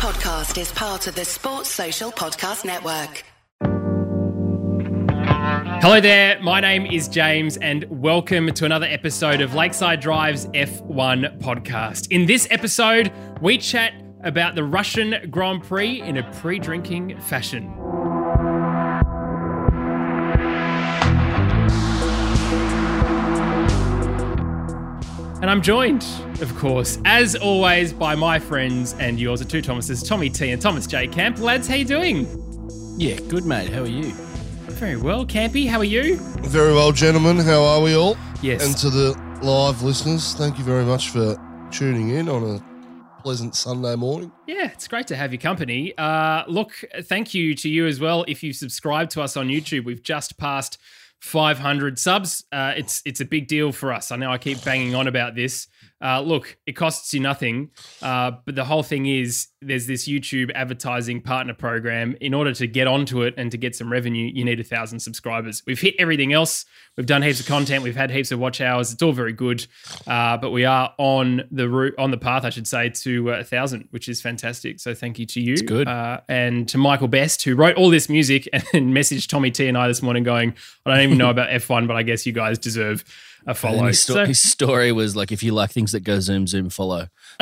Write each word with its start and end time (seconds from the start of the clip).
podcast 0.00 0.58
is 0.58 0.72
part 0.72 1.06
of 1.08 1.14
the 1.14 1.26
Sports 1.26 1.68
Social 1.68 2.10
Podcast 2.10 2.64
Network. 2.64 3.22
Hello 5.82 6.00
there, 6.00 6.40
my 6.40 6.58
name 6.58 6.86
is 6.86 7.06
James, 7.06 7.58
and 7.58 7.84
welcome 7.90 8.50
to 8.50 8.64
another 8.64 8.86
episode 8.86 9.42
of 9.42 9.54
Lakeside 9.54 10.00
Drive's 10.00 10.46
F1 10.46 11.38
podcast. 11.42 12.10
In 12.10 12.24
this 12.24 12.48
episode, 12.50 13.12
we 13.42 13.58
chat 13.58 13.92
about 14.24 14.54
the 14.54 14.64
Russian 14.64 15.30
Grand 15.30 15.64
Prix 15.64 16.00
in 16.00 16.16
a 16.16 16.22
pre 16.32 16.58
drinking 16.58 17.20
fashion. 17.20 17.70
And 25.40 25.48
I'm 25.48 25.62
joined, 25.62 26.04
of 26.42 26.54
course, 26.58 26.98
as 27.06 27.34
always, 27.34 27.94
by 27.94 28.14
my 28.14 28.38
friends 28.38 28.94
and 28.98 29.18
yours, 29.18 29.40
the 29.40 29.46
two 29.46 29.62
Thomases, 29.62 30.02
Tommy 30.02 30.28
T 30.28 30.50
and 30.50 30.60
Thomas 30.60 30.86
J. 30.86 31.06
Camp. 31.06 31.38
Lads, 31.38 31.66
how 31.66 31.76
you 31.76 31.86
doing? 31.86 32.26
Yeah, 32.98 33.18
good 33.20 33.46
mate. 33.46 33.70
How 33.70 33.80
are 33.80 33.86
you? 33.86 34.12
Very 34.68 34.98
well. 34.98 35.24
Campy, 35.24 35.66
how 35.66 35.78
are 35.78 35.84
you? 35.84 36.16
Very 36.42 36.74
well, 36.74 36.92
gentlemen. 36.92 37.38
How 37.38 37.62
are 37.62 37.80
we 37.80 37.94
all? 37.94 38.18
Yes. 38.42 38.66
And 38.66 38.76
to 38.78 38.90
the 38.90 39.18
live 39.42 39.82
listeners, 39.82 40.34
thank 40.34 40.58
you 40.58 40.64
very 40.64 40.84
much 40.84 41.08
for 41.08 41.40
tuning 41.70 42.10
in 42.10 42.28
on 42.28 42.44
a 42.56 43.22
pleasant 43.22 43.54
Sunday 43.54 43.96
morning. 43.96 44.30
Yeah, 44.46 44.70
it's 44.70 44.88
great 44.88 45.06
to 45.06 45.16
have 45.16 45.32
your 45.32 45.40
company. 45.40 45.96
Uh, 45.96 46.44
look, 46.48 46.84
thank 47.04 47.32
you 47.32 47.54
to 47.54 47.68
you 47.70 47.86
as 47.86 47.98
well. 47.98 48.26
If 48.28 48.42
you've 48.42 48.56
subscribed 48.56 49.10
to 49.12 49.22
us 49.22 49.38
on 49.38 49.48
YouTube, 49.48 49.84
we've 49.84 50.02
just 50.02 50.36
passed 50.36 50.76
500 51.20 51.98
subs. 51.98 52.44
Uh, 52.50 52.72
it's 52.76 53.02
it's 53.04 53.20
a 53.20 53.24
big 53.24 53.46
deal 53.46 53.72
for 53.72 53.92
us. 53.92 54.10
I 54.10 54.16
know 54.16 54.30
I 54.30 54.38
keep 54.38 54.64
banging 54.64 54.94
on 54.94 55.06
about 55.06 55.34
this. 55.34 55.68
Uh, 56.02 56.20
look, 56.22 56.56
it 56.66 56.72
costs 56.72 57.12
you 57.12 57.20
nothing, 57.20 57.70
uh, 58.00 58.30
but 58.46 58.54
the 58.54 58.64
whole 58.64 58.82
thing 58.82 59.04
is 59.06 59.48
there's 59.60 59.86
this 59.86 60.08
YouTube 60.08 60.50
advertising 60.54 61.20
partner 61.20 61.52
program. 61.52 62.16
In 62.22 62.32
order 62.32 62.54
to 62.54 62.66
get 62.66 62.86
onto 62.86 63.20
it 63.22 63.34
and 63.36 63.50
to 63.50 63.58
get 63.58 63.76
some 63.76 63.92
revenue, 63.92 64.30
you 64.34 64.44
need 64.44 64.58
a 64.60 64.64
thousand 64.64 65.00
subscribers. 65.00 65.62
We've 65.66 65.78
hit 65.80 65.94
everything 65.98 66.32
else. 66.32 66.64
We've 66.96 67.04
done 67.06 67.20
heaps 67.22 67.40
of 67.40 67.46
content. 67.46 67.82
We've 67.84 67.96
had 67.96 68.10
heaps 68.10 68.32
of 68.32 68.38
watch 68.38 68.60
hours. 68.62 68.92
It's 68.92 69.02
all 69.02 69.12
very 69.12 69.32
good, 69.34 69.66
uh, 70.06 70.38
but 70.38 70.50
we 70.52 70.64
are 70.64 70.94
on 70.98 71.42
the 71.50 71.68
route, 71.68 71.94
on 71.98 72.10
the 72.10 72.18
path, 72.18 72.44
I 72.44 72.50
should 72.50 72.66
say, 72.66 72.88
to 72.88 73.32
uh, 73.34 73.38
a 73.40 73.44
thousand, 73.44 73.88
which 73.90 74.08
is 74.08 74.22
fantastic. 74.22 74.80
So 74.80 74.94
thank 74.94 75.18
you 75.18 75.26
to 75.26 75.40
you, 75.40 75.52
It's 75.52 75.62
good. 75.62 75.86
uh, 75.86 76.20
and 76.28 76.66
to 76.70 76.78
Michael 76.78 77.08
Best 77.08 77.44
who 77.44 77.54
wrote 77.54 77.76
all 77.76 77.90
this 77.90 78.08
music 78.08 78.48
and 78.52 78.94
messaged 78.94 79.28
Tommy 79.28 79.50
T 79.50 79.66
and 79.68 79.76
I 79.76 79.86
this 79.86 80.00
morning, 80.02 80.22
going, 80.22 80.54
"I 80.86 80.90
don't 80.94 81.00
even 81.04 81.18
know 81.18 81.30
about 81.36 81.50
F1, 81.50 81.86
but 81.86 81.96
I 81.96 82.02
guess 82.02 82.24
you 82.26 82.32
guys 82.32 82.58
deserve 82.58 83.04
a 83.46 83.54
follow." 83.54 83.84
his, 83.86 84.00
sto- 84.02 84.14
So- 84.14 84.24
his 84.26 84.40
story 84.40 84.92
was 84.92 85.16
like, 85.16 85.32
if 85.32 85.42
you 85.42 85.52
like 85.52 85.70
things 85.70 85.92
that 85.92 86.00
go 86.00 86.20
zoom, 86.20 86.46
zoom, 86.46 86.70
follow. 86.70 87.08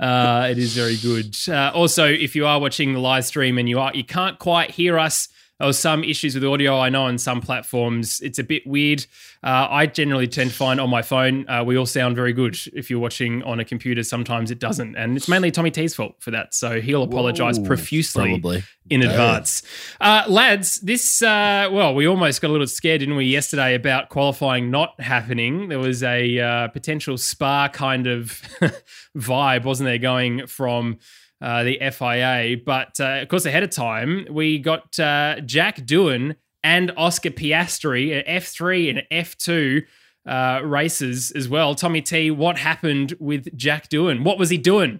uh, 0.00 0.48
it 0.50 0.58
is 0.58 0.74
very 0.74 0.96
good. 0.96 1.36
Uh, 1.48 1.70
also, 1.74 2.06
if 2.06 2.36
you 2.36 2.46
are 2.46 2.60
watching 2.60 2.92
the 2.92 3.00
live 3.00 3.24
stream 3.24 3.58
and 3.58 3.68
you 3.68 3.80
are 3.80 3.92
you 3.94 4.04
can't 4.04 4.38
quite 4.38 4.70
hear 4.70 4.98
us, 4.98 5.28
there 5.58 5.66
was 5.66 5.78
some 5.78 6.04
issues 6.04 6.34
with 6.34 6.44
audio. 6.44 6.78
I 6.78 6.88
know 6.88 7.04
on 7.04 7.18
some 7.18 7.40
platforms 7.40 8.20
it's 8.20 8.38
a 8.38 8.44
bit 8.44 8.66
weird. 8.66 9.04
Uh, 9.42 9.66
I 9.70 9.86
generally 9.86 10.28
tend 10.28 10.50
to 10.50 10.56
find 10.56 10.80
on 10.80 10.90
my 10.90 11.02
phone 11.02 11.48
uh, 11.48 11.64
we 11.64 11.76
all 11.76 11.86
sound 11.86 12.16
very 12.16 12.32
good. 12.32 12.56
If 12.74 12.90
you're 12.90 13.00
watching 13.00 13.42
on 13.42 13.60
a 13.60 13.64
computer, 13.64 14.02
sometimes 14.02 14.50
it 14.50 14.58
doesn't, 14.58 14.96
and 14.96 15.16
it's 15.16 15.28
mainly 15.28 15.50
Tommy 15.50 15.70
T's 15.70 15.94
fault 15.94 16.14
for 16.20 16.30
that. 16.30 16.54
So 16.54 16.80
he'll 16.80 17.02
apologise 17.02 17.58
profusely 17.58 18.30
Probably. 18.40 18.62
in 18.88 19.02
advance. 19.02 19.62
Uh, 20.00 20.24
lads, 20.28 20.76
this, 20.80 21.22
uh, 21.22 21.68
well, 21.72 21.94
we 21.94 22.06
almost 22.06 22.40
got 22.40 22.48
a 22.48 22.52
little 22.52 22.66
scared, 22.66 23.00
didn't 23.00 23.16
we, 23.16 23.24
yesterday 23.24 23.74
about 23.74 24.08
qualifying 24.08 24.70
not 24.70 25.00
happening? 25.00 25.68
There 25.68 25.78
was 25.78 26.02
a 26.02 26.38
uh, 26.38 26.68
potential 26.68 27.18
spa 27.18 27.68
kind 27.68 28.06
of 28.06 28.42
vibe, 29.16 29.64
wasn't 29.64 29.88
there, 29.88 29.98
going 29.98 30.46
from. 30.46 30.98
Uh, 31.40 31.62
the 31.62 31.78
FIA, 31.92 32.56
but 32.66 32.98
uh, 32.98 33.20
of 33.22 33.28
course, 33.28 33.44
ahead 33.46 33.62
of 33.62 33.70
time, 33.70 34.26
we 34.28 34.58
got 34.58 34.98
uh, 34.98 35.36
Jack 35.46 35.76
Doohan 35.76 36.34
and 36.64 36.90
Oscar 36.96 37.30
Piastri 37.30 38.18
at 38.18 38.26
F3 38.26 38.90
and 38.90 39.02
F2 39.12 39.84
uh, 40.26 40.60
races 40.64 41.30
as 41.30 41.48
well. 41.48 41.76
Tommy 41.76 42.02
T, 42.02 42.32
what 42.32 42.58
happened 42.58 43.14
with 43.20 43.56
Jack 43.56 43.88
Doohan? 43.88 44.24
What 44.24 44.36
was 44.36 44.50
he 44.50 44.58
doing? 44.58 44.98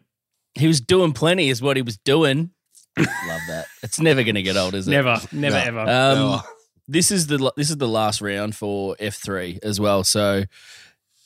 He 0.54 0.69
was 0.69 0.81
doing 0.81 1.12
plenty, 1.12 1.48
is 1.48 1.60
what 1.60 1.77
he 1.77 1.82
was 1.82 1.97
doing. 1.97 2.50
Love 2.97 3.41
that. 3.48 3.66
It's 3.82 3.98
never 3.98 4.22
going 4.22 4.37
to 4.37 4.43
get 4.43 4.56
old, 4.56 4.75
is 4.75 4.87
it? 4.87 4.93
Never, 4.93 5.21
never, 5.32 5.56
No. 5.56 5.62
ever. 5.65 5.81
Um, 5.81 5.87
No. 5.87 6.43
this 6.87 7.10
is 7.10 7.27
the 7.27 7.53
this 7.56 7.69
is 7.71 7.77
the 7.78 7.88
last 7.88 8.21
round 8.21 8.54
for 8.54 8.94
F 9.00 9.16
three 9.16 9.59
as 9.65 9.81
well. 9.81 10.04
So 10.04 10.44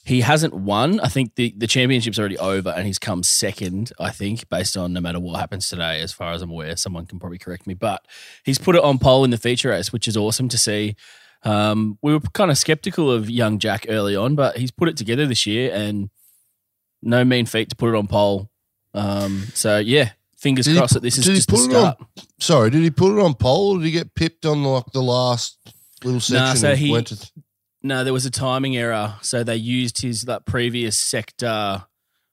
he 0.05 0.23
hasn't 0.23 0.55
won. 0.55 0.99
I 1.01 1.09
think 1.09 1.37
the 1.37 1.55
the 1.57 1.67
championship's 1.67 2.19
already 2.19 2.39
over, 2.39 2.71
and 2.71 2.87
he's 2.87 2.99
come 2.99 3.23
second. 3.23 3.93
I 4.01 4.11
think 4.11 4.49
based 4.49 4.77
on 4.77 4.93
no 4.93 5.01
matter 5.01 5.21
what 5.21 5.39
happens 5.39 5.69
today, 5.69 6.01
as 6.01 6.13
far 6.13 6.33
as 6.33 6.43
I'm 6.43 6.51
aware, 6.51 6.77
someone 6.77 7.07
can 7.07 7.19
probably 7.21 7.39
correct 7.39 7.67
me, 7.67 7.75
but 7.75 8.05
he's 8.45 8.59
put 8.59 8.75
it 8.77 8.83
on 8.83 8.99
pole 8.99 9.25
in 9.25 9.31
the 9.31 9.39
feature 9.39 9.71
race, 9.71 9.93
which 9.93 10.09
is 10.09 10.17
awesome 10.17 10.49
to 10.49 10.59
see. 10.59 10.97
Um, 11.45 11.99
we 12.03 12.13
were 12.13 12.21
kind 12.21 12.51
of 12.51 12.59
skeptical 12.59 13.11
of 13.11 13.29
young 13.31 13.59
Jack 13.59 13.87
early 13.89 14.15
on, 14.17 14.35
but 14.35 14.57
he's 14.59 14.71
put 14.71 14.89
it 14.89 14.97
together 14.97 15.27
this 15.27 15.47
year, 15.47 15.73
and 15.75 16.11
no 17.03 17.25
mean 17.25 17.47
feat 17.47 17.69
to 17.71 17.77
put 17.77 17.89
it 17.89 17.97
on 17.97 18.07
pole. 18.07 18.49
Um, 18.95 19.45
so 19.55 19.79
yeah, 19.79 20.11
fingers 20.37 20.67
Did 20.67 20.77
crossed 20.77 20.93
pu- 20.95 21.01
that 21.01 21.03
this 21.03 21.19
is 21.19 21.27
he 21.27 21.35
just 21.35 21.49
the 21.49 21.55
it 21.57 21.61
on- 21.63 21.71
start. 21.71 21.99
Sorry, 22.41 22.71
did 22.71 22.83
he 22.83 22.91
put 22.91 23.17
it 23.17 23.23
on 23.23 23.35
pole 23.35 23.77
or 23.77 23.79
did 23.79 23.87
he 23.87 23.91
get 23.93 24.15
pipped 24.15 24.47
on 24.47 24.63
like 24.65 24.85
the 24.93 25.03
last 25.03 25.59
little 26.05 26.21
section? 26.21 26.57
so 26.57 26.75
he- 26.75 26.91
went 26.93 27.07
to- 27.09 27.31
No, 27.83 28.05
there 28.05 28.13
was 28.13 28.27
a 28.27 28.31
timing 28.31 28.77
error. 28.77 29.15
So 29.23 29.43
they 29.45 29.57
used 29.57 30.01
his 30.03 30.27
like 30.27 30.45
previous 30.45 30.99
sector 30.99 31.85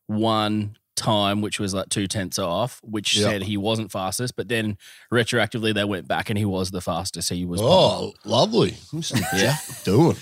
one 0.07 0.75
time, 0.95 1.41
which 1.41 1.59
was 1.59 1.73
like 1.73 1.87
two 1.89 2.07
tenths 2.07 2.37
off, 2.37 2.79
which 2.83 3.15
Yeah. 3.15 3.23
said 3.29 3.43
he 3.43 3.55
wasn't 3.57 3.91
fastest. 3.91 4.35
But 4.35 4.47
then 4.49 4.77
retroactively 5.11 5.73
they 5.73 5.85
went 5.85 6.07
back 6.07 6.29
and 6.29 6.37
he 6.37 6.45
was 6.45 6.71
the 6.71 6.81
fastest. 6.81 7.29
He 7.29 7.45
was. 7.45 7.61
oh, 7.63 8.13
lovely. 8.25 8.75
Yeah. 9.33 9.55
Doing. 9.85 10.17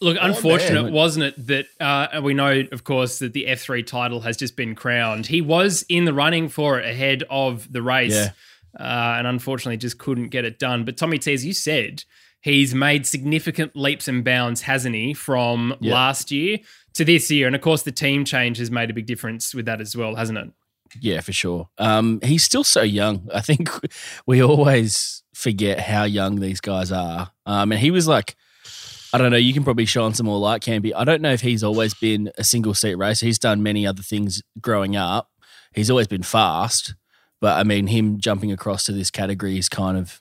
Look, 0.00 0.16
Oh, 0.20 0.24
unfortunate, 0.26 0.84
man. 0.84 0.92
wasn't 0.92 1.24
it, 1.26 1.46
that 1.46 1.66
uh, 1.80 2.20
we 2.22 2.34
know, 2.34 2.64
of 2.72 2.84
course, 2.84 3.18
that 3.20 3.32
the 3.32 3.46
F3 3.48 3.84
title 3.86 4.20
has 4.20 4.36
just 4.36 4.54
been 4.56 4.74
crowned. 4.74 5.26
He 5.26 5.40
was 5.40 5.84
in 5.88 6.04
the 6.04 6.12
running 6.12 6.48
for 6.48 6.78
it 6.78 6.88
ahead 6.88 7.24
of 7.30 7.70
the 7.72 7.82
race, 7.82 8.14
Yeah. 8.14 8.30
uh, 8.78 9.16
and 9.18 9.26
unfortunately 9.26 9.76
just 9.76 9.98
couldn't 9.98 10.28
get 10.28 10.44
it 10.44 10.58
done. 10.58 10.84
But 10.84 10.96
Tommy 10.96 11.18
T, 11.18 11.32
as 11.32 11.44
you 11.44 11.52
said, 11.52 12.04
he's 12.40 12.74
made 12.74 13.06
significant 13.06 13.74
leaps 13.76 14.08
and 14.08 14.24
bounds, 14.24 14.62
hasn't 14.62 14.94
he, 14.94 15.14
from 15.14 15.74
Yeah. 15.80 15.94
last 15.94 16.30
year 16.30 16.58
to 16.94 17.04
this 17.04 17.30
year? 17.30 17.46
And 17.46 17.56
of 17.56 17.62
course, 17.62 17.82
the 17.82 17.92
team 17.92 18.24
change 18.24 18.58
has 18.58 18.70
made 18.70 18.90
a 18.90 18.94
big 18.94 19.06
difference 19.06 19.54
with 19.54 19.66
that 19.66 19.80
as 19.80 19.96
well, 19.96 20.14
hasn't 20.16 20.38
it? 20.38 20.50
Yeah, 21.00 21.20
for 21.20 21.32
sure. 21.32 21.68
Um, 21.78 22.18
he's 22.22 22.42
still 22.42 22.64
so 22.64 22.82
young. 22.82 23.28
I 23.34 23.40
think 23.42 23.68
we 24.26 24.42
always 24.42 25.22
forget 25.34 25.80
how 25.80 26.04
young 26.04 26.36
these 26.40 26.60
guys 26.60 26.90
are. 26.90 27.30
Um, 27.44 27.72
and 27.72 27.80
he 27.80 27.90
was 27.90 28.08
like, 28.08 28.36
I 29.12 29.18
don't 29.18 29.30
know. 29.30 29.36
You 29.38 29.52
can 29.54 29.64
probably 29.64 29.84
shine 29.86 30.14
some 30.14 30.26
more 30.26 30.38
light, 30.38 30.60
Campy. 30.62 30.92
I 30.94 31.04
don't 31.04 31.22
know 31.22 31.32
if 31.32 31.40
he's 31.40 31.62
always 31.64 31.94
been 31.94 32.30
a 32.38 32.44
single 32.44 32.74
seat 32.74 32.94
racer. 32.96 33.24
He's 33.26 33.38
done 33.38 33.62
many 33.62 33.86
other 33.86 34.02
things 34.02 34.42
growing 34.60 34.96
up. 34.96 35.30
He's 35.74 35.90
always 35.90 36.06
been 36.06 36.22
fast, 36.22 36.94
but 37.40 37.58
I 37.58 37.62
mean, 37.64 37.86
him 37.86 38.18
jumping 38.18 38.52
across 38.52 38.84
to 38.84 38.92
this 38.92 39.10
category 39.10 39.58
is 39.58 39.68
kind 39.68 39.96
of, 39.98 40.20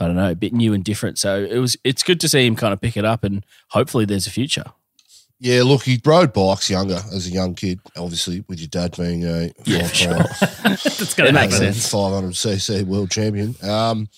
I 0.00 0.06
don't 0.06 0.16
know, 0.16 0.30
a 0.30 0.34
bit 0.34 0.52
new 0.52 0.72
and 0.72 0.82
different. 0.82 1.18
So 1.18 1.44
it 1.44 1.58
was. 1.58 1.76
It's 1.84 2.02
good 2.02 2.20
to 2.20 2.28
see 2.28 2.46
him 2.46 2.56
kind 2.56 2.72
of 2.72 2.80
pick 2.80 2.96
it 2.96 3.04
up, 3.04 3.24
and 3.24 3.44
hopefully, 3.68 4.04
there's 4.04 4.26
a 4.26 4.30
future. 4.30 4.64
Yeah, 5.42 5.62
look, 5.62 5.84
he 5.84 5.98
rode 6.04 6.34
bikes 6.34 6.68
younger 6.68 7.00
as 7.14 7.26
a 7.26 7.30
young 7.30 7.54
kid, 7.54 7.80
obviously, 7.96 8.44
with 8.46 8.60
your 8.60 8.68
dad 8.68 8.94
being 8.98 9.24
a 9.24 9.50
Yeah, 9.64 9.86
five-time 9.86 10.26
That's 10.74 11.14
gonna 11.14 11.32
make 11.32 11.50
sense. 11.50 11.90
500cc 11.90 12.84
world 12.84 13.10
champion. 13.10 13.56
Um, 13.62 14.10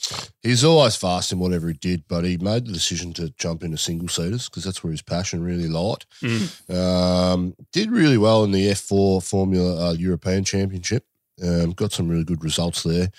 he's 0.43 0.65
always 0.65 0.97
fast 0.97 1.31
in 1.31 1.38
whatever 1.38 1.69
he 1.69 1.75
did, 1.75 2.03
but 2.09 2.25
he 2.25 2.38
made 2.38 2.66
the 2.66 2.72
decision 2.72 3.12
to 3.14 3.32
jump 3.38 3.62
into 3.62 3.78
single 3.78 4.09
seaters 4.09 4.49
because 4.49 4.64
that's 4.64 4.82
where 4.82 4.91
his 4.91 5.00
passion 5.03 5.44
really 5.44 5.69
lied. 5.69 6.04
Mm. 6.22 6.76
Um, 6.76 7.54
did 7.72 7.93
really 7.93 8.19
well 8.19 8.43
in 8.43 8.50
the 8.50 8.66
F4 8.72 9.22
Formula 9.22 9.91
uh, 9.91 9.93
European 9.93 10.43
Championship. 10.43 11.06
Um, 11.40 11.70
got 11.70 11.93
some 11.93 12.08
really 12.08 12.25
good 12.25 12.43
results 12.43 12.82
there. 12.82 13.11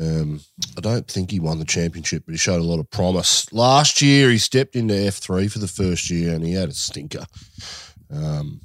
Um, 0.00 0.40
I 0.76 0.80
don't 0.80 1.06
think 1.08 1.30
he 1.30 1.40
won 1.40 1.58
the 1.58 1.64
championship, 1.64 2.22
but 2.24 2.32
he 2.32 2.38
showed 2.38 2.60
a 2.60 2.64
lot 2.64 2.78
of 2.78 2.90
promise. 2.90 3.52
Last 3.52 4.00
year, 4.00 4.30
he 4.30 4.38
stepped 4.38 4.76
into 4.76 4.94
F3 4.94 5.50
for 5.50 5.58
the 5.58 5.68
first 5.68 6.08
year 6.10 6.34
and 6.34 6.44
he 6.44 6.52
had 6.52 6.68
a 6.70 6.74
stinker. 6.74 7.26
Um, 8.12 8.60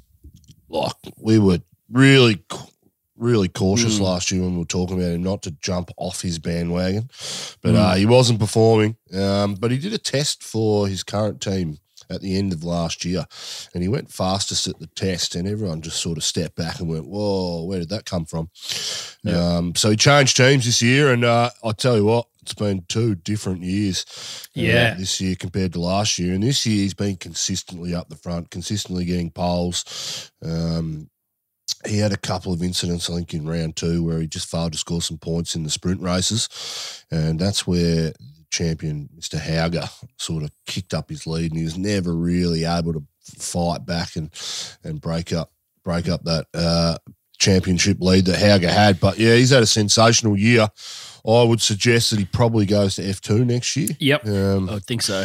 like, 0.68 0.92
we 1.16 1.38
were 1.38 1.58
really, 1.90 2.42
really 3.16 3.48
cautious 3.48 3.98
Mm. 3.98 4.02
last 4.02 4.30
year 4.30 4.42
when 4.42 4.52
we 4.52 4.58
were 4.60 4.64
talking 4.64 4.96
about 4.96 5.12
him 5.12 5.22
not 5.22 5.42
to 5.42 5.50
jump 5.50 5.90
off 5.96 6.22
his 6.22 6.38
bandwagon, 6.38 7.10
but 7.62 7.74
uh, 7.74 7.94
he 7.94 8.06
wasn't 8.06 8.38
performing. 8.38 8.96
Um, 9.12 9.54
but 9.54 9.70
he 9.70 9.78
did 9.78 9.92
a 9.92 9.98
test 9.98 10.42
for 10.44 10.86
his 10.86 11.02
current 11.02 11.40
team 11.40 11.78
at 12.10 12.20
the 12.20 12.36
end 12.38 12.52
of 12.52 12.64
last 12.64 13.04
year, 13.04 13.26
and 13.74 13.82
he 13.82 13.88
went 13.88 14.10
fastest 14.10 14.66
at 14.68 14.78
the 14.78 14.86
test, 14.88 15.34
and 15.34 15.46
everyone 15.48 15.82
just 15.82 16.00
sort 16.00 16.18
of 16.18 16.24
stepped 16.24 16.56
back 16.56 16.80
and 16.80 16.88
went, 16.88 17.06
"Whoa, 17.06 17.64
where 17.64 17.78
did 17.78 17.88
that 17.90 18.04
come 18.04 18.24
from?" 18.24 18.50
Um, 19.26 19.74
so 19.74 19.90
he 19.90 19.96
changed 19.96 20.36
teams 20.36 20.64
this 20.64 20.80
year, 20.82 21.12
and 21.12 21.24
uh, 21.24 21.50
I 21.62 21.72
tell 21.72 21.96
you 21.96 22.04
what, 22.06 22.26
it's 22.42 22.54
been 22.54 22.84
two 22.88 23.14
different 23.16 23.62
years. 23.62 24.06
uh, 24.56 24.60
Yeah. 24.62 24.94
this 24.94 25.20
year 25.20 25.34
compared 25.36 25.72
to 25.74 25.80
last 25.80 26.18
year, 26.18 26.34
and 26.34 26.42
this 26.42 26.64
year 26.66 26.82
he's 26.82 26.94
been 26.94 27.16
consistently 27.16 27.94
up 27.94 28.08
the 28.08 28.16
front, 28.16 28.50
consistently 28.50 29.04
getting 29.04 29.30
poles. 29.30 30.30
Um, 30.42 31.10
he 31.86 31.98
had 31.98 32.12
a 32.12 32.16
couple 32.16 32.52
of 32.52 32.62
incidents, 32.62 33.08
I 33.08 33.14
think, 33.16 33.34
in 33.34 33.46
round 33.46 33.76
two 33.76 34.02
where 34.02 34.20
he 34.20 34.26
just 34.26 34.50
failed 34.50 34.72
to 34.72 34.78
score 34.78 35.02
some 35.02 35.18
points 35.18 35.54
in 35.54 35.62
the 35.62 35.70
sprint 35.70 36.00
races. 36.00 36.48
And 37.10 37.38
that's 37.38 37.66
where 37.66 38.12
champion, 38.50 39.08
Mr. 39.18 39.38
Hauger, 39.38 39.88
sort 40.18 40.42
of 40.44 40.50
kicked 40.66 40.94
up 40.94 41.08
his 41.10 41.26
lead 41.26 41.50
and 41.52 41.58
he 41.58 41.64
was 41.64 41.78
never 41.78 42.14
really 42.14 42.64
able 42.64 42.92
to 42.92 43.02
fight 43.22 43.84
back 43.86 44.16
and, 44.16 44.30
and 44.84 45.00
break 45.00 45.32
up 45.32 45.52
break 45.84 46.08
up 46.08 46.22
that 46.24 46.46
uh, 46.54 46.96
championship 47.38 47.96
lead 48.00 48.24
that 48.26 48.36
Hauger 48.38 48.68
had. 48.70 49.00
But 49.00 49.18
yeah, 49.18 49.34
he's 49.36 49.50
had 49.50 49.62
a 49.62 49.66
sensational 49.66 50.36
year. 50.36 50.68
I 51.26 51.42
would 51.42 51.60
suggest 51.62 52.10
that 52.10 52.18
he 52.18 52.24
probably 52.26 52.66
goes 52.66 52.96
to 52.96 53.02
F2 53.02 53.46
next 53.46 53.74
year. 53.76 53.88
Yep. 53.98 54.26
Um, 54.26 54.68
I 54.68 54.74
would 54.74 54.84
think 54.84 55.02
so. 55.02 55.24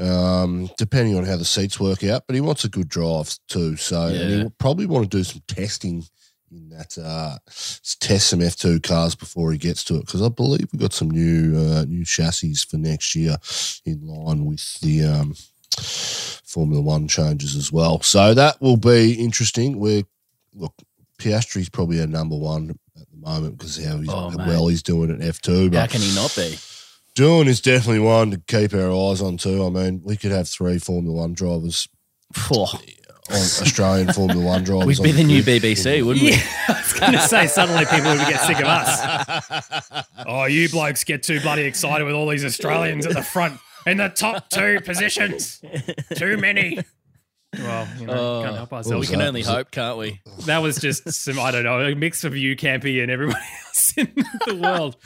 um, 0.00 0.70
depending 0.78 1.16
on 1.16 1.24
how 1.24 1.36
the 1.36 1.44
seats 1.44 1.78
work 1.78 2.02
out. 2.04 2.24
But 2.26 2.34
he 2.34 2.40
wants 2.40 2.64
a 2.64 2.68
good 2.68 2.88
drive 2.88 3.36
too. 3.48 3.76
So 3.76 4.08
Yeah. 4.08 4.24
he'll 4.28 4.50
probably 4.50 4.86
want 4.86 5.10
to 5.10 5.16
do 5.16 5.22
some 5.24 5.42
testing 5.46 6.04
in 6.52 6.68
that, 6.70 6.96
uh, 6.98 7.38
test 8.00 8.28
some 8.28 8.40
F2 8.40 8.82
cars 8.82 9.14
before 9.14 9.52
he 9.52 9.58
gets 9.58 9.82
to 9.84 9.96
it. 9.96 10.06
Because 10.06 10.22
I 10.22 10.28
believe 10.28 10.68
we've 10.72 10.80
got 10.80 10.92
some 10.92 11.10
new 11.10 11.58
uh, 11.58 11.84
new 11.84 12.04
chassis 12.04 12.54
for 12.54 12.76
next 12.76 13.14
year 13.14 13.36
in 13.84 14.06
line 14.06 14.44
with 14.44 14.80
the 14.80 15.04
um, 15.04 15.34
Formula 16.44 16.80
One 16.82 17.08
changes 17.08 17.56
as 17.56 17.72
well. 17.72 18.00
So 18.02 18.34
that 18.34 18.60
will 18.60 18.76
be 18.76 19.14
interesting. 19.14 19.78
We're, 19.78 20.02
look, 20.54 20.74
Piastri's 21.18 21.68
probably 21.68 22.00
our 22.00 22.06
number 22.06 22.36
one 22.36 22.78
at 23.00 23.08
the 23.10 23.16
moment 23.16 23.58
because 23.58 23.82
how 23.84 23.98
he's, 23.98 24.08
Oh, 24.10 24.30
mate. 24.30 24.46
well 24.46 24.68
he's 24.68 24.82
doing 24.82 25.10
at 25.10 25.18
F2. 25.20 25.70
But 25.72 25.78
How 25.78 25.86
can 25.86 26.00
he 26.00 26.14
not 26.14 26.34
be? 26.36 26.58
Doohan 27.14 27.46
is 27.46 27.60
definitely 27.60 28.00
one 28.00 28.30
to 28.30 28.38
keep 28.46 28.72
our 28.74 28.90
eyes 28.90 29.20
on 29.20 29.36
too. 29.36 29.64
I 29.64 29.70
mean, 29.70 30.00
we 30.04 30.16
could 30.16 30.30
have 30.30 30.48
three 30.48 30.78
Formula 30.78 31.14
One 31.16 31.34
drivers, 31.34 31.88
Phew. 32.34 32.66
On 33.32 33.40
Australian 33.66 34.12
Formula 34.12 34.44
One 34.44 34.64
drivers. 34.64 34.86
We'd 34.86 35.00
on 35.00 35.04
be 35.04 35.12
the 35.12 35.24
new 35.24 35.42
grid. 35.42 35.62
BBC, 35.62 36.04
wouldn't 36.04 36.24
we? 36.24 36.32
Yeah, 36.32 36.42
I 36.68 36.72
was 36.72 36.92
going 36.92 37.12
to 37.12 37.20
say 37.20 37.46
suddenly 37.46 37.84
people 37.86 38.10
would 38.10 38.28
get 38.28 38.40
sick 38.40 38.58
of 38.60 38.66
us. 38.66 40.06
Oh, 40.24 40.44
you 40.44 40.68
blokes 40.68 41.02
get 41.04 41.22
too 41.24 41.40
bloody 41.40 41.62
excited 41.62 42.04
with 42.04 42.14
all 42.14 42.28
these 42.28 42.44
Australians 42.44 43.06
at 43.06 43.14
the 43.14 43.22
front 43.22 43.58
in 43.86 43.96
the 43.96 44.08
top 44.08 44.48
two 44.50 44.78
positions. 44.84 45.60
Too 46.14 46.36
many. 46.36 46.78
Well, 47.58 47.86
you 47.98 48.06
know, 48.06 48.12
Oh, 48.14 48.42
can't 48.44 48.56
help 48.56 48.70
we 48.72 48.76
ourselves. 48.78 48.98
was 48.98 49.10
can 49.10 49.18
that? 49.18 49.28
only 49.28 49.40
Was 49.40 49.48
it- 49.48 49.52
hope, 49.52 49.70
can't 49.70 49.98
we? 49.98 50.20
That 50.46 50.58
was 50.58 50.76
just 50.78 51.10
some, 51.12 51.38
I 51.38 51.50
don't 51.50 51.64
know, 51.64 51.80
a 51.80 51.94
mix 51.94 52.24
of 52.24 52.36
you, 52.36 52.56
Campy, 52.56 53.02
and 53.02 53.10
everybody 53.10 53.38
else 53.66 53.92
in 53.96 54.12
the 54.46 54.56
world. 54.56 54.96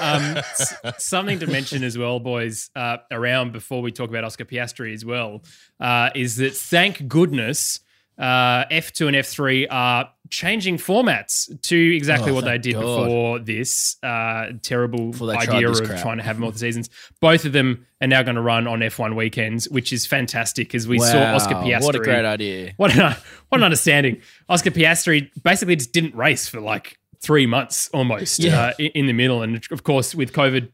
Um, 0.00 0.38
s- 0.38 0.74
something 0.98 1.38
to 1.40 1.46
mention 1.46 1.84
as 1.84 1.96
well, 1.98 2.18
boys, 2.18 2.70
uh, 2.74 2.98
around 3.10 3.52
before 3.52 3.82
we 3.82 3.92
talk 3.92 4.08
about 4.08 4.24
Oscar 4.24 4.44
Piastri 4.46 4.94
as 4.94 5.04
well, 5.04 5.42
uh, 5.78 6.10
is 6.14 6.36
that 6.36 6.54
thank 6.54 7.06
goodness 7.06 7.80
uh, 8.20 8.66
F2 8.66 9.06
and 9.08 9.16
F3 9.16 9.66
are 9.70 10.10
changing 10.28 10.76
formats 10.76 11.48
to 11.62 11.96
exactly 11.96 12.30
Oh, 12.30 12.34
what 12.34 12.44
they 12.44 12.58
did 12.58 12.74
God. 12.74 12.80
before 12.82 13.38
this 13.38 13.96
uh, 14.02 14.48
terrible 14.62 15.10
Before 15.10 15.26
they 15.28 15.34
tried 15.36 15.48
idea 15.56 15.70
of 15.70 15.82
crap. 15.82 16.00
trying 16.02 16.18
to 16.18 16.22
have 16.22 16.38
multi 16.38 16.58
seasons. 16.58 16.90
Both 17.20 17.44
of 17.46 17.52
them 17.52 17.86
are 18.00 18.06
now 18.06 18.22
going 18.22 18.36
to 18.36 18.42
run 18.42 18.66
on 18.68 18.80
F1 18.80 19.16
weekends, 19.16 19.68
which 19.70 19.92
is 19.92 20.06
fantastic 20.06 20.68
because 20.68 20.86
we 20.86 20.98
saw 20.98 21.34
Oscar 21.34 21.54
Piastri. 21.54 21.82
What 21.82 21.94
a 21.96 21.98
great 22.00 22.24
idea. 22.26 22.74
What 22.76 22.94
an, 22.96 23.16
what 23.48 23.58
an 23.58 23.64
understanding. 23.64 24.20
Oscar 24.48 24.70
Piastri 24.70 25.30
basically 25.42 25.76
just 25.76 25.92
didn't 25.92 26.14
race 26.14 26.46
for 26.46 26.60
like 26.60 26.98
three 27.22 27.46
months 27.46 27.88
almost 27.94 28.38
Yeah. 28.38 28.60
uh, 28.60 28.72
in, 28.78 28.86
in 28.94 29.06
the 29.06 29.12
middle. 29.14 29.42
And 29.42 29.64
of 29.72 29.82
course, 29.82 30.14
with 30.14 30.32
COVID 30.32 30.68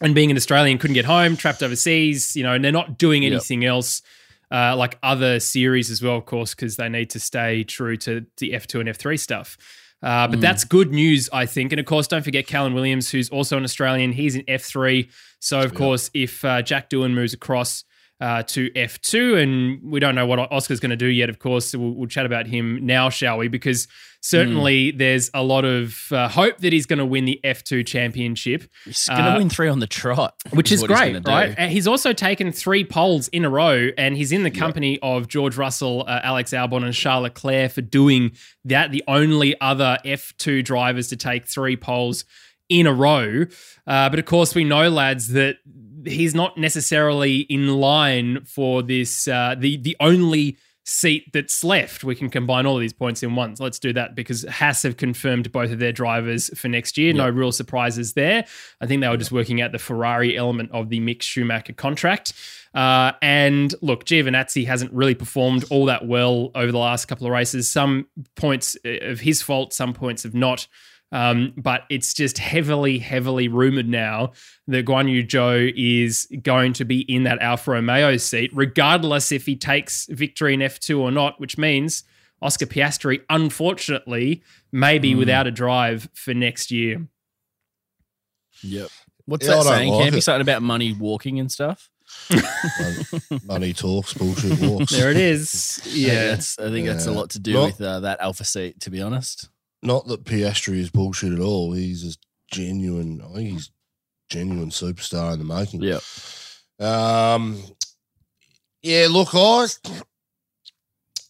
and 0.00 0.14
being 0.14 0.30
an 0.30 0.36
Australian, 0.36 0.78
couldn't 0.78 0.94
get 0.94 1.04
home, 1.04 1.36
trapped 1.36 1.62
overseas, 1.62 2.34
you 2.36 2.42
know, 2.42 2.54
and 2.54 2.64
they're 2.64 2.72
not 2.72 2.98
doing 2.98 3.22
Yep. 3.24 3.32
anything 3.32 3.64
else 3.64 4.00
uh, 4.50 4.76
like 4.76 4.98
other 5.02 5.40
series 5.40 5.90
as 5.90 6.02
well, 6.02 6.16
of 6.16 6.26
course, 6.26 6.54
because 6.54 6.76
they 6.76 6.88
need 6.88 7.10
to 7.10 7.20
stay 7.20 7.64
true 7.64 7.96
to 7.98 8.26
the 8.38 8.52
F2 8.52 8.80
and 8.80 8.88
F3 8.88 9.18
stuff. 9.18 9.56
Uh, 10.02 10.28
but 10.28 10.40
that's 10.40 10.64
good 10.64 10.92
news, 10.92 11.30
I 11.32 11.46
think. 11.46 11.72
And 11.72 11.80
of 11.80 11.86
course, 11.86 12.06
don't 12.06 12.22
forget 12.22 12.46
Calan 12.46 12.74
Williams, 12.74 13.10
who's 13.10 13.30
also 13.30 13.56
an 13.56 13.64
Australian. 13.64 14.12
He's 14.12 14.36
in 14.36 14.42
F3. 14.42 15.08
So, 15.40 15.60
of 15.60 15.74
course, 15.74 16.10
if 16.12 16.44
uh, 16.44 16.60
Jack 16.60 16.90
Doohan 16.90 17.14
moves 17.14 17.32
across 17.32 17.84
uh, 18.20 18.42
to 18.44 18.70
F2, 18.70 19.42
and 19.42 19.80
we 19.82 20.00
don't 20.00 20.14
know 20.14 20.26
what 20.26 20.38
Oscar's 20.52 20.80
going 20.80 20.90
to 20.90 20.96
do 20.96 21.06
yet, 21.08 21.28
of 21.28 21.38
course, 21.38 21.70
so 21.70 21.78
we'll, 21.78 21.90
we'll 21.92 22.08
chat 22.08 22.24
about 22.26 22.46
him 22.46 22.84
now, 22.86 23.10
shall 23.10 23.38
we? 23.38 23.48
Because 23.48 23.88
certainly 24.20 24.90
there's 24.90 25.30
a 25.34 25.42
lot 25.42 25.64
of 25.66 25.98
uh, 26.10 26.28
hope 26.28 26.58
that 26.58 26.72
he's 26.72 26.86
going 26.86 26.98
to 26.98 27.04
win 27.04 27.26
the 27.26 27.38
F2 27.44 27.86
championship 27.86 28.64
He's 28.86 29.06
going 29.06 29.22
to 29.22 29.32
Uh, 29.32 29.38
win 29.38 29.50
three 29.50 29.68
on 29.68 29.80
the 29.80 29.86
trot, 29.86 30.34
which 30.52 30.72
is 30.72 30.80
he's 30.80 30.86
great, 30.86 31.26
right? 31.26 31.54
And 31.58 31.70
he's 31.70 31.86
also 31.86 32.12
taken 32.12 32.50
three 32.52 32.84
poles 32.84 33.28
in 33.28 33.44
a 33.44 33.50
row, 33.50 33.90
and 33.98 34.16
he's 34.16 34.32
in 34.32 34.42
the 34.44 34.50
company 34.50 34.98
of 35.02 35.28
George 35.28 35.56
Russell, 35.56 36.04
uh, 36.06 36.20
Alex 36.22 36.52
Albon, 36.52 36.84
and 36.84 36.94
Charles 36.94 37.24
Leclerc 37.24 37.72
for 37.72 37.82
doing 37.82 38.32
that. 38.64 38.92
The 38.92 39.04
only 39.08 39.60
other 39.60 39.98
F2 40.04 40.64
drivers 40.64 41.08
to 41.08 41.16
take 41.16 41.46
three 41.46 41.76
poles 41.76 42.24
in 42.70 42.86
a 42.86 42.92
row. 42.94 43.44
Uh, 43.86 44.08
but 44.08 44.18
of 44.18 44.24
course, 44.24 44.54
we 44.54 44.64
know, 44.64 44.88
lads, 44.88 45.28
that 45.28 45.56
he's 46.06 46.34
not 46.34 46.56
necessarily 46.56 47.40
in 47.40 47.68
line 47.68 48.44
for 48.44 48.82
this. 48.82 49.28
Uh, 49.28 49.54
the 49.58 49.76
the 49.76 49.96
only 50.00 50.56
seat 50.84 51.32
that's 51.32 51.64
left. 51.64 52.04
We 52.04 52.14
can 52.14 52.28
combine 52.28 52.66
all 52.66 52.76
of 52.76 52.80
these 52.80 52.92
points 52.92 53.22
in 53.22 53.34
one. 53.34 53.56
So 53.56 53.64
let's 53.64 53.78
do 53.78 53.92
that 53.94 54.14
because 54.14 54.44
Haas 54.44 54.82
have 54.82 54.96
confirmed 54.96 55.50
both 55.50 55.70
of 55.70 55.78
their 55.78 55.92
drivers 55.92 56.56
for 56.58 56.68
next 56.68 56.98
year. 56.98 57.12
No 57.14 57.28
real 57.28 57.52
surprises 57.52 58.12
there. 58.12 58.44
I 58.80 58.86
think 58.86 59.00
they 59.00 59.08
were 59.08 59.16
just 59.16 59.32
working 59.32 59.62
out 59.62 59.72
the 59.72 59.78
Ferrari 59.78 60.36
element 60.36 60.70
of 60.72 60.90
the 60.90 61.00
Mick 61.00 61.22
Schumacher 61.22 61.72
contract. 61.72 62.34
Uh, 62.74 63.12
and 63.22 63.74
look, 63.80 64.04
Giovinazzi 64.04 64.66
hasn't 64.66 64.92
really 64.92 65.14
performed 65.14 65.64
all 65.70 65.86
that 65.86 66.06
well 66.06 66.50
over 66.54 66.70
the 66.70 66.78
last 66.78 67.06
couple 67.06 67.26
of 67.26 67.32
races. 67.32 67.70
Some 67.70 68.06
points 68.36 68.76
uh, 68.84 68.98
of 69.02 69.20
his 69.20 69.40
fault, 69.40 69.72
some 69.72 69.94
points 69.94 70.24
of 70.24 70.34
not. 70.34 70.66
Um, 71.14 71.52
but 71.56 71.82
it's 71.90 72.12
just 72.12 72.38
heavily, 72.38 72.98
heavily 72.98 73.46
rumored 73.46 73.88
now 73.88 74.32
that 74.66 74.84
Guan 74.84 75.08
Yu 75.08 75.22
Zhou 75.24 75.72
is 75.76 76.26
going 76.42 76.72
to 76.72 76.84
be 76.84 77.02
in 77.02 77.22
that 77.22 77.40
Alfa 77.40 77.70
Romeo 77.70 78.16
seat, 78.16 78.50
regardless 78.52 79.30
if 79.30 79.46
he 79.46 79.54
takes 79.54 80.06
victory 80.10 80.54
in 80.54 80.60
F2 80.60 80.98
or 80.98 81.12
not, 81.12 81.38
which 81.40 81.56
means 81.56 82.02
Oscar 82.42 82.66
Piastri, 82.66 83.20
unfortunately, 83.30 84.42
may 84.72 84.98
be 84.98 85.14
without 85.14 85.46
a 85.46 85.52
drive 85.52 86.08
for 86.14 86.34
next 86.34 86.72
year. 86.72 87.06
Yep. 88.64 88.88
What's 89.26 89.46
Yeah, 89.46 89.54
that 89.54 89.62
saying? 89.62 89.92
like 89.92 90.04
Can 90.06 90.14
be 90.14 90.20
something 90.20 90.42
about 90.42 90.62
money 90.62 90.92
walking 90.98 91.38
and 91.38 91.50
stuff? 91.50 91.90
Money 93.44 93.72
talks, 93.72 94.14
bullshit 94.14 94.60
walks. 94.60 94.90
There 94.96 95.10
it 95.10 95.16
is. 95.16 95.80
I 95.84 95.88
think 95.88 95.96
Yeah. 95.96 96.32
I 96.58 96.70
think 96.70 96.86
that's 96.88 97.06
a 97.06 97.12
lot 97.12 97.30
to 97.30 97.38
do 97.38 97.52
Not- 97.52 97.66
with 97.66 97.80
uh, 97.80 98.00
that 98.00 98.20
alpha 98.20 98.44
seat, 98.44 98.80
to 98.80 98.90
be 98.90 99.00
honest. 99.00 99.48
Not 99.84 100.06
that 100.08 100.24
Piastri 100.24 100.78
is 100.78 100.90
bullshit 100.90 101.32
at 101.32 101.40
all. 101.40 101.72
He's 101.72 102.04
a 102.04 102.16
genuine. 102.50 103.20
I 103.22 103.34
think 103.34 103.50
he's 103.50 103.70
genuine 104.30 104.70
superstar 104.70 105.32
in 105.34 105.38
the 105.38 105.44
making. 105.44 105.82
Yep. 105.82 106.02
Um, 106.80 107.60
yeah, 108.82 109.06
look, 109.10 109.28
I, 109.34 109.66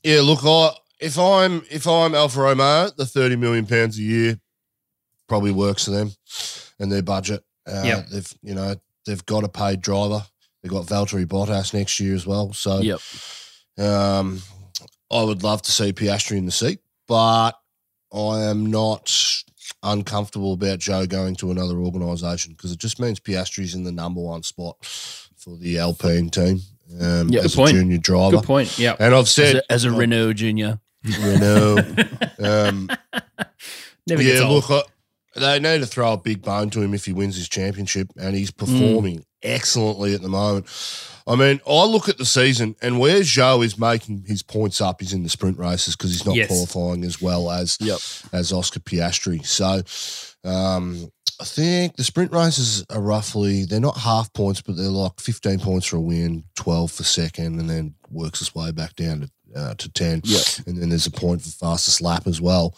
yeah, 0.02 0.20
look, 0.22 0.40
I, 0.44 0.70
if 1.00 1.18
I'm 1.18 1.62
if 1.70 1.86
I'm 1.86 2.14
Alfa 2.14 2.40
Romeo, 2.40 2.90
the 2.96 3.06
thirty 3.06 3.36
million 3.36 3.66
pounds 3.66 3.98
a 3.98 4.02
year 4.02 4.40
probably 5.28 5.50
works 5.52 5.84
for 5.86 5.90
them 5.90 6.12
and 6.78 6.90
their 6.92 7.02
budget. 7.02 7.42
Uh, 7.66 7.82
Yep. 7.84 8.06
they've 8.12 8.32
you 8.42 8.54
know 8.54 8.76
they've 9.06 9.26
got 9.26 9.44
a 9.44 9.48
paid 9.48 9.80
driver. 9.80 10.24
They've 10.62 10.72
got 10.72 10.86
Valtteri 10.86 11.26
Bottas 11.26 11.74
next 11.74 11.98
year 12.00 12.14
as 12.14 12.26
well. 12.26 12.52
So 12.52 12.78
Yep. 12.80 13.00
um, 13.78 14.40
I 15.10 15.22
would 15.22 15.42
love 15.42 15.60
to 15.62 15.72
see 15.72 15.92
Piastri 15.92 16.36
in 16.38 16.46
the 16.46 16.52
seat, 16.52 16.80
but 17.06 17.52
I 18.14 18.44
am 18.44 18.66
not 18.66 19.12
uncomfortable 19.82 20.52
about 20.54 20.78
Zhou 20.78 21.08
going 21.08 21.34
to 21.36 21.50
another 21.50 21.76
organisation 21.78 22.52
because 22.52 22.72
it 22.72 22.78
just 22.78 23.00
means 23.00 23.20
Piastri's 23.20 23.74
in 23.74 23.84
the 23.84 23.92
number 23.92 24.20
one 24.20 24.42
spot 24.42 24.76
for 24.84 25.56
the 25.56 25.78
Alpine 25.78 26.30
team 26.30 26.60
um, 27.00 27.28
Yeah, 27.28 27.40
as 27.40 27.54
good 27.54 27.62
point. 27.62 27.76
a 27.76 27.80
junior 27.80 27.98
driver. 27.98 28.36
Good 28.36 28.46
point. 28.46 28.78
Yeah. 28.78 28.96
And 28.98 29.14
I've 29.14 29.22
As 29.22 29.30
said 29.34 29.56
a, 29.56 29.72
as 29.72 29.84
a 29.84 29.90
Renault 29.90 30.34
junior. 30.34 30.80
Renault. 31.20 31.78
um, 32.42 32.88
Never 34.06 34.22
gets 34.22 34.40
yeah, 34.40 34.46
old. 34.46 34.68
look, 34.68 34.86
I, 35.36 35.40
they 35.40 35.58
need 35.58 35.80
to 35.80 35.86
throw 35.86 36.12
a 36.12 36.16
big 36.16 36.42
bone 36.42 36.70
to 36.70 36.80
him 36.80 36.94
if 36.94 37.04
he 37.06 37.12
wins 37.12 37.36
his 37.36 37.48
championship, 37.48 38.08
and 38.16 38.36
he's 38.36 38.50
performing 38.50 39.24
excellently 39.42 40.14
at 40.14 40.22
the 40.22 40.28
moment. 40.28 40.66
I 41.26 41.36
mean, 41.36 41.60
I 41.66 41.84
look 41.86 42.08
at 42.10 42.18
the 42.18 42.24
season, 42.26 42.76
and 42.82 43.00
where 43.00 43.20
Zhou 43.20 43.64
is 43.64 43.78
making 43.78 44.24
his 44.26 44.42
points 44.42 44.80
up 44.82 45.00
is 45.00 45.12
in 45.14 45.22
the 45.22 45.30
sprint 45.30 45.58
races 45.58 45.96
because 45.96 46.10
he's 46.10 46.26
not 46.26 46.34
Yes. 46.36 46.48
qualifying 46.48 47.02
as 47.04 47.20
well 47.22 47.50
as 47.50 47.78
Yep. 47.80 47.98
as 48.32 48.52
Oscar 48.52 48.80
Piastri. 48.80 49.44
So, 49.46 49.82
um, 50.48 51.10
I 51.40 51.44
think 51.44 51.96
the 51.96 52.04
sprint 52.04 52.30
races 52.32 52.84
are 52.90 53.00
roughly 53.00 53.64
they're 53.64 53.80
not 53.80 53.96
half 53.98 54.32
points, 54.34 54.60
but 54.60 54.76
they're 54.76 54.88
like 54.88 55.18
fifteen 55.18 55.58
points 55.58 55.86
for 55.86 55.96
a 55.96 56.00
win, 56.00 56.44
twelve 56.54 56.92
for 56.92 57.04
second, 57.04 57.58
and 57.58 57.68
then 57.70 57.94
works 58.10 58.40
its 58.40 58.54
way 58.54 58.70
back 58.70 58.94
down 58.94 59.20
to 59.22 59.30
uh, 59.60 59.74
to 59.74 59.88
ten. 59.88 60.20
Yep. 60.24 60.42
and 60.66 60.76
then 60.82 60.88
there's 60.90 61.06
a 61.06 61.10
point 61.10 61.40
for 61.42 61.50
fastest 61.50 62.00
lap 62.02 62.26
as 62.26 62.40
well. 62.40 62.74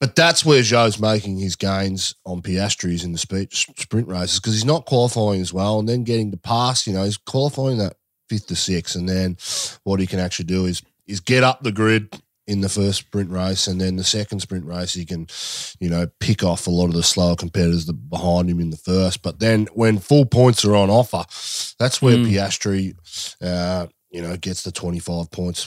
But 0.00 0.16
that's 0.16 0.44
where 0.44 0.60
Zhou's 0.60 1.00
making 1.00 1.38
his 1.38 1.56
gains 1.56 2.14
on 2.26 2.42
Piastri's 2.42 3.04
in 3.04 3.12
the 3.12 3.18
speech, 3.18 3.68
sprint 3.78 4.08
races 4.08 4.40
because 4.40 4.54
he's 4.54 4.64
not 4.64 4.86
qualifying 4.86 5.40
as 5.40 5.52
well, 5.52 5.78
and 5.78 5.88
then 5.88 6.04
getting 6.04 6.30
to 6.32 6.36
pass. 6.36 6.86
You 6.86 6.92
know, 6.92 7.04
he's 7.04 7.16
qualifying 7.16 7.78
that 7.78 7.94
fifth 8.28 8.48
to 8.48 8.56
sixth, 8.56 8.96
and 8.96 9.08
then 9.08 9.36
what 9.84 10.00
he 10.00 10.06
can 10.06 10.18
actually 10.18 10.46
do 10.46 10.66
is 10.66 10.82
is 11.06 11.20
get 11.20 11.44
up 11.44 11.62
the 11.62 11.72
grid 11.72 12.20
in 12.46 12.60
the 12.60 12.68
first 12.68 12.98
sprint 12.98 13.30
race, 13.30 13.66
and 13.66 13.80
then 13.80 13.96
the 13.96 14.04
second 14.04 14.40
sprint 14.40 14.66
race, 14.66 14.92
he 14.92 15.06
can, 15.06 15.26
you 15.80 15.88
know, 15.88 16.06
pick 16.20 16.42
off 16.42 16.66
a 16.66 16.70
lot 16.70 16.86
of 16.86 16.92
the 16.92 17.02
slower 17.02 17.36
competitors 17.36 17.86
that 17.86 18.10
behind 18.10 18.50
him 18.50 18.60
in 18.60 18.68
the 18.70 18.76
first. 18.76 19.22
But 19.22 19.38
then 19.38 19.66
when 19.72 19.98
full 19.98 20.26
points 20.26 20.64
are 20.64 20.76
on 20.76 20.90
offer, 20.90 21.24
that's 21.78 22.02
where 22.02 22.16
Mm. 22.16 22.26
Piastri, 22.26 22.94
uh, 23.40 23.86
you 24.10 24.20
know, 24.20 24.36
gets 24.36 24.62
the 24.62 24.72
25 24.72 25.30
points 25.30 25.66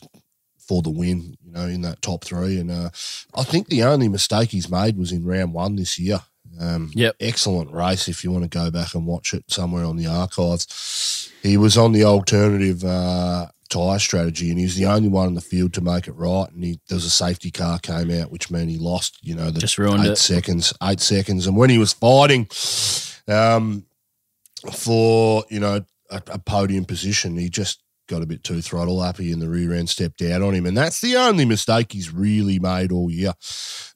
for 0.68 0.82
the 0.82 0.90
win, 0.90 1.38
you 1.44 1.52
know, 1.52 1.66
in 1.66 1.82
that 1.82 2.02
top 2.02 2.24
three. 2.24 2.60
And 2.60 2.70
uh, 2.72 2.90
I 3.36 3.44
think 3.44 3.68
the 3.68 3.84
only 3.84 4.08
mistake 4.10 4.50
he's 4.50 4.70
made 4.70 4.98
was 4.98 5.12
in 5.12 5.24
round 5.26 5.54
one 5.54 5.76
this 5.76 5.98
year. 5.98 6.20
Um, 6.60 6.92
Yep. 6.96 7.16
Excellent 7.20 7.72
race 7.72 8.08
if 8.08 8.24
you 8.24 8.32
want 8.32 8.44
to 8.44 8.50
go 8.50 8.72
back 8.72 8.96
and 8.96 9.06
watch 9.06 9.34
it 9.34 9.44
somewhere 9.48 9.86
on 9.86 9.96
the 9.98 10.08
archives. 10.08 11.32
He 11.44 11.56
was 11.58 11.78
on 11.78 11.92
the 11.92 12.04
alternative 12.04 12.84
uh, 12.84 13.48
tyre 13.70 14.00
strategy 14.00 14.50
and 14.50 14.58
he 14.58 14.66
was 14.66 14.76
the 14.76 14.86
only 14.88 15.08
one 15.10 15.28
in 15.28 15.34
the 15.36 15.42
field 15.42 15.74
to 15.74 15.82
make 15.82 16.08
it 16.08 16.14
right. 16.14 16.50
And 16.52 16.64
he, 16.64 16.80
there 16.90 16.96
was 16.96 17.06
a 17.06 17.10
safety 17.12 17.52
car 17.52 17.80
came 17.80 18.10
out, 18.12 18.32
which 18.32 18.50
meant 18.50 18.70
he 18.70 18.78
lost, 18.80 19.20
you 19.22 19.36
know, 19.36 19.52
the 19.52 19.60
Just 19.60 19.78
ruined 19.78 20.06
eight 20.06 20.12
it. 20.14 20.18
seconds, 20.18 20.74
eight 20.82 21.00
seconds. 21.00 21.46
And 21.48 21.56
when 21.56 21.70
he 21.70 21.78
was 21.78 21.94
fighting 21.94 22.48
um, 23.28 23.86
for, 24.74 25.44
you 25.50 25.60
know, 25.60 25.86
a, 26.10 26.22
a 26.28 26.40
podium 26.40 26.86
position, 26.86 27.38
he 27.38 27.50
just 27.50 27.82
got 28.08 28.22
a 28.22 28.26
bit 28.26 28.44
too 28.44 28.62
throttle 28.62 29.02
happy 29.02 29.32
and 29.32 29.42
the 29.42 29.50
rear 29.50 29.74
end 29.74 29.90
stepped 29.90 30.22
out 30.22 30.42
on 30.42 30.54
him. 30.54 30.66
And 30.66 30.76
that's 30.78 31.02
the 31.02 31.16
only 31.16 31.46
mistake 31.46 31.92
he's 31.92 32.14
really 32.14 32.60
made 32.60 32.92
all 32.92 33.12
year. 33.12 33.34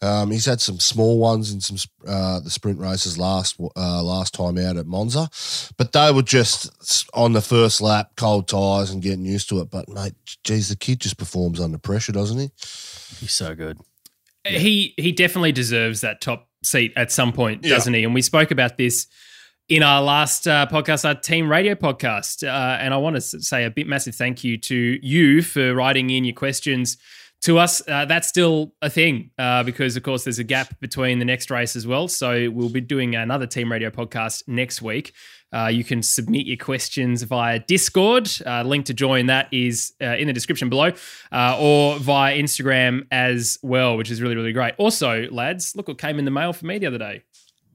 Um, 0.02 0.32
he's 0.32 0.46
had 0.46 0.62
some 0.62 0.80
small 0.80 1.18
ones 1.20 1.52
in 1.52 1.62
some 1.62 1.78
uh, 2.08 2.40
the 2.40 2.50
sprint 2.50 2.80
races 2.80 3.18
last 3.18 3.60
uh, 3.76 4.04
last 4.04 4.34
time 4.34 4.58
out 4.58 4.78
at 4.78 4.86
Monza, 4.88 5.30
but 5.78 5.92
they 5.92 6.12
were 6.12 6.22
just 6.22 6.70
on 7.14 7.34
the 7.34 7.42
first 7.42 7.82
lap, 7.82 8.12
cold 8.18 8.48
tyres 8.48 8.92
and 8.92 9.02
getting 9.02 9.26
used 9.26 9.50
to 9.50 9.60
it. 9.62 9.70
But 9.70 9.88
mate, 9.90 10.14
geez, 10.44 10.70
the 10.70 10.76
kid 10.76 11.00
just 11.00 11.18
performs 11.18 11.60
under 11.60 11.78
pressure, 11.78 12.12
doesn't 12.12 12.38
he? 12.38 12.52
He's 13.20 13.34
so 13.34 13.56
good. 13.56 13.78
He 14.46 14.94
he 14.98 15.12
definitely 15.12 15.52
deserves 15.52 16.02
that 16.02 16.20
top 16.22 16.50
seat 16.64 16.94
at 16.96 17.12
some 17.12 17.32
point, 17.32 17.64
Yeah. 17.64 17.76
doesn't 17.76 17.94
he? 17.94 18.04
And 18.04 18.14
we 18.14 18.22
spoke 18.22 18.50
about 18.52 18.78
this 18.78 19.08
in 19.72 19.84
our 19.84 20.02
last 20.02 20.50
uh, 20.50 20.68
podcast, 20.70 21.08
our 21.08 21.16
team 21.16 21.50
radio 21.50 21.76
podcast. 21.76 22.46
Uh, 22.46 22.78
and 22.82 22.94
I 22.94 22.98
want 22.98 23.16
to 23.16 23.22
say 23.22 23.64
a 23.64 23.70
bit 23.70 23.88
massive 23.88 24.14
thank 24.14 24.44
you 24.44 24.58
to 24.58 25.00
you 25.02 25.42
for 25.42 25.74
writing 25.74 26.10
in 26.10 26.26
your 26.26 26.36
questions 26.36 26.98
to 27.44 27.58
us. 27.58 27.82
Uh, 27.88 28.04
that's 28.04 28.28
still 28.28 28.74
a 28.82 28.90
thing 28.90 29.32
uh, 29.40 29.64
because, 29.64 29.96
of 29.96 30.04
course, 30.04 30.26
there's 30.26 30.40
a 30.40 30.44
gap 30.44 30.78
between 30.82 31.20
the 31.20 31.26
next 31.26 31.50
race 31.50 31.78
as 31.78 31.88
well. 31.88 32.10
So 32.10 32.50
we'll 32.50 32.68
be 32.68 32.82
doing 32.82 33.16
another 33.16 33.48
team 33.48 33.72
radio 33.72 33.90
podcast 33.90 34.44
next 34.46 34.82
week. 34.82 35.14
Uh, 35.54 35.68
you 35.68 35.86
can 35.86 36.04
submit 36.04 36.46
your 36.46 36.58
questions 36.58 37.24
via 37.24 37.60
Discord. 37.60 38.30
Uh, 38.46 38.64
link 38.64 38.88
to 38.88 38.94
join 38.94 39.28
that 39.28 39.48
is 39.54 39.94
in 40.02 40.28
the 40.28 40.34
description 40.34 40.68
below, 40.68 40.92
or 41.32 41.98
via 41.98 42.38
Instagram 42.38 43.08
as 43.10 43.58
well, 43.64 43.96
which 43.96 44.12
is 44.12 44.22
really, 44.22 44.36
really 44.36 44.52
great. 44.52 44.74
Also, 44.78 45.30
lads, 45.32 45.78
look 45.78 45.88
what 45.88 45.98
came 45.98 46.20
in 46.20 46.26
the 46.26 46.32
mail 46.32 46.52
for 46.52 46.66
me 46.66 46.78
the 46.78 46.88
other 46.88 46.98
day. 46.98 47.24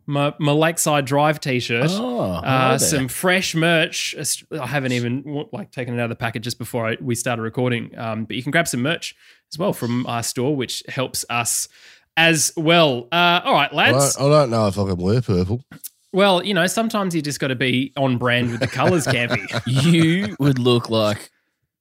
My, 0.08 0.32
my 0.38 0.52
Lakeside 0.52 1.04
Drive 1.04 1.40
T-shirt, 1.40 1.88
Oh, 1.90 2.20
uh, 2.20 2.78
some 2.78 3.08
fresh 3.08 3.54
merch. 3.56 4.14
I 4.52 4.66
haven't 4.66 4.92
even 4.92 5.46
like 5.52 5.72
taken 5.72 5.94
it 5.94 5.98
out 6.00 6.04
of 6.04 6.10
the 6.10 6.16
packet 6.16 6.42
just 6.42 6.58
before 6.58 6.86
I, 6.88 6.96
we 7.00 7.14
started 7.16 7.42
recording. 7.42 7.90
Um, 7.98 8.24
but 8.24 8.36
you 8.36 8.42
can 8.42 8.52
grab 8.52 8.68
some 8.68 8.82
merch 8.82 9.16
as 9.52 9.58
well 9.58 9.72
from 9.72 10.06
our 10.06 10.22
store, 10.22 10.54
which 10.54 10.82
helps 10.88 11.24
us 11.28 11.68
as 12.16 12.52
well. 12.56 13.08
Uh, 13.10 13.40
all 13.44 13.52
right, 13.54 13.72
I 13.72 13.74
lads. 13.76 14.14
don't, 14.16 14.26
I 14.32 14.38
don't 14.40 14.50
know 14.50 14.68
if 14.68 14.78
I 14.78 14.84
can 14.86 14.96
wear 14.96 15.20
purple. 15.20 15.64
Well, 16.12 16.42
you 16.44 16.54
know, 16.54 16.66
sometimes 16.68 17.14
you 17.14 17.20
just 17.20 17.40
got 17.40 17.48
to 17.48 17.56
be 17.56 17.92
on 17.96 18.16
brand 18.16 18.52
with 18.52 18.60
the 18.60 18.68
colors, 18.68 19.06
Campy. 19.06 19.44
you 19.92 20.36
would 20.38 20.58
look 20.60 20.88
like 20.88 21.30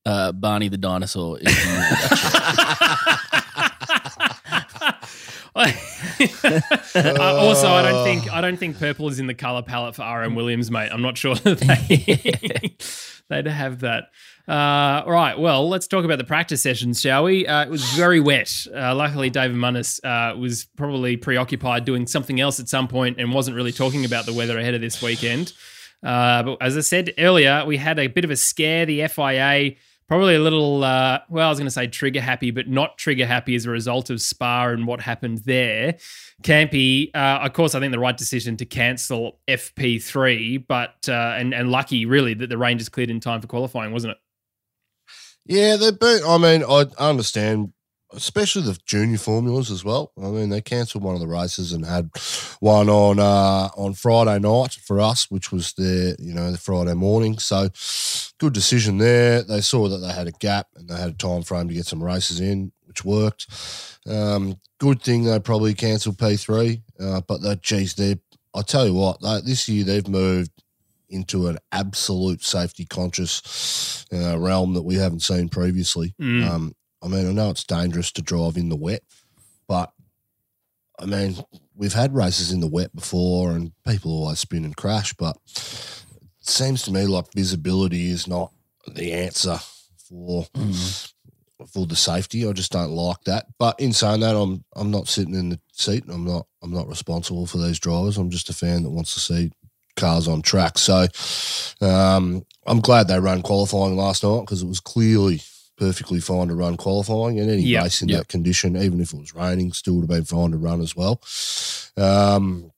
uh, 0.05 0.31
Barney 0.31 0.67
the 0.67 0.77
dinosaur. 0.77 1.37
If 1.39 1.47
you 1.65 1.71
wore 1.71 1.79
that 5.55 5.85
Uh, 6.95 7.35
also, 7.37 7.67
I 7.67 7.81
don't 7.81 8.03
think 8.05 8.31
I 8.31 8.39
don't 8.39 8.57
think 8.57 8.79
purple 8.79 9.09
is 9.09 9.19
in 9.19 9.27
the 9.27 9.33
color 9.33 9.61
palette 9.61 9.95
for 9.95 10.03
RM 10.03 10.33
Williams, 10.33 10.71
mate. 10.71 10.89
I'm 10.91 11.01
not 11.01 11.17
sure 11.17 11.35
they 11.43 12.75
they'd 13.29 13.47
have 13.47 13.81
that. 13.81 14.05
Uh, 14.47 15.03
all 15.05 15.11
right, 15.11 15.37
well, 15.37 15.67
let's 15.67 15.87
talk 15.87 16.05
about 16.05 16.19
the 16.19 16.23
practice 16.23 16.61
sessions, 16.61 17.01
shall 17.01 17.23
we? 17.23 17.47
Uh, 17.47 17.65
it 17.65 17.69
was 17.69 17.83
very 17.91 18.19
wet. 18.19 18.49
Uh, 18.73 18.95
luckily, 18.95 19.29
David 19.29 19.57
Munnis 19.57 19.99
uh, 20.03 20.37
was 20.37 20.65
probably 20.77 21.17
preoccupied 21.17 21.83
doing 21.83 22.07
something 22.07 22.39
else 22.39 22.59
at 22.59 22.69
some 22.69 22.87
point 22.87 23.19
and 23.19 23.33
wasn't 23.33 23.55
really 23.55 23.71
talking 23.71 24.05
about 24.05 24.25
the 24.25 24.33
weather 24.33 24.57
ahead 24.57 24.73
of 24.73 24.81
this 24.81 25.01
weekend. 25.01 25.51
Uh, 26.03 26.43
but 26.43 26.57
as 26.61 26.77
I 26.77 26.81
said 26.81 27.13
earlier, 27.17 27.65
we 27.65 27.77
had 27.77 27.97
a 27.97 28.07
bit 28.07 28.23
of 28.23 28.29
a 28.29 28.35
scare. 28.35 28.85
The 28.85 29.07
FIA 29.07 29.75
probably 30.07 30.35
a 30.35 30.39
little, 30.39 30.83
uh, 30.83 31.19
well, 31.29 31.47
I 31.47 31.49
was 31.49 31.57
going 31.57 31.67
to 31.67 31.71
say 31.71 31.87
trigger 31.87 32.21
happy, 32.21 32.51
but 32.51 32.67
not 32.67 32.97
trigger 32.97 33.25
happy 33.25 33.55
as 33.55 33.65
a 33.65 33.69
result 33.69 34.09
of 34.09 34.21
Spa 34.21 34.67
and 34.67 34.85
what 34.85 35.01
happened 35.01 35.39
there. 35.39 35.97
Campy, 36.43 37.09
uh, 37.15 37.39
of 37.43 37.53
course, 37.53 37.75
I 37.75 37.79
think 37.79 37.91
the 37.91 37.99
right 37.99 38.15
decision 38.15 38.57
to 38.57 38.65
cancel 38.65 39.39
FP3, 39.47 40.65
but 40.67 41.07
uh, 41.07 41.35
and 41.37 41.53
and 41.53 41.71
lucky 41.71 42.05
really 42.05 42.33
that 42.35 42.49
the 42.49 42.57
range 42.57 42.81
is 42.81 42.89
cleared 42.89 43.09
in 43.09 43.19
time 43.19 43.41
for 43.41 43.47
qualifying, 43.47 43.91
wasn't 43.91 44.11
it? 44.11 44.17
Yeah, 45.45 45.75
they've 45.77 45.97
been. 45.97 46.21
I 46.27 46.37
mean, 46.37 46.63
I 46.67 46.85
understand, 46.97 47.73
especially 48.15 48.63
the 48.63 48.77
junior 48.85 49.17
formulas 49.17 49.69
as 49.69 49.83
well. 49.83 50.11
I 50.17 50.27
mean, 50.27 50.49
they 50.49 50.61
cancelled 50.61 51.03
one 51.03 51.15
of 51.15 51.21
the 51.21 51.27
races 51.27 51.71
and 51.71 51.85
had 51.85 52.09
one 52.59 52.89
on 52.89 53.19
uh, 53.19 53.69
on 53.75 53.93
Friday 53.93 54.39
night 54.39 54.73
for 54.73 54.99
us, 54.99 55.29
which 55.29 55.51
was 55.51 55.73
the 55.73 56.15
you 56.19 56.33
know 56.33 56.51
the 56.51 56.57
Friday 56.57 56.93
morning. 56.93 57.37
So, 57.39 57.69
good 58.39 58.53
decision 58.53 58.97
there. 58.97 59.43
They 59.43 59.61
saw 59.61 59.87
that 59.89 59.97
they 59.97 60.13
had 60.13 60.27
a 60.27 60.31
gap 60.31 60.67
and 60.75 60.87
they 60.89 60.97
had 60.97 61.09
a 61.09 61.13
time 61.13 61.43
frame 61.43 61.67
to 61.67 61.73
get 61.73 61.85
some 61.85 62.03
races 62.03 62.39
in, 62.39 62.71
which 62.85 63.05
worked. 63.05 63.47
Um, 64.07 64.59
good 64.79 65.01
thing 65.01 65.23
they 65.23 65.39
probably 65.39 65.73
cancelled 65.73 66.17
P 66.17 66.35
three, 66.37 66.81
uh, 66.99 67.21
but 67.27 67.41
that 67.41 67.61
geez, 67.61 67.95
they. 67.95 68.17
I 68.53 68.61
tell 68.61 68.85
you 68.87 68.93
what, 68.93 69.19
they, 69.21 69.41
this 69.41 69.67
year 69.67 69.83
they've 69.83 70.07
moved 70.07 70.51
into 71.09 71.47
an 71.47 71.57
absolute 71.71 72.43
safety 72.43 72.85
conscious 72.85 74.05
uh, 74.13 74.37
realm 74.39 74.73
that 74.73 74.83
we 74.83 74.95
haven't 74.95 75.21
seen 75.21 75.49
previously. 75.49 76.13
Mm. 76.21 76.49
Um, 76.49 76.75
I 77.03 77.07
mean, 77.07 77.27
I 77.27 77.31
know 77.31 77.49
it's 77.49 77.63
dangerous 77.63 78.11
to 78.13 78.21
drive 78.21 78.57
in 78.57 78.69
the 78.69 78.75
wet, 78.75 79.03
but 79.67 79.91
I 80.99 81.05
mean, 81.05 81.35
we've 81.75 81.93
had 81.93 82.15
races 82.15 82.51
in 82.51 82.61
the 82.61 82.67
wet 82.67 82.95
before 82.95 83.51
and 83.51 83.71
people 83.85 84.11
always 84.11 84.39
spin 84.39 84.65
and 84.65 84.75
crash, 84.75 85.13
but 85.13 85.37
it 85.45 86.47
seems 86.49 86.83
to 86.83 86.91
me 86.91 87.05
like 87.05 87.33
visibility 87.33 88.09
is 88.09 88.27
not 88.27 88.51
the 88.87 89.11
answer 89.11 89.57
for 89.97 90.47
for 91.71 91.85
the 91.85 91.95
safety. 91.95 92.47
I 92.47 92.51
just 92.53 92.71
don't 92.71 92.91
like 92.91 93.21
that. 93.25 93.47
But 93.57 93.79
in 93.79 93.93
saying 93.93 94.21
that, 94.21 94.35
I'm 94.35 94.63
I'm 94.75 94.91
not 94.91 95.07
sitting 95.07 95.35
in 95.35 95.49
the 95.49 95.59
seat. 95.73 96.03
I'm 96.09 96.25
not 96.25 96.47
I'm 96.61 96.71
not 96.71 96.87
responsible 96.87 97.45
for 97.45 97.57
these 97.57 97.79
drivers. 97.79 98.17
I'm 98.17 98.29
just 98.29 98.49
a 98.49 98.53
fan 98.53 98.83
that 98.83 98.89
wants 98.89 99.13
to 99.15 99.19
see 99.19 99.51
cars 99.95 100.27
on 100.27 100.41
track. 100.41 100.77
So 100.77 101.07
um, 101.81 102.45
I'm 102.65 102.81
glad 102.81 103.07
they 103.07 103.19
ran 103.19 103.41
qualifying 103.41 103.95
last 103.95 104.23
night 104.23 104.41
because 104.41 104.61
it 104.61 104.67
was 104.67 104.79
clearly 104.79 105.41
perfectly 105.77 106.19
fine 106.19 106.47
to 106.47 106.55
run 106.55 106.77
qualifying 106.77 107.39
and 107.39 107.49
any 107.49 107.63
Yep, 107.63 107.83
race 107.83 108.01
in 108.01 108.09
yep. 108.09 108.19
that 108.19 108.27
condition, 108.27 108.77
even 108.77 108.99
if 109.01 109.13
it 109.13 109.19
was 109.19 109.33
raining, 109.35 109.71
still 109.73 109.95
would 109.95 110.01
have 110.03 110.09
been 110.09 110.23
fine 110.25 110.51
to 110.51 110.57
run 110.57 110.81
as 110.81 110.95
well. 110.95 111.21
Um, 111.97 112.71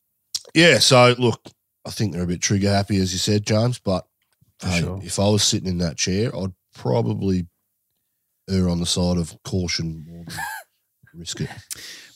yeah, 0.53 0.79
so 0.79 1.15
look, 1.17 1.41
I 1.85 1.91
think 1.91 2.13
they're 2.13 2.23
a 2.23 2.27
bit 2.27 2.41
trigger 2.41 2.69
happy, 2.69 2.97
as 2.97 3.13
you 3.13 3.19
said, 3.19 3.45
James. 3.45 3.79
But 3.79 4.05
For 4.59 4.67
hey, 4.67 4.79
sure. 4.81 4.99
if 5.03 5.19
I 5.19 5.27
was 5.29 5.43
sitting 5.43 5.69
in 5.69 5.77
that 5.79 5.97
chair, 5.97 6.35
I'd 6.35 6.53
probably 6.75 7.47
err 8.49 8.69
on 8.69 8.79
the 8.79 8.85
side 8.85 9.17
of 9.17 9.35
caution 9.43 10.05
more 10.07 10.23
than 10.25 10.35
risk 11.15 11.41
it. 11.41 11.49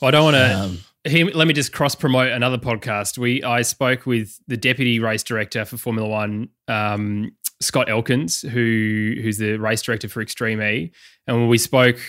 Well, 0.02 0.08
I 0.10 0.12
don't 0.12 0.24
want 0.24 0.36
to. 0.38 0.54
Um, 0.60 0.78
Here, 1.04 1.26
let 1.34 1.48
me 1.48 1.54
just 1.54 1.72
cross 1.74 1.96
promote 1.96 2.32
another 2.32 2.58
podcast. 2.58 3.18
We 3.18 3.44
I 3.44 3.62
spoke 3.64 4.06
with 4.06 4.40
the 4.48 4.58
deputy 4.58 5.00
race 5.00 5.24
director 5.24 5.66
for 5.66 5.78
Formula 5.78 6.08
One, 6.08 6.50
um, 6.68 7.32
Scott 7.62 7.90
Elkins, 7.90 8.42
who 8.42 9.16
who's 9.22 9.38
the 9.38 9.58
race 9.58 9.82
director 9.82 10.10
for 10.10 10.22
Extreme 10.22 10.62
E, 10.62 10.92
and 11.28 11.38
when 11.38 11.48
we 11.48 11.58
spoke 11.58 12.00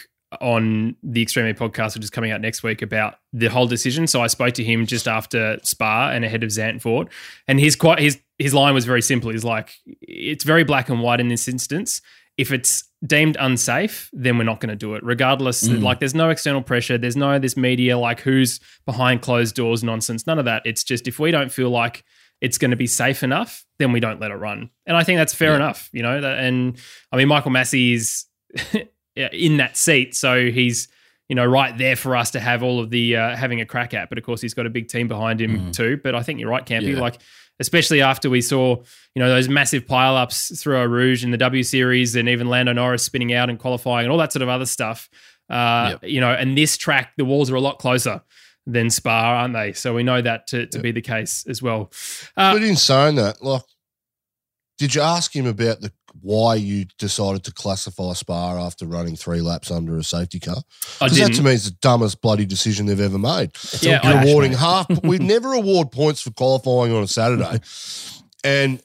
on 0.41 0.97
the 1.03 1.21
Extreme 1.23 1.47
E 1.47 1.53
podcast, 1.53 1.95
which 1.95 2.05
is 2.05 2.11
coming 2.11 2.31
out 2.31 2.41
next 2.41 2.63
week, 2.63 2.83
about 2.83 3.17
the 3.33 3.49
whole 3.49 3.67
decision. 3.67 4.07
So 4.07 4.23
I 4.23 4.27
spoke 4.27 4.55
to 4.55 4.65
him 4.65 4.87
just 4.87 5.07
after 5.07 5.59
Spa 5.63 6.11
and 6.11 6.25
ahead 6.25 6.43
of 6.43 6.51
Zandvoort, 6.51 7.09
and 7.47 7.61
his 7.61 7.77
quite 7.77 7.99
his 7.99 8.19
his 8.39 8.55
line 8.55 8.75
was 8.75 8.85
very 8.85 9.03
simple. 9.03 9.31
He's 9.31 9.45
like, 9.45 9.75
it's 10.01 10.45
very 10.45 10.65
black 10.65 10.89
and 10.89 11.01
white 11.01 11.21
in 11.21 11.29
this 11.29 11.47
instance. 11.49 12.01
If 12.39 12.51
it's 12.51 12.85
deemed 13.07 13.37
unsafe, 13.39 14.09
then 14.13 14.39
we're 14.39 14.45
not 14.45 14.59
going 14.59 14.71
to 14.71 14.77
do 14.77 14.95
it, 14.95 15.05
regardless. 15.05 15.69
Mm. 15.69 15.83
Like, 15.83 15.99
there's 16.01 16.15
no 16.15 16.31
external 16.31 16.63
pressure. 16.63 16.97
There's 16.97 17.17
no 17.17 17.39
this 17.39 17.59
media 17.59 17.99
like 17.99 18.21
who's 18.21 18.59
behind 18.87 19.21
closed 19.21 19.55
doors 19.55 19.85
nonsense. 19.85 20.27
None 20.27 20.39
of 20.39 20.47
that. 20.47 20.63
It's 20.65 20.83
just 20.83 21.07
if 21.07 21.19
we 21.19 21.31
don't 21.31 21.53
feel 21.53 21.69
like 21.69 22.05
it's 22.43 22.59
going 22.59 22.73
to 22.73 22.77
be 22.77 22.87
safe 22.89 23.23
enough, 23.23 23.65
then 23.79 23.93
we 23.93 24.01
don't 24.01 24.21
let 24.21 24.31
it 24.31 24.35
run. 24.35 24.69
And 24.85 24.97
I 24.97 25.05
think 25.05 25.17
that's 25.19 25.33
fair 25.33 25.51
Yeah. 25.51 25.57
enough, 25.57 25.89
you 25.93 26.03
know. 26.03 26.21
That, 26.21 26.39
and 26.41 26.77
I 27.11 27.17
mean, 27.17 27.29
Michael 27.29 27.53
Masi 27.53 27.95
is 27.95 28.27
in 29.17 29.57
that 29.59 29.77
seat, 29.77 30.15
so 30.15 30.51
he's 30.51 30.89
you 31.29 31.37
know 31.37 31.47
right 31.47 31.77
there 31.79 31.97
for 31.97 32.15
us 32.17 32.33
to 32.33 32.41
have 32.41 32.63
all 32.63 32.81
of 32.81 32.91
the 32.91 33.17
uh, 33.17 33.37
having 33.37 33.61
a 33.61 33.67
crack 33.67 33.95
at. 33.95 34.09
But 34.09 34.19
of 34.19 34.25
course, 34.25 34.41
he's 34.43 34.55
got 34.55 34.67
a 34.67 34.71
big 34.71 34.89
team 34.89 35.09
behind 35.09 35.41
him 35.41 35.59
Mhm. 35.59 35.73
too. 35.73 36.01
But 36.03 36.15
I 36.15 36.23
think 36.23 36.41
you're 36.41 36.51
right, 36.51 36.67
Campy. 36.67 36.95
Yeah. 36.95 37.01
Like 37.01 37.19
especially 37.61 38.01
after 38.03 38.29
we 38.29 38.41
saw 38.41 38.77
you 39.15 39.21
know 39.23 39.29
those 39.29 39.49
massive 39.49 39.87
pileups 39.87 40.61
through 40.61 40.79
Eau 40.79 40.85
Rouge 40.87 41.23
in 41.25 41.31
the 41.31 41.39
W 41.39 41.63
Series, 41.63 42.17
and 42.17 42.29
even 42.29 42.49
Lando 42.49 42.73
Norris 42.73 43.05
spinning 43.05 43.33
out 43.33 43.49
and 43.51 43.59
qualifying 43.59 44.05
and 44.07 44.13
all 44.13 44.19
that 44.19 44.33
sort 44.33 44.43
of 44.43 44.49
other 44.49 44.67
stuff. 44.67 45.09
Uh, 45.49 45.91
Yep. 46.03 46.11
You 46.11 46.21
know, 46.21 46.33
and 46.33 46.57
this 46.57 46.77
track, 46.77 47.13
the 47.17 47.25
walls 47.25 47.51
are 47.51 47.57
a 47.57 47.61
lot 47.61 47.79
closer 47.79 48.23
than 48.67 48.91
Spa, 48.91 49.41
aren't 49.41 49.55
they? 49.55 49.73
So 49.73 49.95
we 49.95 50.03
know 50.03 50.23
that 50.23 50.47
to, 50.49 50.67
to 50.67 50.79
be 50.79 50.93
the 50.93 51.01
case 51.03 51.45
as 51.49 51.63
well. 51.63 51.93
Uh, 52.37 52.55
but 52.55 52.63
in 52.63 52.77
saying 52.77 53.17
that, 53.17 53.43
like, 53.43 53.63
did 54.79 54.95
you 54.95 55.03
ask 55.03 55.35
him 55.35 55.47
about 55.47 55.81
the 55.81 55.93
why 56.21 56.55
you 56.57 56.85
decided 56.99 57.43
to 57.45 57.53
classify 57.53 58.13
Spa 58.13 58.59
after 58.65 58.85
running 58.87 59.17
three 59.17 59.41
laps 59.41 59.71
under 59.71 59.97
a 59.97 60.05
safety 60.05 60.41
car? 60.41 60.57
I 61.01 61.07
Because 61.07 61.19
that 61.19 61.35
to 61.35 61.43
me 61.43 61.53
is 61.53 61.65
the 61.67 61.77
dumbest 61.81 62.21
bloody 62.21 62.47
decision 62.47 62.87
they've 62.87 63.01
ever 63.01 63.19
made. 63.19 63.53
Yeah, 63.81 64.01
You're 64.07 64.19
I- 64.19 64.25
awarding 64.25 64.53
half. 64.53 64.87
We 65.05 65.19
never 65.21 65.53
award 65.55 65.91
points 65.91 66.21
for 66.21 66.31
qualifying 66.31 66.93
on 66.93 67.03
a 67.03 67.09
Saturday, 67.09 67.61
and 68.45 68.83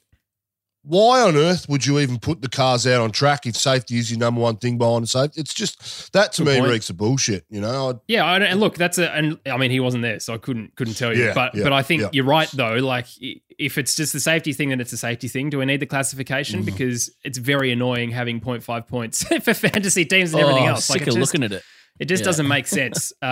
why 0.87 1.21
on 1.21 1.35
earth 1.35 1.67
would 1.69 1.85
you 1.85 1.99
even 1.99 2.17
put 2.17 2.41
the 2.41 2.47
cars 2.49 2.87
out 2.87 3.01
on 3.01 3.11
track 3.11 3.45
if 3.45 3.55
safety 3.55 3.97
is 3.97 4.09
your 4.09 4.19
number 4.19 4.39
one 4.41 4.55
thing 4.57 4.77
behind 4.77 5.03
the 5.03 5.07
safety? 5.07 5.41
It's 5.41 5.53
just 5.53 6.11
that 6.13 6.33
to 6.33 6.43
Good 6.43 6.53
me 6.53 6.59
point. 6.59 6.71
reeks 6.71 6.89
of 6.89 6.97
bullshit. 6.97 7.45
You 7.49 7.61
know, 7.61 7.89
I, 7.89 7.93
Yeah, 8.07 8.25
I 8.25 8.39
don't, 8.39 8.47
and 8.47 8.59
look, 8.59 8.75
that's 8.75 8.97
a, 8.97 9.11
and 9.13 9.39
I 9.45 9.57
mean, 9.57 9.71
he 9.71 9.79
wasn't 9.79 10.03
there, 10.03 10.19
so 10.19 10.33
I 10.33 10.37
couldn't 10.37 10.75
couldn't 10.75 10.95
tell 10.95 11.15
you. 11.15 11.25
Yeah, 11.25 11.33
but 11.33 11.53
yeah, 11.55 11.63
but 11.63 11.73
I 11.73 11.83
think 11.83 12.01
yeah. 12.03 12.09
you're 12.13 12.25
right 12.25 12.49
though. 12.51 12.75
Like, 12.75 13.07
if 13.59 13.77
it's 13.77 13.95
just 13.95 14.13
the 14.13 14.19
safety 14.19 14.53
thing, 14.53 14.69
then 14.69 14.79
it's 14.79 14.93
a 14.93 14.97
safety 14.97 15.27
thing. 15.27 15.49
Do 15.49 15.57
we 15.57 15.65
need 15.65 15.79
the 15.79 15.85
classification? 15.85 16.61
Mm. 16.61 16.65
Because 16.65 17.11
it's 17.23 17.37
very 17.37 17.71
annoying 17.71 18.11
having 18.11 18.39
0.5 18.39 18.87
points 18.87 19.23
for 19.43 19.53
fantasy 19.53 20.05
teams 20.05 20.33
and 20.33 20.41
everything 20.41 20.65
Oh, 20.65 20.71
else. 20.73 20.85
Sick 20.85 21.01
it 21.01 21.07
of 21.09 21.15
just- 21.15 21.33
looking 21.33 21.43
at 21.43 21.51
it. 21.51 21.63
It 21.99 22.05
just 22.05 22.21
Yeah. 22.21 22.25
doesn't 22.25 22.47
make 22.47 22.67
sense. 22.81 23.11
Uh, 23.23 23.25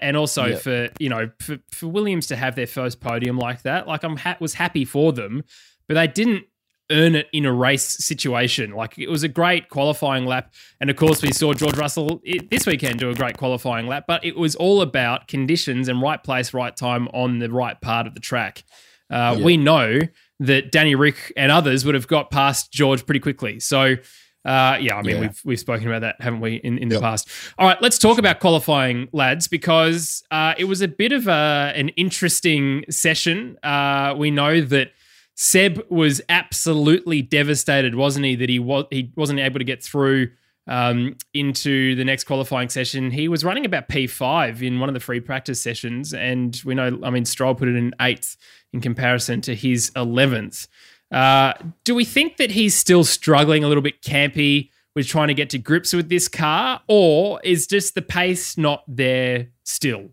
and 0.00 0.16
also 0.16 0.46
Yeah. 0.46 0.56
for 0.56 0.88
you 0.98 1.08
know 1.10 1.30
for, 1.40 1.58
for 1.70 1.86
Williams 1.88 2.26
to 2.28 2.36
have 2.36 2.56
their 2.56 2.66
first 2.66 3.00
podium 3.00 3.38
like 3.38 3.62
that, 3.62 3.86
like 3.86 4.02
I'm 4.02 4.16
ha- 4.16 4.38
was 4.40 4.54
happy 4.54 4.84
for 4.86 5.12
them, 5.12 5.44
but 5.86 5.94
they 5.94 6.06
didn't 6.06 6.44
earn 6.90 7.14
it 7.16 7.26
in 7.32 7.44
a 7.46 7.52
race 7.52 8.04
situation. 8.04 8.70
Like 8.72 8.98
it 8.98 9.08
was 9.08 9.22
a 9.22 9.28
great 9.28 9.68
qualifying 9.68 10.24
lap, 10.26 10.52
and 10.80 10.88
of 10.90 10.96
course 10.96 11.22
we 11.22 11.32
saw 11.32 11.52
George 11.52 11.76
Russell 11.76 12.22
i- 12.28 12.40
this 12.50 12.66
weekend 12.66 12.98
do 13.00 13.10
a 13.10 13.14
great 13.14 13.36
qualifying 13.36 13.86
lap. 13.86 14.04
But 14.06 14.24
it 14.24 14.36
was 14.36 14.54
all 14.54 14.80
about 14.82 15.28
conditions 15.28 15.88
and 15.88 16.00
right 16.00 16.22
place, 16.22 16.54
right 16.54 16.76
time 16.76 17.08
on 17.08 17.38
the 17.38 17.50
right 17.50 17.80
part 17.80 18.06
of 18.06 18.14
the 18.14 18.20
track. 18.20 18.64
Uh, 19.10 19.36
Yeah. 19.38 19.44
We 19.44 19.56
know 19.56 20.00
that 20.40 20.70
Danny 20.70 20.94
Ric 20.94 21.32
and 21.36 21.50
others 21.50 21.84
would 21.84 21.94
have 21.94 22.06
got 22.08 22.30
past 22.30 22.72
George 22.72 23.04
pretty 23.06 23.20
quickly. 23.20 23.60
So. 23.60 23.96
Uh, 24.44 24.78
yeah, 24.80 24.94
I 24.94 25.02
mean 25.02 25.16
Yeah. 25.16 25.20
we've 25.22 25.40
we've 25.44 25.58
spoken 25.58 25.88
about 25.88 26.02
that, 26.02 26.14
haven't 26.20 26.38
we, 26.38 26.54
in, 26.62 26.78
in 26.78 26.88
the 26.88 26.94
Yep. 26.94 27.02
past? 27.02 27.28
All 27.58 27.66
right, 27.66 27.82
let's 27.82 27.98
talk 27.98 28.16
about 28.16 28.38
qualifying, 28.38 29.08
lads, 29.12 29.48
because 29.48 30.22
uh, 30.30 30.54
it 30.56 30.66
was 30.66 30.80
a 30.82 30.86
bit 30.86 31.10
of 31.10 31.26
a, 31.26 31.72
an 31.74 31.88
interesting 31.96 32.84
session. 32.88 33.56
Uh, 33.64 34.14
we 34.16 34.30
know 34.30 34.60
that 34.60 34.92
Seb 35.36 35.82
was 35.90 36.20
absolutely 36.28 37.22
devastated, 37.22 37.94
wasn't 37.94 38.24
he? 38.26 38.34
That 38.36 38.48
he 38.48 38.58
was 38.58 38.86
he 38.90 39.12
wasn't 39.16 39.38
able 39.38 39.58
to 39.58 39.64
get 39.64 39.82
through 39.82 40.30
um, 40.66 41.16
into 41.34 41.94
the 41.94 42.04
next 42.04 42.24
qualifying 42.24 42.68
session. 42.70 43.10
He 43.10 43.28
was 43.28 43.44
running 43.44 43.64
about 43.66 43.88
P 43.88 44.06
five 44.06 44.62
in 44.62 44.80
one 44.80 44.88
of 44.88 44.94
the 44.94 45.00
free 45.00 45.20
practice 45.20 45.60
sessions, 45.60 46.12
and 46.14 46.60
we 46.64 46.74
know, 46.74 46.98
I 47.04 47.10
mean, 47.10 47.24
Stroll 47.24 47.54
put 47.54 47.68
it 47.68 47.76
in 47.76 47.94
eighth 48.00 48.36
in 48.72 48.80
comparison 48.80 49.40
to 49.42 49.54
his 49.54 49.92
eleventh. 49.94 50.66
Uh, 51.12 51.52
do 51.84 51.94
we 51.94 52.04
think 52.04 52.38
that 52.38 52.50
he's 52.50 52.74
still 52.74 53.04
struggling 53.04 53.62
a 53.62 53.68
little 53.68 53.82
bit 53.82 54.02
campy 54.02 54.70
with 54.94 55.06
trying 55.06 55.28
to 55.28 55.34
get 55.34 55.50
to 55.50 55.58
grips 55.58 55.92
with 55.92 56.08
this 56.08 56.26
car, 56.28 56.80
or 56.88 57.40
is 57.44 57.66
just 57.66 57.94
the 57.94 58.02
pace 58.02 58.56
not 58.56 58.82
there 58.88 59.48
still? 59.64 60.08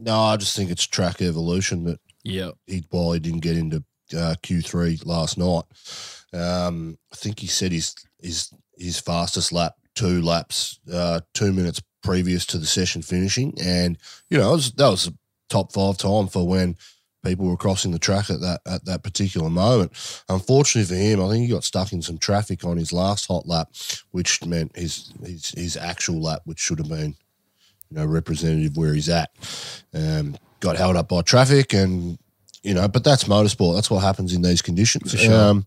no, 0.00 0.16
I 0.16 0.36
just 0.36 0.54
think 0.56 0.70
it's 0.70 0.86
track 0.86 1.20
evolution 1.22 1.82
that 1.84 1.98
Yeah. 2.24 2.50
he 2.66 2.84
while 2.90 3.12
he 3.12 3.20
didn't 3.20 3.40
get 3.40 3.56
into 3.56 3.82
uh, 4.14 4.34
Q3 4.42 5.04
last 5.06 5.38
night. 5.38 5.64
Um, 6.32 6.98
I 7.12 7.16
think 7.16 7.40
he 7.40 7.46
said 7.46 7.72
his 7.72 7.94
his 8.20 8.52
his 8.76 9.00
fastest 9.00 9.52
lap 9.52 9.74
two 9.98 10.22
laps, 10.22 10.78
uh, 10.92 11.20
two 11.34 11.52
minutes 11.52 11.82
previous 12.04 12.46
to 12.46 12.58
the 12.58 12.66
session 12.66 13.02
finishing, 13.02 13.52
and 13.60 13.98
you 14.30 14.38
know 14.38 14.52
was, 14.52 14.72
that 14.72 14.88
was 14.88 15.08
a 15.08 15.12
top 15.48 15.72
five 15.72 15.98
time 15.98 16.28
for 16.28 16.46
when 16.46 16.76
people 17.24 17.46
were 17.46 17.56
crossing 17.56 17.90
the 17.90 17.98
track 17.98 18.30
at 18.30 18.40
that 18.40 18.60
at 18.64 18.84
that 18.84 19.02
particular 19.02 19.50
moment. 19.50 19.92
Unfortunately 20.28 20.94
for 20.94 21.00
him, 21.00 21.20
I 21.20 21.28
think 21.30 21.46
he 21.46 21.52
got 21.52 21.64
stuck 21.64 21.92
in 21.92 22.00
some 22.00 22.18
traffic 22.18 22.64
on 22.64 22.76
his 22.76 22.92
last 22.92 23.26
hot 23.26 23.48
lap, 23.48 23.70
which 24.12 24.44
meant 24.44 24.76
his 24.76 25.12
his 25.24 25.50
his 25.50 25.76
actual 25.76 26.22
lap, 26.22 26.42
which 26.44 26.60
should 26.60 26.78
have 26.78 26.88
been 26.88 27.16
you 27.90 27.96
know 27.96 28.06
representative 28.06 28.76
where 28.76 28.94
he's 28.94 29.08
at, 29.08 29.30
um, 29.94 30.36
got 30.60 30.76
held 30.76 30.94
up 30.94 31.08
by 31.08 31.22
traffic 31.22 31.72
and 31.74 32.18
you 32.62 32.74
know, 32.74 32.88
but 32.88 33.04
that's 33.04 33.24
motorsport. 33.24 33.74
That's 33.74 33.90
what 33.90 34.00
happens 34.00 34.32
in 34.32 34.42
these 34.42 34.62
conditions. 34.62 35.10
sure. 35.12 35.34
Um, 35.34 35.66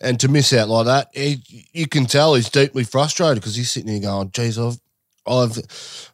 and 0.00 0.18
to 0.20 0.28
miss 0.28 0.52
out 0.52 0.68
like 0.68 0.86
that, 0.86 1.08
he, 1.12 1.42
you 1.72 1.86
can 1.86 2.06
tell 2.06 2.34
he's 2.34 2.50
deeply 2.50 2.84
frustrated 2.84 3.42
because 3.42 3.56
he's 3.56 3.70
sitting 3.70 3.90
here 3.90 4.00
going, 4.00 4.30
"Geez, 4.30 4.58
I've, 4.58 4.78
I've, 5.26 5.58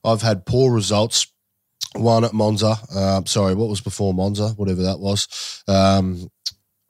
I've 0.05 0.23
had 0.23 0.47
poor 0.47 0.73
results. 0.73 1.27
One 1.95 2.25
at 2.25 2.35
Monza. 2.35 2.77
Um, 2.95 3.25
sorry, 3.25 3.55
what 3.55 3.69
was 3.69 3.81
before 3.81 4.13
Monza? 4.13 4.49
Whatever 4.51 4.83
that 4.83 4.99
was. 4.99 5.63
Um, 5.67 6.31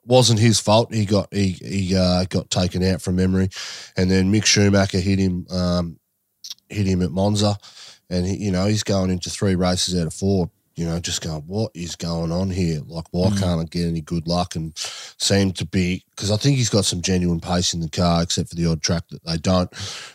wasn't 0.09 0.39
his 0.39 0.59
fault. 0.59 0.93
He 0.93 1.05
got 1.05 1.33
he 1.33 1.49
he 1.49 1.95
uh, 1.95 2.25
got 2.25 2.49
taken 2.49 2.83
out 2.83 3.01
from 3.01 3.15
memory, 3.15 3.49
and 3.95 4.09
then 4.11 4.31
Mick 4.31 4.45
Schumacher 4.45 4.99
hit 4.99 5.19
him 5.19 5.45
um, 5.49 5.99
hit 6.67 6.87
him 6.87 7.01
at 7.01 7.11
Monza, 7.11 7.57
and 8.09 8.25
he, 8.25 8.35
you 8.37 8.51
know 8.51 8.65
he's 8.65 8.83
going 8.83 9.09
into 9.09 9.29
three 9.29 9.55
races 9.55 9.99
out 9.99 10.07
of 10.07 10.13
four. 10.13 10.49
You 10.79 10.85
know, 10.85 10.97
just 10.97 11.21
going, 11.21 11.41
what 11.41 11.71
is 11.75 11.97
going 11.97 12.31
on 12.31 12.49
here? 12.49 12.79
Like, 12.87 13.03
why 13.11 13.31
can't 13.31 13.59
I 13.59 13.65
get 13.65 13.85
any 13.85 13.99
good 13.99 14.27
luck? 14.27 14.55
And 14.55 14.71
seem 14.77 15.51
to 15.53 15.65
be 15.65 16.05
because 16.11 16.31
I 16.31 16.37
think 16.37 16.55
he's 16.55 16.69
got 16.69 16.85
some 16.85 17.01
genuine 17.01 17.41
pace 17.41 17.73
in 17.73 17.81
the 17.81 17.89
car, 17.89 18.23
except 18.23 18.47
for 18.47 18.55
the 18.55 18.65
odd 18.65 18.81
track 18.81 19.03
that 19.09 19.25
they 19.25 19.35
don't. 19.35 19.69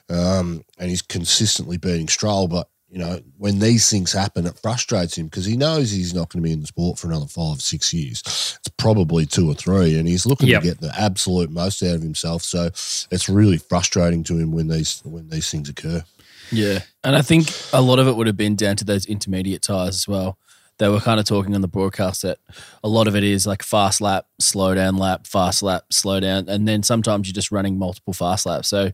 Um, 0.08 0.64
and 0.78 0.88
he's 0.88 1.02
consistently 1.02 1.76
beating 1.76 2.08
Stroll, 2.08 2.48
but 2.48 2.68
you 2.88 2.98
know, 2.98 3.20
when 3.36 3.58
these 3.58 3.90
things 3.90 4.12
happen, 4.12 4.46
it 4.46 4.58
frustrates 4.62 5.18
him 5.18 5.26
because 5.26 5.44
he 5.44 5.56
knows 5.56 5.90
he's 5.90 6.14
not 6.14 6.30
going 6.30 6.42
to 6.42 6.48
be 6.48 6.52
in 6.52 6.60
the 6.60 6.66
sport 6.66 6.98
for 6.98 7.08
another 7.08 7.26
five, 7.26 7.60
six 7.60 7.92
years. 7.92 8.22
It's 8.60 8.68
probably 8.78 9.26
two 9.26 9.50
or 9.50 9.54
three, 9.54 9.98
and 9.98 10.08
he's 10.08 10.24
looking 10.24 10.48
Yep. 10.48 10.62
to 10.62 10.68
get 10.68 10.80
the 10.80 10.98
absolute 10.98 11.50
most 11.50 11.82
out 11.82 11.96
of 11.96 12.02
himself. 12.02 12.42
So 12.42 12.66
it's 13.10 13.28
really 13.28 13.58
frustrating 13.58 14.24
to 14.24 14.38
him 14.38 14.50
when 14.50 14.68
these 14.68 15.02
when 15.04 15.28
these 15.28 15.50
things 15.50 15.68
occur. 15.68 16.04
Yeah. 16.50 16.80
And 17.02 17.16
I 17.16 17.22
think 17.22 17.50
a 17.72 17.82
lot 17.82 17.98
of 17.98 18.08
it 18.08 18.16
would 18.16 18.26
have 18.26 18.36
been 18.36 18.54
down 18.56 18.76
to 18.76 18.84
those 18.84 19.06
intermediate 19.06 19.62
tires 19.62 19.96
as 19.96 20.08
well. 20.08 20.38
They 20.78 20.88
were 20.88 21.00
kind 21.00 21.20
of 21.20 21.26
talking 21.26 21.54
on 21.54 21.60
the 21.60 21.68
broadcast 21.68 22.22
that 22.22 22.38
a 22.82 22.88
lot 22.88 23.06
of 23.06 23.14
it 23.14 23.22
is 23.22 23.46
like 23.46 23.62
fast 23.62 24.00
lap, 24.00 24.26
slow 24.40 24.74
down 24.74 24.96
lap, 24.96 25.26
fast 25.26 25.62
lap, 25.62 25.84
slow 25.90 26.18
down. 26.20 26.48
And 26.48 26.66
then 26.66 26.82
sometimes 26.82 27.28
you're 27.28 27.34
just 27.34 27.52
running 27.52 27.78
multiple 27.78 28.12
fast 28.12 28.44
laps. 28.44 28.68
So 28.68 28.90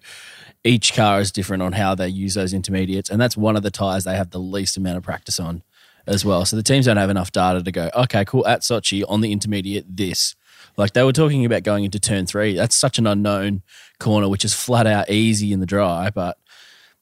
each 0.63 0.95
car 0.95 1.21
is 1.21 1.33
different 1.33 1.63
on 1.63 1.73
how 1.73 1.95
they 1.95 2.09
use 2.09 2.35
those 2.35 2.53
intermediates. 2.53 3.09
And 3.09 3.21
that's 3.21 3.37
one 3.37 3.57
of 3.57 3.63
the 3.63 3.71
tires 3.71 4.05
they 4.05 4.17
have 4.17 4.31
the 4.31 4.39
least 4.39 4.77
amount 4.77 4.99
of 4.99 5.03
practice 5.03 5.41
on 5.41 5.63
as 6.07 6.25
well. 6.25 6.45
So 6.45 6.57
the 6.57 6.63
teams 6.63 6.87
don't 6.87 6.97
have 6.97 7.11
enough 7.11 7.33
data 7.33 7.63
to 7.63 7.73
go, 7.73 7.91
okay, 7.95 8.25
cool, 8.25 8.47
at 8.47 8.61
Sochi 8.61 9.03
on 9.09 9.21
the 9.21 9.33
intermediate, 9.33 9.97
this. 9.97 10.35
Like 10.77 10.93
they 10.93 11.03
were 11.03 11.13
talking 11.13 11.45
about 11.45 11.63
going 11.63 11.85
into 11.85 11.99
turn 11.99 12.27
three. 12.27 12.55
That's 12.55 12.77
such 12.77 12.99
an 12.99 13.07
unknown 13.07 13.63
corner, 13.99 14.29
which 14.29 14.45
is 14.45 14.55
flat 14.55 14.87
out 14.87 15.11
easy 15.11 15.53
in 15.53 15.61
the 15.61 15.67
dry, 15.67 16.11
but 16.11 16.39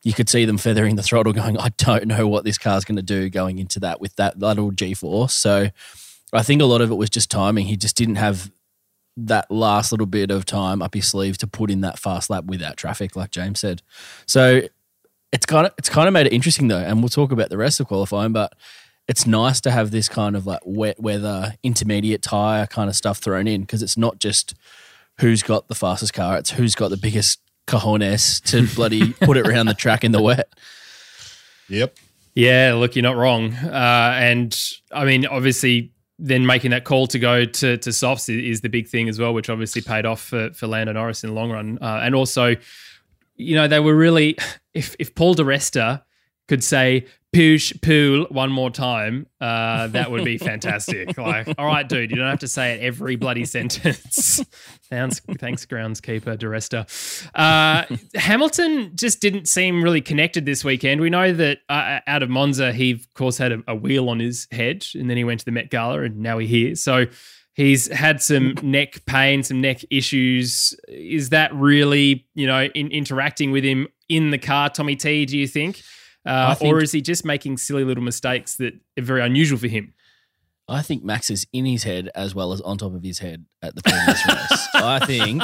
you 0.05 0.13
could 0.13 0.29
see 0.29 0.45
them 0.45 0.59
feathering 0.59 0.97
the 0.97 1.03
throttle, 1.03 1.33
going, 1.33 1.59
I 1.59 1.71
don't 1.77 2.07
know 2.07 2.29
what 2.29 2.45
this 2.45 2.59
car's 2.59 2.85
going 2.85 2.97
to 2.97 3.03
do 3.03 3.29
going 3.29 3.59
into 3.59 3.81
that 3.81 4.01
with 4.01 4.15
that 4.17 4.39
little 4.39 4.71
G 4.71 4.95
force. 4.95 5.35
So 5.35 5.69
I 6.33 6.43
think 6.43 6.63
a 6.63 6.67
lot 6.67 6.81
of 6.81 6.91
it 6.91 6.95
was 6.95 7.11
just 7.11 7.31
timing. 7.31 7.67
He 7.67 7.77
just 7.77 7.97
didn't 7.97 8.17
have 8.17 8.51
that 9.17 9.51
last 9.51 9.91
little 9.93 10.07
bit 10.07 10.31
of 10.31 10.45
time 10.45 10.81
up 10.81 10.95
his 10.95 11.09
sleeve 11.09 11.39
to 11.39 11.47
put 11.47 11.71
in 11.71 11.81
that 11.81 11.99
fast 11.99 12.31
lap 12.31 12.45
without 12.45 12.77
traffic, 12.77 13.17
like 13.17 13.31
James 13.31 13.59
said. 13.59 13.83
So 14.27 14.63
it's 15.33 15.45
kind 15.45 15.67
of 15.67 15.75
it's 15.77 15.89
kind 15.89 16.07
of 16.07 16.15
made 16.15 16.27
it 16.27 16.33
interesting 16.33 16.69
though, 16.69 16.79
and 16.79 17.01
we'll 17.01 17.09
talk 17.09 17.33
about 17.33 17.51
the 17.51 17.59
rest 17.59 17.81
of 17.81 17.89
qualifying, 17.89 18.33
but 18.33 18.53
it's 19.09 19.27
nice 19.27 19.61
to 19.63 19.71
have 19.71 19.91
this 19.91 20.09
kind 20.09 20.37
of 20.37 20.47
like 20.47 20.61
wet 20.65 21.01
weather, 21.01 21.55
intermediate 21.63 22.23
tire 22.23 22.67
kind 22.67 22.89
of 22.89 22.95
stuff 22.95 23.19
thrown 23.19 23.49
in 23.49 23.63
because 23.63 23.83
it's 23.83 23.97
not 23.97 24.21
just 24.21 24.55
who's 25.21 25.43
got 25.43 25.69
the 25.69 25.75
fastest 25.75 26.13
car, 26.15 26.39
it's 26.39 26.51
who's 26.51 26.75
got 26.75 26.91
the 26.91 26.97
biggest 26.97 27.41
cojones 27.69 28.43
to 28.51 28.67
bloody 28.75 29.13
put 29.13 29.37
it 29.37 29.47
around 29.47 29.67
the 29.67 29.75
track 29.75 30.03
in 30.03 30.13
the 30.13 30.21
wet. 30.21 30.53
Yep. 31.69 31.97
Yeah, 32.35 32.75
look, 32.75 32.97
you're 32.97 33.03
not 33.03 33.17
wrong. 33.17 33.53
Uh, 33.53 34.15
and 34.17 34.57
I 34.93 35.05
mean, 35.05 35.27
obviously, 35.27 35.93
then 36.19 36.47
making 36.47 36.73
that 36.73 36.85
call 36.85 37.07
to 37.09 37.19
go 37.19 37.45
to 37.45 37.77
to 37.77 37.93
softs 37.93 38.29
is, 38.29 38.43
is 38.43 38.61
the 38.61 38.69
big 38.69 38.89
thing 38.89 39.09
as 39.09 39.19
well, 39.19 39.35
which 39.35 39.51
obviously 39.51 39.83
paid 39.83 40.07
off 40.07 40.21
for, 40.21 40.51
for 40.53 40.67
Lando 40.67 40.93
Norris 40.93 41.23
in 41.23 41.31
the 41.31 41.35
long 41.35 41.51
run. 41.51 41.79
Uh, 41.81 42.01
and 42.03 42.15
also, 42.15 42.57
you 43.37 43.55
know, 43.55 43.69
they 43.69 43.81
were 43.81 43.95
really 43.95 44.37
if 44.75 44.97
if 44.99 45.15
Paul 45.15 45.35
di 45.35 45.43
Resta 45.43 46.03
could 46.49 46.65
say 46.65 47.07
"poosh 47.35 47.81
pool" 47.83 48.27
one 48.31 48.51
more 48.51 48.71
time, 48.71 49.27
uh, 49.41 49.87
that 49.89 50.11
would 50.11 50.25
be 50.25 50.39
fantastic. 50.39 51.17
like, 51.19 51.49
all 51.59 51.67
right, 51.67 51.89
dude, 51.89 52.11
you 52.11 52.17
don't 52.17 52.29
have 52.29 52.41
to 52.41 52.49
say 52.49 52.73
it 52.73 52.83
every 52.83 53.17
bloody 53.17 53.45
sentence. 53.45 54.43
Thanks, 54.91 55.21
thanks, 55.39 55.67
groundskeeper 55.67 56.39
di 56.39 56.47
Resta. 56.47 56.87
Uh, 57.35 57.85
Hamilton 58.15 58.93
just 58.95 59.21
didn't 59.21 59.47
seem 59.47 59.85
really 59.85 60.01
connected 60.01 60.47
this 60.47 60.65
weekend. 60.65 61.03
We 61.03 61.11
know 61.11 61.31
that 61.31 61.59
uh, 61.69 62.01
out 62.07 62.23
of 62.23 62.31
Monza, 62.31 62.73
he 62.73 62.93
of 62.93 63.07
course 63.13 63.37
had 63.37 63.53
a, 63.53 63.63
a 63.69 63.75
wheel 63.75 64.09
on 64.09 64.19
his 64.19 64.49
head, 64.51 64.87
and 64.95 65.11
then 65.11 65.19
he 65.19 65.25
went 65.25 65.41
to 65.41 65.45
the 65.45 65.53
Met 65.53 65.69
Gala, 65.69 66.05
and 66.05 66.21
now 66.21 66.39
he's 66.39 66.49
here. 66.49 66.75
So 66.75 67.05
he's 67.53 67.93
had 67.93 68.23
some 68.23 68.55
neck 68.63 69.05
pain, 69.05 69.43
some 69.43 69.61
neck 69.61 69.83
issues. 69.91 70.75
Is 70.89 71.29
that 71.31 71.55
really, 71.55 72.27
you 72.35 72.47
know, 72.47 72.65
in, 72.65 72.91
interacting 72.91 73.51
with 73.51 73.65
him 73.65 73.89
in 74.09 74.31
the 74.31 74.39
car, 74.39 74.71
Tommy 74.71 74.97
T? 74.97 75.27
Do 75.27 75.37
you 75.37 75.47
think? 75.47 75.83
Uh, 76.29 76.55
think- 76.55 76.75
or 76.75 76.83
is 76.83 76.93
he 76.93 77.01
just 77.01 77.25
making 77.25 77.57
silly 77.57 77.85
little 77.85 78.05
mistakes 78.05 78.57
that 78.57 78.75
are 78.99 79.03
very 79.03 79.23
unusual 79.23 79.59
for 79.59 79.69
him? 79.69 79.95
I 80.71 80.83
think 80.83 81.03
Max 81.03 81.31
is 81.31 81.47
in 81.51 81.65
his 81.65 81.85
head 81.85 82.11
as 82.15 82.35
well 82.35 82.53
as 82.53 82.61
on 82.61 82.77
top 82.77 82.95
of 82.95 83.03
his 83.03 83.21
head 83.21 83.47
at 83.63 83.75
the 83.75 83.83
previous 83.83 84.27
race. 84.29 84.69
I 84.75 84.99
think 85.07 85.43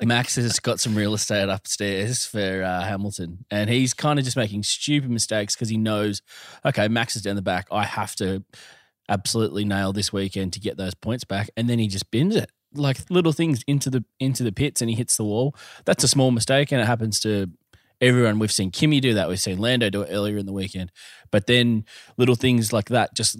Max 0.00 0.36
has 0.36 0.60
got 0.60 0.78
some 0.78 0.94
real 0.94 1.12
estate 1.14 1.48
upstairs 1.48 2.24
for 2.24 2.62
uh, 2.62 2.82
Hamilton, 2.82 3.44
and 3.50 3.68
he's 3.68 3.94
kind 3.94 4.16
of 4.16 4.24
just 4.24 4.36
making 4.36 4.62
stupid 4.62 5.10
mistakes 5.10 5.56
because 5.56 5.70
he 5.70 5.76
knows, 5.76 6.22
okay, 6.64 6.86
Max 6.86 7.16
is 7.16 7.22
down 7.22 7.34
the 7.34 7.42
back. 7.42 7.66
I 7.72 7.82
have 7.84 8.14
to 8.16 8.44
absolutely 9.08 9.64
nail 9.64 9.92
this 9.92 10.12
weekend 10.12 10.52
to 10.52 10.60
get 10.60 10.76
those 10.76 10.94
points 10.94 11.24
back, 11.24 11.50
and 11.56 11.68
then 11.68 11.80
he 11.80 11.88
just 11.88 12.10
bins 12.12 12.36
it 12.36 12.52
like 12.76 12.98
little 13.10 13.32
things 13.32 13.62
into 13.66 13.90
the 13.90 14.04
into 14.20 14.44
the 14.44 14.52
pits, 14.52 14.80
and 14.80 14.88
he 14.88 14.94
hits 14.96 15.16
the 15.16 15.24
wall. 15.24 15.56
That's 15.84 16.04
a 16.04 16.08
small 16.08 16.30
mistake, 16.30 16.70
and 16.70 16.80
it 16.80 16.86
happens 16.86 17.18
to 17.20 17.50
everyone. 18.08 18.38
We've 18.38 18.52
seen 18.52 18.70
Kimi 18.70 19.00
do 19.00 19.14
that. 19.14 19.28
We've 19.28 19.40
seen 19.40 19.58
Lando 19.58 19.90
do 19.90 20.02
it 20.02 20.08
earlier 20.10 20.36
in 20.38 20.46
the 20.46 20.52
weekend, 20.52 20.92
but 21.30 21.46
then 21.46 21.84
little 22.16 22.34
things 22.34 22.72
like 22.72 22.86
that 22.90 23.14
just 23.14 23.38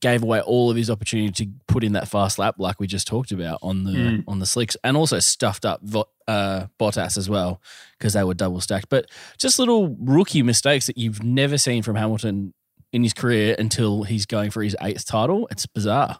gave 0.00 0.22
away 0.22 0.42
all 0.42 0.70
of 0.70 0.76
his 0.76 0.90
opportunity 0.90 1.46
to 1.46 1.50
put 1.66 1.82
in 1.82 1.92
that 1.94 2.06
fast 2.06 2.38
lap, 2.38 2.56
like 2.58 2.78
we 2.78 2.86
just 2.86 3.06
talked 3.06 3.32
about 3.32 3.58
on 3.62 3.84
the 3.84 3.92
Mm. 3.92 4.24
on 4.28 4.38
the 4.40 4.46
slicks, 4.46 4.76
and 4.84 4.96
also 4.96 5.18
stuffed 5.20 5.64
up 5.64 5.80
uh, 6.28 6.66
Bottas 6.78 7.16
as 7.16 7.30
well 7.30 7.62
because 7.98 8.12
they 8.12 8.22
were 8.24 8.34
double 8.34 8.60
stacked. 8.60 8.88
But 8.90 9.10
just 9.38 9.58
little 9.58 9.96
rookie 9.98 10.42
mistakes 10.42 10.86
that 10.86 10.98
you've 10.98 11.22
never 11.22 11.56
seen 11.56 11.82
from 11.82 11.96
Hamilton 11.96 12.52
in 12.92 13.02
his 13.02 13.14
career 13.14 13.56
until 13.58 14.02
he's 14.02 14.26
going 14.26 14.50
for 14.50 14.62
his 14.62 14.76
eighth 14.82 15.06
title. 15.06 15.48
It's 15.50 15.64
bizarre, 15.66 16.18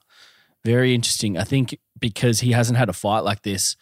very 0.64 0.94
interesting. 0.94 1.36
I 1.36 1.44
think 1.44 1.78
because 2.00 2.40
he 2.40 2.52
hasn't 2.52 2.78
had 2.78 2.88
a 2.88 2.92
fight 2.94 3.24
like 3.24 3.42
this. 3.42 3.76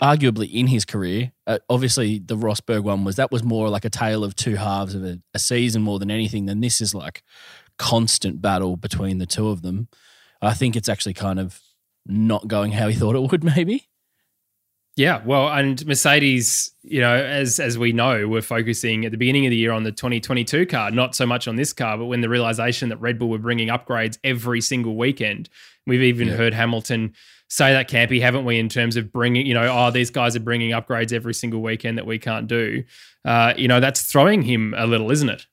Arguably 0.00 0.52
in 0.52 0.66
his 0.68 0.84
career, 0.84 1.32
uh, 1.46 1.58
obviously 1.68 2.18
the 2.18 2.36
Rosberg 2.36 2.82
one 2.82 3.04
was 3.04 3.16
that 3.16 3.30
was 3.32 3.42
more 3.42 3.68
like 3.68 3.84
a 3.84 3.90
tale 3.90 4.24
of 4.24 4.34
two 4.36 4.56
halves 4.56 4.94
of 4.94 5.04
a, 5.04 5.18
a 5.34 5.38
season 5.38 5.82
more 5.82 5.98
than 5.98 6.10
anything. 6.10 6.46
Than 6.46 6.60
this 6.60 6.80
is 6.80 6.94
like 6.94 7.22
constant 7.78 8.40
battle 8.42 8.76
between 8.76 9.18
the 9.18 9.26
two 9.26 9.48
of 9.48 9.62
them. 9.62 9.88
I 10.42 10.54
think 10.54 10.76
it's 10.76 10.88
actually 10.88 11.14
kind 11.14 11.40
of 11.40 11.60
not 12.06 12.48
going 12.48 12.72
how 12.72 12.88
he 12.88 12.94
thought 12.94 13.16
it 13.16 13.30
would, 13.30 13.44
maybe. 13.56 13.88
Yeah, 14.96 15.22
well, 15.24 15.48
and 15.48 15.86
Mercedes, 15.86 16.72
you 16.82 17.00
know, 17.00 17.14
as 17.14 17.60
as 17.60 17.78
we 17.78 17.92
know, 17.92 18.26
we're 18.26 18.42
focusing 18.42 19.04
at 19.04 19.12
the 19.12 19.16
beginning 19.18 19.46
of 19.46 19.50
the 19.50 19.56
year 19.56 19.70
on 19.70 19.84
the 19.84 19.92
2022 19.92 20.66
car, 20.66 20.90
not 20.90 21.14
so 21.14 21.24
much 21.24 21.46
on 21.46 21.54
this 21.54 21.72
car, 21.72 21.96
but 21.96 22.06
when 22.06 22.20
the 22.20 22.28
realization 22.28 22.88
that 22.88 22.96
Red 23.00 23.16
Bull 23.16 23.28
were 23.28 23.38
bringing 23.38 23.68
upgrades 23.68 24.18
every 24.24 24.60
single 24.60 24.96
weekend. 24.96 25.48
We've 25.86 26.02
even 26.02 26.26
Yeah. 26.28 26.34
heard 26.34 26.52
Hamilton 26.52 27.14
say 27.48 27.72
that, 27.72 27.88
Campy, 27.88 28.20
haven't 28.20 28.44
we? 28.44 28.58
In 28.58 28.68
terms 28.68 28.96
of 28.96 29.12
bringing, 29.12 29.46
you 29.46 29.54
know, 29.54 29.68
oh, 29.70 29.90
these 29.90 30.10
guys 30.10 30.36
are 30.36 30.40
bringing 30.40 30.70
upgrades 30.70 31.12
every 31.12 31.34
single 31.34 31.60
weekend 31.62 31.98
that 31.98 32.06
we 32.06 32.18
can't 32.18 32.46
do. 32.46 32.84
Uh, 33.24 33.54
you 33.56 33.68
know, 33.68 33.80
that's 33.80 34.02
throwing 34.02 34.42
him 34.42 34.74
a 34.76 34.86
little, 34.86 35.10
isn't 35.10 35.28
it? 35.28 35.46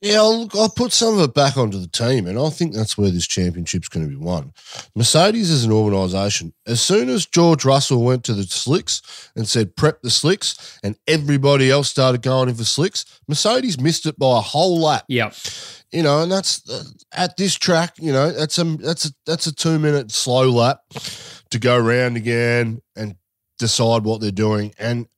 Yeah, 0.00 0.16
I'll, 0.16 0.48
I'll 0.54 0.70
put 0.70 0.92
some 0.92 1.18
of 1.18 1.20
it 1.20 1.34
back 1.34 1.58
onto 1.58 1.78
the 1.78 1.86
team, 1.86 2.26
and 2.26 2.38
I 2.38 2.48
think 2.48 2.72
that's 2.72 2.96
where 2.96 3.10
this 3.10 3.26
championship's 3.26 3.88
going 3.88 4.08
to 4.08 4.10
be 4.10 4.16
won. 4.16 4.54
Mercedes 4.96 5.50
as 5.50 5.64
an 5.64 5.72
organisation, 5.72 6.54
as 6.66 6.80
soon 6.80 7.10
as 7.10 7.26
George 7.26 7.66
Russell 7.66 8.02
went 8.02 8.24
to 8.24 8.32
the 8.32 8.44
slicks 8.44 9.30
and 9.36 9.46
said 9.46 9.76
prep 9.76 10.00
the 10.00 10.08
slicks, 10.08 10.78
and 10.82 10.96
everybody 11.06 11.70
else 11.70 11.90
started 11.90 12.22
going 12.22 12.48
in 12.48 12.54
for 12.54 12.64
slicks, 12.64 13.04
Mercedes 13.28 13.78
missed 13.78 14.06
it 14.06 14.18
by 14.18 14.38
a 14.38 14.40
whole 14.40 14.80
lap. 14.80 15.04
Yeah. 15.08 15.32
You 15.92 16.02
know, 16.02 16.22
and 16.22 16.32
that's 16.32 16.68
uh, 16.70 16.84
at 17.12 17.36
this 17.36 17.54
track. 17.54 17.94
You 17.98 18.12
know, 18.12 18.30
that's 18.30 18.56
a 18.58 18.64
that's 18.64 19.06
a 19.06 19.10
that's 19.26 19.46
a 19.48 19.54
two 19.54 19.78
minute 19.78 20.12
slow 20.12 20.48
lap 20.48 20.80
to 21.50 21.58
go 21.58 21.76
round 21.76 22.16
again 22.16 22.80
and 22.96 23.16
decide 23.58 24.04
what 24.04 24.20
they're 24.20 24.30
doing. 24.30 24.72
And 24.78 25.08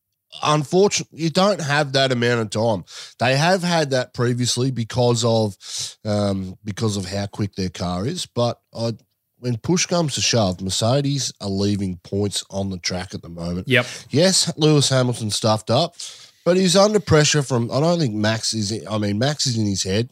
unfortunately, 0.43 1.23
you 1.23 1.31
don't 1.31 1.61
have 1.61 1.93
that 1.93 2.13
amount 2.13 2.41
of 2.41 2.51
time. 2.51 2.85
They 3.19 3.37
have 3.37 3.63
had 3.63 3.91
that 3.91 4.15
previously 4.15 4.71
because 4.71 5.25
of 5.25 5.57
um, 6.05 6.57
because 6.65 6.97
of 6.97 7.07
how 7.07 7.27
quick 7.27 7.55
their 7.55 7.71
car 7.71 8.07
is. 8.07 8.27
But 8.27 8.61
I, 8.75 8.93
when 9.39 9.57
push 9.59 9.87
comes 9.87 10.15
to 10.15 10.21
shove, 10.21 10.61
Mercedes 10.61 11.33
are 11.41 11.49
leaving 11.49 11.97
points 12.05 12.45
on 12.49 12.71
the 12.71 12.79
track 12.79 13.13
at 13.13 13.23
the 13.23 13.29
moment. 13.29 13.67
Yep. 13.67 13.87
Yes, 14.11 14.53
Lewis 14.57 14.89
Hamilton 14.89 15.31
stuffed 15.31 15.69
up, 15.69 15.97
but 16.45 16.57
he's 16.57 16.77
under 16.77 17.01
pressure 17.01 17.43
from. 17.43 17.71
I 17.71 17.81
don't 17.81 17.99
think 17.99 18.15
Max 18.15 18.53
is. 18.53 18.85
I 18.89 18.99
mean, 18.99 19.19
Max 19.19 19.47
is 19.47 19.57
in 19.57 19.67
his 19.67 19.83
head, 19.83 20.09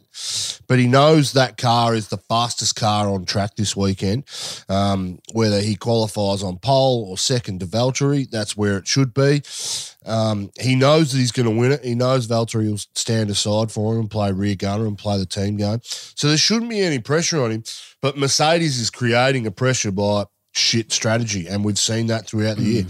but 0.67 0.79
he 0.79 0.87
knows 0.87 1.33
that 1.33 1.57
car 1.57 1.95
is 1.95 2.09
the 2.09 2.17
fastest 2.19 2.77
car 2.77 3.09
on 3.09 3.25
track 3.25 3.57
this 3.57 3.77
weekend. 3.77 4.25
Um, 4.69 5.19
whether 5.33 5.61
he 5.61 5.75
qualifies 5.75 6.43
on 6.43 6.59
pole 6.59 7.07
or 7.09 7.19
second 7.19 7.61
to 7.61 7.67
Valtteri, 7.67 8.31
that's 8.31 8.57
where 8.57 8.79
it 8.79 8.87
should 8.87 9.13
be. 9.13 9.43
Um, 10.07 10.51
he 10.59 10.77
knows 10.77 11.13
that 11.13 11.19
he's 11.19 11.33
going 11.33 11.49
to 11.49 11.55
win 11.57 11.73
it. 11.73 11.85
He 11.85 11.95
knows 11.95 12.27
Valtteri 12.27 12.71
will 12.71 12.79
stand 12.95 13.31
aside 13.31 13.71
for 13.71 13.95
him 13.95 14.01
and 14.01 14.11
play 14.11 14.33
rear 14.33 14.55
gunner 14.55 14.87
and 14.87 14.97
play 14.97 15.19
the 15.19 15.27
team 15.27 15.57
game. 15.57 15.81
So 15.83 16.29
there 16.29 16.37
shouldn't 16.37 16.71
be 16.71 16.81
any 16.81 16.99
pressure 16.99 17.43
on 17.43 17.51
him. 17.51 17.65
But 18.01 18.17
Mercedes 18.17 18.79
is 18.79 18.91
creating 18.91 19.47
a 19.47 19.51
pressure 19.51 19.91
by 19.91 20.25
shit 20.53 20.91
strategy, 20.93 21.47
and 21.47 21.65
we've 21.65 21.79
seen 21.79 22.07
that 22.09 22.27
throughout 22.27 22.57
the 22.57 22.63
year. 22.63 22.87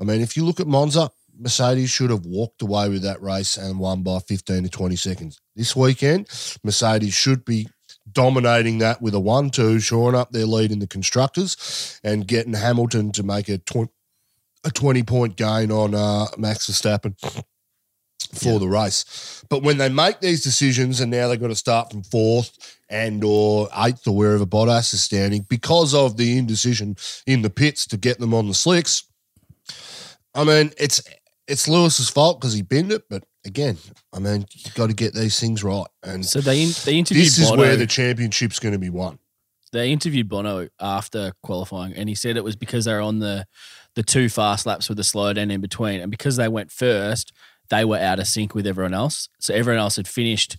I 0.00 0.04
mean, 0.04 0.20
if 0.20 0.36
you 0.36 0.44
look 0.44 0.60
at 0.60 0.66
Monza, 0.66 1.10
Mercedes 1.38 1.90
should 1.90 2.10
have 2.10 2.26
walked 2.26 2.62
away 2.62 2.88
with 2.88 3.02
that 3.02 3.22
race 3.22 3.56
and 3.56 3.78
won 3.78 4.02
by 4.02 4.18
15 4.20 4.64
to 4.64 4.68
20 4.68 4.96
seconds. 4.96 5.40
This 5.54 5.76
weekend, 5.76 6.28
Mercedes 6.64 7.14
should 7.14 7.44
be 7.44 7.68
dominating 8.10 8.78
that 8.78 9.02
with 9.02 9.14
a 9.14 9.20
1 9.20 9.50
2, 9.50 9.80
shoring 9.80 10.14
up 10.14 10.30
their 10.30 10.46
lead 10.46 10.72
in 10.72 10.78
the 10.78 10.86
constructors 10.86 12.00
and 12.02 12.26
getting 12.26 12.54
Hamilton 12.54 13.12
to 13.12 13.22
make 13.22 13.48
a, 13.48 13.58
tw- 13.58 13.90
a 14.64 14.70
20 14.70 15.02
point 15.02 15.36
gain 15.36 15.70
on 15.70 15.94
uh, 15.94 16.26
Max 16.38 16.70
Verstappen 16.70 17.14
for 18.34 18.58
the 18.58 18.68
race. 18.68 19.44
But 19.48 19.62
when 19.62 19.78
they 19.78 19.88
make 19.88 20.20
these 20.20 20.42
decisions 20.42 21.00
and 21.00 21.10
now 21.10 21.28
they've 21.28 21.40
got 21.40 21.48
to 21.48 21.54
start 21.54 21.90
from 21.90 22.02
fourth 22.02 22.76
and 22.88 23.22
or 23.24 23.68
eighth 23.76 24.06
or 24.06 24.16
wherever 24.16 24.46
Bottas 24.46 24.94
is 24.94 25.02
standing 25.02 25.42
because 25.48 25.94
of 25.94 26.16
the 26.16 26.38
indecision 26.38 26.96
in 27.26 27.42
the 27.42 27.50
pits 27.50 27.86
to 27.88 27.96
get 27.96 28.18
them 28.18 28.34
on 28.34 28.48
the 28.48 28.54
slicks, 28.54 29.04
I 30.34 30.44
mean, 30.44 30.72
it's 30.78 31.02
it's 31.48 31.68
Lewis's 31.68 32.08
fault 32.10 32.40
because 32.40 32.54
he 32.54 32.62
binned 32.62 32.92
it, 32.92 33.02
but 33.08 33.24
again, 33.44 33.76
I 34.12 34.18
mean, 34.18 34.46
you've 34.52 34.74
got 34.74 34.88
to 34.88 34.94
get 34.94 35.14
these 35.14 35.38
things 35.38 35.62
right. 35.62 35.86
And 36.02 36.24
So 36.26 36.40
they 36.40 36.62
in, 36.62 36.70
they 36.84 36.96
interviewed 36.98 37.26
this 37.26 37.38
is 37.38 37.50
Bono. 37.50 37.62
where 37.62 37.76
the 37.76 37.86
championship's 37.86 38.58
going 38.58 38.72
to 38.72 38.78
be 38.78 38.90
won. 38.90 39.18
they 39.72 39.92
interviewed 39.92 40.28
Bono 40.28 40.68
after 40.80 41.32
qualifying, 41.42 41.92
and 41.94 42.08
he 42.08 42.14
said 42.14 42.36
it 42.36 42.44
was 42.44 42.56
because 42.56 42.84
they 42.86 42.92
were 42.94 43.00
on 43.00 43.18
the 43.20 43.46
the 43.94 44.02
two 44.02 44.28
fast 44.28 44.66
laps 44.66 44.88
with 44.88 44.98
the 44.98 45.04
slow 45.04 45.32
down 45.32 45.50
in 45.50 45.60
between, 45.60 46.00
and 46.00 46.10
because 46.10 46.36
they 46.36 46.48
went 46.48 46.70
first, 46.70 47.32
they 47.70 47.84
were 47.84 47.98
out 47.98 48.18
of 48.18 48.26
sync 48.26 48.54
with 48.54 48.66
everyone 48.66 48.92
else. 48.94 49.28
So 49.40 49.54
everyone 49.54 49.80
else 49.80 49.96
had 49.96 50.06
finished 50.08 50.58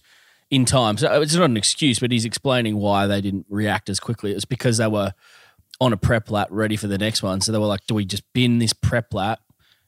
in 0.50 0.66
time. 0.66 0.98
So 0.98 1.08
uh, 1.14 1.20
it's 1.22 1.36
not 1.36 1.46
an 1.50 1.58
excuse, 1.58 2.00
but 2.00 2.12
he's 2.12 2.26
explaining 2.26 2.78
why 2.78 3.06
they 3.08 3.22
didn't 3.22 3.46
react 3.50 3.90
as 3.90 4.00
quickly. 4.00 4.32
It's 4.32 4.46
because 4.46 4.78
they 4.78 4.88
were 4.88 5.14
on 5.80 5.94
a 5.94 5.98
prep 5.98 6.32
lap, 6.32 6.48
ready 6.50 6.76
for 6.78 6.88
the 6.88 6.98
next 6.98 7.22
one. 7.22 7.42
So 7.42 7.52
they 7.52 7.58
were 7.60 7.66
like, 7.68 7.86
"Do 7.88 7.94
we 7.96 8.06
just 8.06 8.24
bin 8.34 8.58
this 8.60 8.74
prep 8.74 9.14
lap 9.14 9.40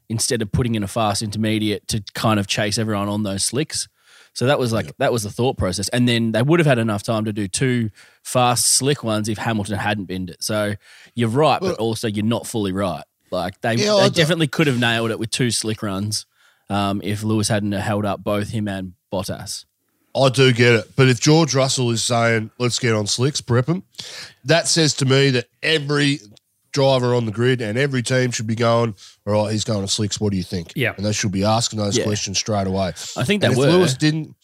instead 0.10 0.42
of 0.42 0.52
putting 0.52 0.76
in 0.76 0.84
a 0.84 0.88
fast 0.88 1.22
intermediate 1.22 1.88
to 1.88 2.04
kind 2.14 2.40
of 2.40 2.48
chase 2.48 2.78
everyone 2.78 3.08
on 3.08 3.24
those 3.24 3.46
slicks?" 3.46 3.88
So 4.34 4.46
that 4.46 4.60
was 4.60 4.72
like 4.72 4.96
that 4.98 5.12
was 5.12 5.24
the 5.24 5.30
thought 5.32 5.58
process, 5.58 5.90
and 5.90 6.08
then 6.08 6.32
they 6.32 6.42
would 6.42 6.60
have 6.60 6.68
had 6.68 6.80
enough 6.80 7.04
time 7.04 7.26
to 7.26 7.34
do 7.34 7.48
two 7.48 7.90
fast 8.24 8.68
slick 8.68 9.04
ones 9.04 9.28
if 9.28 9.38
Hamilton 9.38 9.78
hadn't 9.78 10.06
binned 10.06 10.30
it. 10.30 10.44
So 10.44 10.76
you're 11.16 11.30
right, 11.30 11.60
but 11.60 11.78
also 11.78 12.08
you're 12.08 12.26
not 12.26 12.48
fully 12.48 12.72
right. 12.72 13.04
Like 13.32 13.60
they, 13.62 13.76
Yeah, 13.76 14.00
they 14.02 14.10
definitely 14.10 14.48
could 14.48 14.68
have 14.68 14.80
nailed 14.80 15.12
it 15.12 15.20
with 15.20 15.30
two 15.30 15.52
slick 15.52 15.84
runs 15.84 16.26
um, 16.70 17.02
if 17.04 17.24
Lewis 17.24 17.48
hadn't 17.48 17.72
held 17.72 18.06
up 18.06 18.24
both 18.24 18.50
him 18.50 18.68
and 18.68 18.94
Bottas. 19.12 19.66
I 20.16 20.30
do 20.30 20.52
get 20.52 20.74
it. 20.74 20.96
But 20.96 21.08
if 21.08 21.20
George 21.20 21.54
Russell 21.54 21.92
is 21.92 22.04
saying, 22.04 22.52
let's 22.58 22.80
get 22.80 22.94
on 22.94 23.08
slicks, 23.08 23.42
prep 23.42 23.68
them, 23.68 23.84
that 24.46 24.68
says 24.68 24.96
to 24.96 25.06
me 25.06 25.30
that 25.32 25.48
every 25.62 26.20
driver 26.72 27.14
on 27.16 27.26
the 27.26 27.32
grid 27.32 27.62
and 27.62 27.78
every 27.78 28.02
team 28.02 28.32
should 28.32 28.48
be 28.48 28.56
going, 28.56 28.96
all 29.26 29.34
right, 29.46 29.52
he's 29.52 29.64
going 29.64 29.82
to 29.82 29.88
slicks. 29.88 30.20
What 30.20 30.32
do 30.32 30.38
you 30.38 30.44
think? 30.44 30.74
Yeah. 30.76 30.94
And 30.98 31.06
they 31.06 31.12
should 31.14 31.32
be 31.32 31.44
asking 31.44 31.80
those 31.80 31.98
Yeah. 31.98 32.04
questions 32.06 32.38
straight 32.38 32.68
away. 32.68 32.94
I 33.18 33.24
think 33.24 33.44
And 33.44 33.54
they 33.54 33.54
if 33.54 33.58
were 33.58 33.66
Lewis 33.72 33.94
didn't, 33.96 34.36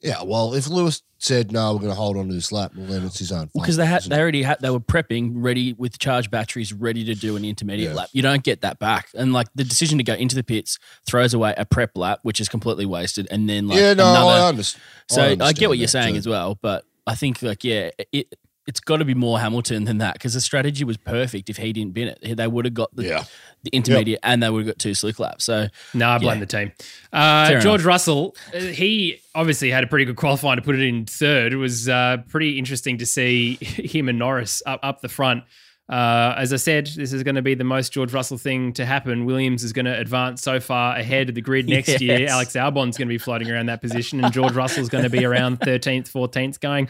yeah, 0.00 0.22
well, 0.24 0.54
if 0.54 0.66
Lewis 0.68 1.02
said, 1.18 1.52
no, 1.52 1.72
we're 1.74 1.78
going 1.78 1.90
to 1.90 1.94
hold 1.96 2.16
on 2.16 2.26
to 2.26 2.34
this 2.34 2.50
lap, 2.50 2.72
well, 2.76 2.86
then 2.86 3.04
it's 3.04 3.18
his 3.20 3.30
own 3.30 3.46
fault. 3.48 3.62
because 3.62 3.76
they 3.76 3.86
had 3.86 4.02
they 4.02 4.18
already 4.18 4.42
had 4.42 4.58
they 4.60 4.70
were 4.70 4.80
prepping 4.80 5.30
ready 5.36 5.72
with 5.74 5.96
charged 5.98 6.30
batteries 6.32 6.72
ready 6.72 7.04
to 7.04 7.14
do 7.14 7.36
an 7.36 7.44
intermediate 7.44 7.90
Yeah. 7.90 7.96
lap. 7.96 8.08
You 8.12 8.22
don't 8.22 8.42
get 8.42 8.62
that 8.62 8.80
back, 8.80 9.08
and 9.14 9.32
like 9.32 9.46
the 9.54 9.62
decision 9.62 9.98
to 9.98 10.04
go 10.04 10.14
into 10.14 10.34
the 10.34 10.42
pits 10.42 10.80
throws 11.06 11.32
away 11.34 11.54
a 11.56 11.64
prep 11.64 11.96
lap, 11.96 12.18
which 12.22 12.40
is 12.40 12.48
completely 12.48 12.86
wasted, 12.86 13.28
and 13.30 13.48
then 13.48 13.68
like 13.68 13.78
yeah, 13.78 13.94
no, 13.94 14.10
another. 14.10 14.30
I 14.42 14.48
understand. 14.48 14.82
so 15.08 15.22
I, 15.22 15.26
understand 15.32 15.58
get 15.58 15.68
what 15.68 15.78
you're 15.78 15.86
saying 15.86 16.14
too. 16.14 16.18
as 16.18 16.26
well, 16.26 16.58
but 16.60 16.84
I 17.06 17.14
think 17.14 17.40
like 17.40 17.62
yeah, 17.62 17.90
it 18.10 18.34
it's 18.66 18.80
got 18.80 18.98
to 18.98 19.04
be 19.04 19.14
more 19.14 19.40
Hamilton 19.40 19.84
than 19.84 19.98
that 19.98 20.12
because 20.14 20.34
the 20.34 20.40
strategy 20.40 20.84
was 20.84 20.96
perfect. 20.96 21.50
If 21.50 21.56
he 21.56 21.72
didn't 21.72 21.94
bin 21.94 22.08
it, 22.08 22.36
they 22.36 22.46
would 22.46 22.64
have 22.64 22.74
got 22.74 22.94
the, 22.94 23.04
Yeah. 23.04 23.24
the 23.64 23.70
intermediate 23.70 24.20
and 24.22 24.42
they 24.42 24.48
would 24.50 24.60
have 24.66 24.74
got 24.74 24.78
two 24.78 24.94
slick 24.94 25.18
laps. 25.18 25.44
So 25.44 25.66
No, 25.94 26.08
I 26.10 26.18
blame 26.18 26.36
Yeah. 26.38 26.40
the 26.40 26.46
team. 26.46 26.72
Uh, 27.12 27.48
Fair 27.48 27.60
George 27.60 27.84
Russell, 27.84 28.36
uh, 28.54 28.58
he 28.60 29.20
obviously 29.34 29.70
had 29.70 29.82
a 29.82 29.86
pretty 29.88 30.04
good 30.04 30.16
qualifying 30.16 30.56
to 30.56 30.62
put 30.62 30.76
it 30.76 30.82
in 30.82 31.06
third. 31.06 31.52
It 31.52 31.56
was 31.56 31.88
uh, 31.88 32.18
pretty 32.28 32.58
interesting 32.58 32.98
to 32.98 33.06
see 33.06 33.54
him 33.60 34.08
and 34.08 34.18
Norris 34.18 34.62
up, 34.64 34.78
up 34.82 35.00
the 35.00 35.08
front. 35.08 35.42
Uh, 35.88 36.34
as 36.38 36.52
I 36.52 36.56
said, 36.56 36.86
this 36.86 37.12
is 37.12 37.22
going 37.22 37.34
to 37.34 37.42
be 37.42 37.54
the 37.54 37.64
most 37.64 37.92
George 37.92 38.12
Russell 38.12 38.38
thing 38.38 38.72
to 38.74 38.86
happen. 38.86 39.24
Williams 39.24 39.64
is 39.64 39.72
going 39.72 39.84
to 39.84 39.98
advance 39.98 40.40
so 40.40 40.60
far 40.60 40.96
ahead 40.96 41.28
of 41.28 41.34
the 41.34 41.40
grid 41.40 41.68
next 41.68 42.00
year. 42.00 42.20
Yes. 42.20 42.30
Alex 42.30 42.56
Albon's 42.56 42.96
going 42.96 43.08
to 43.08 43.12
be 43.12 43.18
floating 43.18 43.50
around 43.50 43.66
that 43.66 43.80
position, 43.82 44.24
and 44.24 44.32
George 44.32 44.52
Russell's 44.52 44.88
going 44.88 45.04
to 45.04 45.10
be 45.10 45.24
around 45.24 45.60
13th, 45.60 46.10
14th, 46.10 46.60
going, 46.60 46.88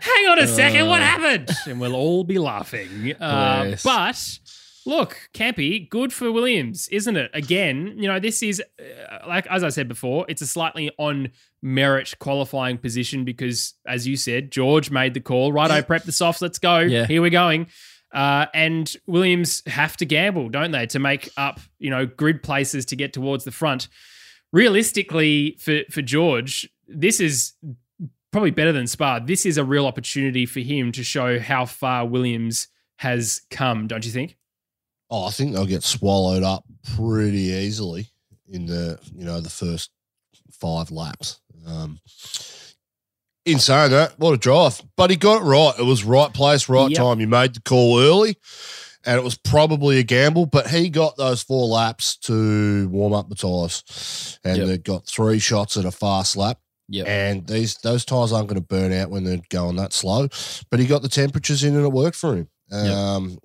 hang 0.00 0.26
on 0.28 0.38
a 0.38 0.46
second, 0.48 0.88
what 0.88 1.02
happened? 1.02 1.50
And 1.66 1.80
we'll 1.80 1.94
all 1.94 2.24
be 2.24 2.38
laughing. 2.38 3.14
Uh, 3.20 3.76
but 3.84 4.38
look, 4.86 5.28
Campy, 5.34 5.88
good 5.88 6.12
for 6.12 6.32
Williams, 6.32 6.88
isn't 6.88 7.16
it? 7.16 7.30
Again, 7.34 7.94
you 7.96 8.08
know, 8.08 8.18
this 8.18 8.42
is, 8.42 8.62
uh, 8.80 9.18
like, 9.28 9.46
as 9.48 9.62
I 9.62 9.68
said 9.68 9.88
before, 9.88 10.24
it's 10.28 10.40
a 10.40 10.46
slightly 10.46 10.90
on 10.98 11.30
merit 11.62 12.14
qualifying 12.18 12.78
position 12.78 13.24
because, 13.24 13.74
as 13.86 14.06
you 14.06 14.16
said, 14.16 14.50
George 14.50 14.90
made 14.90 15.14
the 15.14 15.20
call. 15.20 15.52
Right, 15.52 15.70
I 15.70 15.82
prepped 15.82 16.04
the 16.04 16.12
softs, 16.12 16.40
let's 16.40 16.58
go. 16.58 16.78
Yeah. 16.78 17.06
Here 17.06 17.20
we're 17.20 17.30
going. 17.30 17.66
Uh, 18.12 18.46
and 18.54 18.96
Williams 19.06 19.62
have 19.66 19.96
to 19.98 20.04
gamble, 20.04 20.48
don't 20.48 20.72
they, 20.72 20.86
to 20.86 20.98
make 20.98 21.30
up, 21.36 21.60
you 21.78 21.90
know, 21.90 22.06
grid 22.06 22.42
places 22.42 22.84
to 22.86 22.96
get 22.96 23.12
towards 23.12 23.44
the 23.44 23.52
front. 23.52 23.88
Realistically, 24.52 25.56
for 25.60 25.82
for 25.90 26.02
George, 26.02 26.68
this 26.88 27.20
is 27.20 27.54
probably 28.32 28.50
better 28.50 28.72
than 28.72 28.86
Spa. 28.86 29.20
This 29.20 29.46
is 29.46 29.58
a 29.58 29.64
real 29.64 29.86
opportunity 29.86 30.46
for 30.46 30.60
him 30.60 30.92
to 30.92 31.04
show 31.04 31.38
how 31.38 31.66
far 31.66 32.06
Williams 32.06 32.68
has 32.96 33.42
come, 33.50 33.86
don't 33.86 34.04
you 34.04 34.10
think? 34.12 34.36
Oh, 35.08 35.26
I 35.26 35.30
think 35.30 35.52
they'll 35.52 35.66
get 35.66 35.82
swallowed 35.82 36.42
up 36.42 36.64
pretty 36.96 37.38
easily 37.38 38.08
in 38.48 38.66
the 38.66 38.98
you 39.14 39.24
know 39.24 39.40
the 39.40 39.50
first 39.50 39.90
five 40.52 40.90
laps. 40.90 41.40
Um, 41.66 42.00
in 43.52 43.58
saying 43.58 43.90
that, 43.92 44.18
what 44.18 44.32
a 44.32 44.36
drive! 44.36 44.80
But 44.96 45.10
he 45.10 45.16
got 45.16 45.42
it 45.42 45.44
right. 45.44 45.72
It 45.78 45.84
was 45.84 46.04
right 46.04 46.32
place, 46.32 46.68
right 46.68 46.90
Yep. 46.90 46.98
time. 46.98 47.18
He 47.20 47.26
made 47.26 47.54
the 47.54 47.60
call 47.60 47.98
early, 48.00 48.36
and 49.04 49.16
it 49.18 49.24
was 49.24 49.36
probably 49.36 49.98
a 49.98 50.02
gamble. 50.02 50.46
But 50.46 50.68
he 50.68 50.88
got 50.90 51.16
those 51.16 51.42
four 51.42 51.66
laps 51.68 52.16
to 52.18 52.88
warm 52.88 53.12
up 53.12 53.28
the 53.28 53.34
tyres, 53.34 54.38
and 54.44 54.58
Yep. 54.58 54.66
they 54.66 54.78
got 54.78 55.06
three 55.06 55.38
shots 55.38 55.76
at 55.76 55.84
a 55.84 55.90
fast 55.90 56.36
lap. 56.36 56.58
Yep. 56.88 57.06
And 57.06 57.46
these 57.46 57.76
those 57.82 58.04
tires 58.04 58.32
aren't 58.32 58.48
going 58.48 58.60
to 58.60 58.66
burn 58.66 58.92
out 58.92 59.10
when 59.10 59.24
they're 59.24 59.40
going 59.50 59.76
that 59.76 59.92
slow. 59.92 60.28
But 60.70 60.80
he 60.80 60.86
got 60.86 61.02
the 61.02 61.08
temperatures 61.08 61.62
in 61.62 61.76
and 61.76 61.84
it 61.86 61.92
worked 61.92 62.16
for 62.16 62.34
him. 62.36 62.48
Um, 62.72 63.38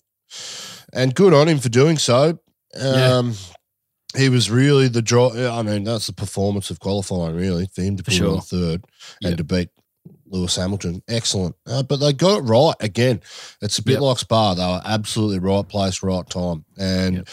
and 0.94 1.14
good 1.14 1.34
on 1.34 1.48
him 1.48 1.60
for 1.60 1.70
doing 1.70 1.98
so. 1.98 2.40
Yeah. 2.76 3.18
Um, 3.18 3.36
He 4.18 4.30
was 4.30 4.50
really 4.50 4.88
the 4.88 5.02
draw. 5.02 5.32
I 5.34 5.62
mean, 5.62 5.84
that's 5.84 6.08
the 6.08 6.14
performance 6.14 6.70
of 6.70 6.80
qualifying, 6.80 7.36
really, 7.36 7.68
for 7.74 7.82
him 7.82 7.98
to 7.98 8.04
put 8.04 8.14
it 8.14 8.22
on 8.24 8.36
sure. 8.36 8.42
third 8.42 8.86
and 9.22 9.32
Yep. 9.32 9.38
to 9.40 9.44
beat 9.44 9.70
Lewis 10.36 10.56
Hamilton. 10.58 11.02
Excellent. 11.08 11.56
Uh, 11.66 11.82
but 11.84 11.98
they 11.98 12.14
got 12.14 12.40
it 12.40 12.42
right 12.42 12.74
again. 12.80 13.22
It's 13.62 13.78
a 13.80 13.84
bit 13.84 13.94
Yep. 13.94 14.02
like 14.02 14.18
Spa. 14.20 14.54
They 14.54 14.66
were 14.66 14.82
absolutely 14.86 15.40
right 15.40 15.68
place, 15.68 16.04
right 16.04 16.30
time. 16.30 16.66
And 16.78 17.28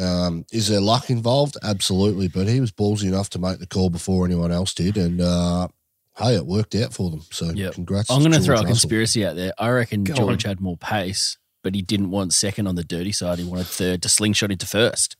um, 0.00 0.44
is 0.52 0.68
there 0.68 0.80
luck 0.80 1.10
involved? 1.10 1.56
Absolutely. 1.62 2.28
But 2.28 2.46
he 2.48 2.60
was 2.60 2.72
ballsy 2.72 3.04
enough 3.04 3.30
to 3.30 3.38
make 3.38 3.58
the 3.58 3.66
call 3.66 3.90
before 3.90 4.24
anyone 4.26 4.52
else 4.52 4.74
did. 4.74 4.96
And 4.96 5.20
uh, 5.20 5.68
hey, 6.18 6.34
it 6.36 6.46
worked 6.46 6.74
out 6.74 6.92
for 6.92 7.10
them. 7.10 7.22
So 7.30 7.50
Yep. 7.50 7.74
congrats. 7.74 8.10
I'm 8.10 8.20
going 8.20 8.32
to 8.32 8.40
throw 8.40 8.60
a 8.60 8.64
conspiracy 8.64 9.24
out 9.26 9.36
there. 9.36 9.52
I 9.58 9.70
reckon 9.70 10.04
Go 10.04 10.14
George 10.14 10.44
on. 10.44 10.50
had 10.50 10.60
more 10.60 10.76
pace, 10.76 11.38
but 11.64 11.74
he 11.74 11.82
didn't 11.82 12.10
want 12.10 12.32
second 12.32 12.68
on 12.68 12.76
the 12.76 12.84
dirty 12.84 13.10
side. 13.10 13.40
He 13.40 13.44
wanted 13.44 13.66
third 13.66 14.02
to 14.02 14.08
slingshot 14.08 14.52
into 14.52 14.66
first. 14.66 15.16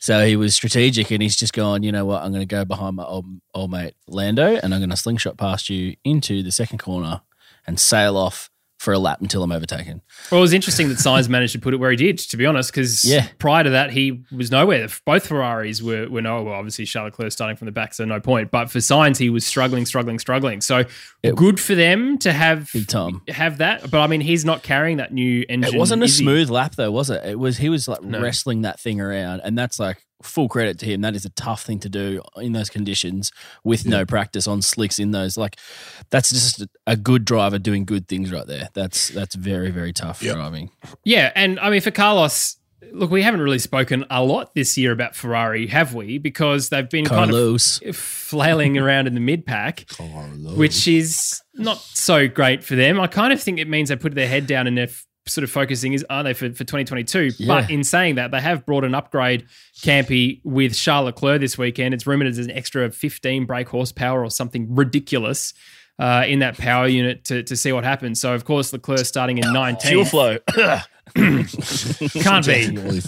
So 0.00 0.26
he 0.26 0.34
was 0.34 0.54
strategic 0.54 1.12
and 1.12 1.22
he's 1.22 1.36
just 1.36 1.52
gone, 1.52 1.84
you 1.84 1.92
know 1.92 2.06
what? 2.06 2.22
I'm 2.22 2.32
going 2.32 2.40
to 2.40 2.46
go 2.46 2.64
behind 2.64 2.96
my 2.96 3.04
old, 3.04 3.26
old 3.54 3.70
mate 3.70 3.94
Lando 4.08 4.56
and 4.56 4.74
I'm 4.74 4.80
going 4.80 4.90
to 4.90 4.96
slingshot 4.96 5.36
past 5.36 5.70
you 5.70 5.94
into 6.02 6.42
the 6.42 6.50
second 6.50 6.78
corner 6.78 7.20
and 7.66 7.78
sail 7.78 8.16
off 8.16 8.50
for 8.84 8.92
a 8.92 8.98
lap 8.98 9.20
until 9.20 9.42
I'm 9.42 9.50
overtaken. 9.50 10.02
Well, 10.30 10.38
it 10.38 10.42
was 10.42 10.52
interesting 10.52 10.88
that 10.90 10.98
Sainz 10.98 11.28
managed 11.28 11.54
to 11.54 11.58
put 11.58 11.74
it 11.74 11.78
where 11.78 11.90
he 11.90 11.96
did, 11.96 12.18
to 12.18 12.36
be 12.36 12.46
honest, 12.46 12.70
because 12.70 13.04
Yeah. 13.04 13.26
prior 13.38 13.64
to 13.64 13.70
that, 13.70 13.90
he 13.90 14.22
was 14.30 14.50
nowhere. 14.50 14.86
Both 15.04 15.26
Ferraris 15.26 15.82
were, 15.82 16.08
were 16.08 16.20
no, 16.22 16.42
well, 16.42 16.54
obviously 16.54 16.84
Charles 16.84 17.12
Leclerc 17.12 17.32
starting 17.32 17.56
from 17.56 17.66
the 17.66 17.72
back, 17.72 17.94
so 17.94 18.04
no 18.04 18.20
point. 18.20 18.50
But 18.50 18.70
for 18.70 18.78
Sainz, 18.78 19.16
he 19.16 19.30
was 19.30 19.44
struggling, 19.46 19.86
struggling, 19.86 20.18
struggling. 20.18 20.60
So 20.60 20.84
It- 21.22 21.34
good 21.34 21.58
for 21.58 21.74
them 21.74 22.18
to 22.18 22.32
have 22.32 22.70
have 23.28 23.58
that. 23.58 23.90
But 23.90 24.00
I 24.00 24.06
mean, 24.06 24.20
he's 24.20 24.44
not 24.44 24.62
carrying 24.62 24.98
that 24.98 25.12
new 25.12 25.44
engine. 25.48 25.74
It 25.74 25.78
wasn't 25.78 26.02
a 26.02 26.04
is 26.04 26.18
he? 26.18 26.24
smooth 26.24 26.50
lap 26.50 26.74
though, 26.76 26.90
was 26.90 27.10
it? 27.10 27.24
It 27.24 27.38
was 27.38 27.56
he 27.58 27.68
was 27.70 27.88
like 27.88 28.02
No. 28.02 28.20
wrestling 28.20 28.62
that 28.62 28.78
thing 28.78 29.00
around, 29.00 29.40
and 29.44 29.56
that's 29.56 29.78
like 29.80 29.98
full 30.24 30.48
credit 30.48 30.78
to 30.80 30.86
him. 30.86 31.02
That 31.02 31.14
is 31.14 31.24
a 31.24 31.30
tough 31.30 31.62
thing 31.62 31.78
to 31.80 31.88
do 31.88 32.20
in 32.36 32.52
those 32.52 32.70
conditions 32.70 33.30
with 33.62 33.86
no 33.86 34.04
practice 34.04 34.46
on 34.46 34.62
slicks 34.62 34.98
in 34.98 35.10
those. 35.12 35.36
Like 35.36 35.56
that's 36.10 36.30
just 36.30 36.66
a 36.86 36.96
good 36.96 37.24
driver 37.24 37.58
doing 37.58 37.84
good 37.84 38.08
things 38.08 38.32
right 38.32 38.46
there. 38.46 38.68
That's 38.74 39.08
that's 39.10 39.34
very 39.34 39.70
very 39.70 39.92
tough 39.92 40.22
Yep. 40.22 40.34
driving. 40.34 40.70
Yeah, 41.04 41.30
and 41.34 41.60
I 41.60 41.70
mean 41.70 41.80
for 41.80 41.90
Carlos, 41.90 42.56
look, 42.92 43.10
we 43.10 43.22
haven't 43.22 43.40
really 43.40 43.58
spoken 43.58 44.04
a 44.10 44.22
lot 44.22 44.54
this 44.54 44.76
year 44.78 44.92
about 44.92 45.14
Ferrari, 45.16 45.66
have 45.68 45.94
we? 45.94 46.18
Because 46.18 46.68
they've 46.68 46.88
been 46.88 47.06
Carlos. 47.06 47.78
kind 47.78 47.90
of 47.90 47.96
flailing 47.96 48.78
around 48.78 49.06
in 49.06 49.14
the 49.14 49.20
mid 49.20 49.46
pack. 49.46 49.86
Which 50.56 50.86
is 50.88 51.40
not 51.54 51.78
so 51.78 52.28
great 52.28 52.62
for 52.64 52.74
them. 52.76 53.00
I 53.00 53.06
kind 53.06 53.32
of 53.32 53.40
think 53.42 53.58
it 53.58 53.68
means 53.68 53.88
they 53.88 53.96
put 53.96 54.14
their 54.14 54.28
head 54.28 54.46
down 54.46 54.66
and 54.66 54.76
they're 54.78 54.84
f- 54.88 55.06
sort 55.26 55.42
of 55.44 55.50
focusing 55.50 55.92
is 55.94 56.04
are 56.10 56.22
they 56.22 56.32
for, 56.34 56.50
for 56.50 56.64
2022? 56.64 57.32
But 57.46 57.70
in 57.70 57.82
saying 57.84 58.16
that, 58.16 58.30
they 58.30 58.40
have 58.40 58.64
brought 58.66 58.84
an 58.84 58.94
upgrade 58.94 59.46
Campy 59.80 60.40
with 60.44 60.74
Charles 60.74 61.06
Leclerc 61.06 61.40
this 61.40 61.56
weekend. 61.58 61.94
It's 61.94 62.06
rumored 62.06 62.26
as 62.28 62.38
an 62.38 62.50
extra 62.50 62.90
15 62.90 63.46
brake 63.46 63.68
horsepower 63.68 64.22
or 64.24 64.30
something 64.30 64.74
ridiculous. 64.74 65.54
Uh, 65.96 66.24
in 66.26 66.40
that 66.40 66.58
power 66.58 66.88
unit 66.88 67.24
to, 67.24 67.44
to 67.44 67.54
see 67.56 67.70
what 67.70 67.84
happens. 67.84 68.20
So, 68.20 68.34
of 68.34 68.44
course, 68.44 68.72
Leclerc 68.72 69.06
starting 69.06 69.38
in 69.38 69.52
19. 69.52 69.88
Fuel 69.92 70.04
flow. 70.04 70.38
Can't 71.14 71.46
be. 72.46 72.66
Definitely, 72.66 73.00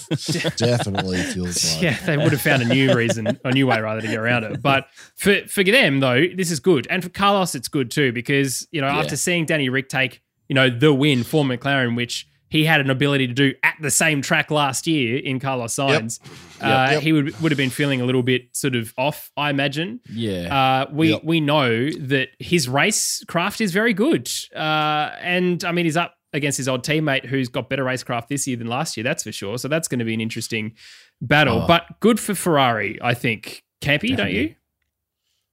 definitely 0.56 1.18
feels 1.22 1.74
like. 1.74 1.82
Yeah, 1.82 1.96
they 2.06 2.16
would 2.16 2.32
have 2.32 2.40
found 2.40 2.62
a 2.62 2.66
new 2.66 2.94
reason, 2.94 3.38
a 3.44 3.50
new 3.50 3.66
way 3.66 3.80
rather 3.80 4.00
to 4.00 4.06
get 4.06 4.18
around 4.18 4.44
it. 4.44 4.62
But 4.62 4.86
for 5.16 5.40
for 5.48 5.64
them 5.64 6.00
though, 6.00 6.26
this 6.34 6.50
is 6.50 6.60
good, 6.60 6.86
and 6.88 7.02
for 7.02 7.08
Carlos, 7.08 7.54
it's 7.54 7.68
good 7.68 7.90
too 7.90 8.12
because 8.12 8.66
you 8.70 8.80
know 8.80 8.86
Yeah. 8.88 8.98
after 8.98 9.16
seeing 9.16 9.46
Danny 9.46 9.68
Ric 9.68 9.88
take 9.88 10.20
you 10.48 10.54
know 10.54 10.70
the 10.70 10.92
win 10.92 11.24
for 11.24 11.44
McLaren, 11.44 11.96
which 11.96 12.26
he 12.48 12.64
had 12.64 12.80
an 12.80 12.90
ability 12.90 13.26
to 13.26 13.32
do 13.34 13.52
at 13.64 13.74
the 13.82 13.90
same 13.90 14.22
track 14.22 14.52
last 14.52 14.86
year 14.86 15.18
in 15.18 15.40
Carlos 15.40 15.74
Sainz, 15.74 16.20
uh, 16.62 16.90
Yep. 16.92 17.02
he 17.02 17.12
would 17.12 17.40
would 17.40 17.50
have 17.52 17.56
been 17.56 17.70
feeling 17.70 18.00
a 18.00 18.04
little 18.04 18.22
bit 18.22 18.42
sort 18.52 18.76
of 18.76 18.94
off, 18.96 19.32
I 19.36 19.50
imagine. 19.50 20.00
yeah. 20.12 20.54
Uh, 20.86 20.90
we 20.92 21.10
Yep. 21.10 21.24
we 21.24 21.40
know 21.40 21.90
that 21.90 22.28
his 22.38 22.68
race 22.68 23.24
craft 23.26 23.60
is 23.60 23.72
very 23.72 23.92
good, 23.94 24.30
uh, 24.54 25.10
and 25.20 25.64
I 25.64 25.72
mean 25.72 25.86
he's 25.86 25.96
up 25.96 26.14
against 26.32 26.58
his 26.58 26.68
old 26.68 26.84
teammate 26.84 27.24
who's 27.24 27.48
got 27.48 27.68
better 27.70 27.84
racecraft 27.84 28.28
this 28.28 28.46
year 28.46 28.56
than 28.56 28.66
last 28.66 28.96
year. 28.96 29.04
That's 29.04 29.22
for 29.22 29.32
sure. 29.32 29.56
So 29.58 29.68
that's 29.68 29.88
going 29.88 30.00
to 30.00 30.04
be 30.04 30.12
an 30.14 30.20
interesting 30.20 30.74
battle. 31.22 31.62
Oh. 31.62 31.66
But 31.66 31.98
good 32.00 32.20
for 32.20 32.34
Ferrari, 32.34 32.98
I 33.02 33.14
think. 33.14 33.62
Campy, 33.82 34.16
don't 34.16 34.30
you? 34.32 34.54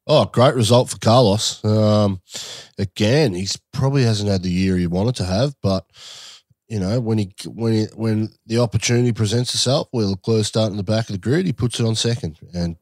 Oh, 0.05 0.25
great 0.25 0.55
result 0.55 0.89
for 0.89 0.97
Carlos. 0.99 1.63
Um, 1.63 2.21
again, 2.77 3.33
he's 3.33 3.57
probably 3.71 4.03
hasn't 4.03 4.29
had 4.29 4.43
the 4.43 4.51
year 4.51 4.77
he 4.77 4.87
wanted 4.87 5.15
to 5.15 5.25
have, 5.25 5.55
but 5.61 5.85
you 6.67 6.79
know 6.79 6.99
when 6.99 7.17
he 7.17 7.33
when 7.47 7.73
he, 7.73 7.85
when 7.95 8.29
the 8.45 8.59
opportunity 8.59 9.13
presents 9.13 9.53
itself, 9.53 9.87
where 9.91 10.05
Leclerc 10.05 10.45
starting 10.45 10.77
the 10.77 10.83
back 10.83 11.07
of 11.09 11.13
the 11.13 11.19
grid, 11.19 11.45
he 11.45 11.53
puts 11.53 11.79
it 11.79 11.85
on 11.85 11.95
second. 11.95 12.37
And 12.53 12.75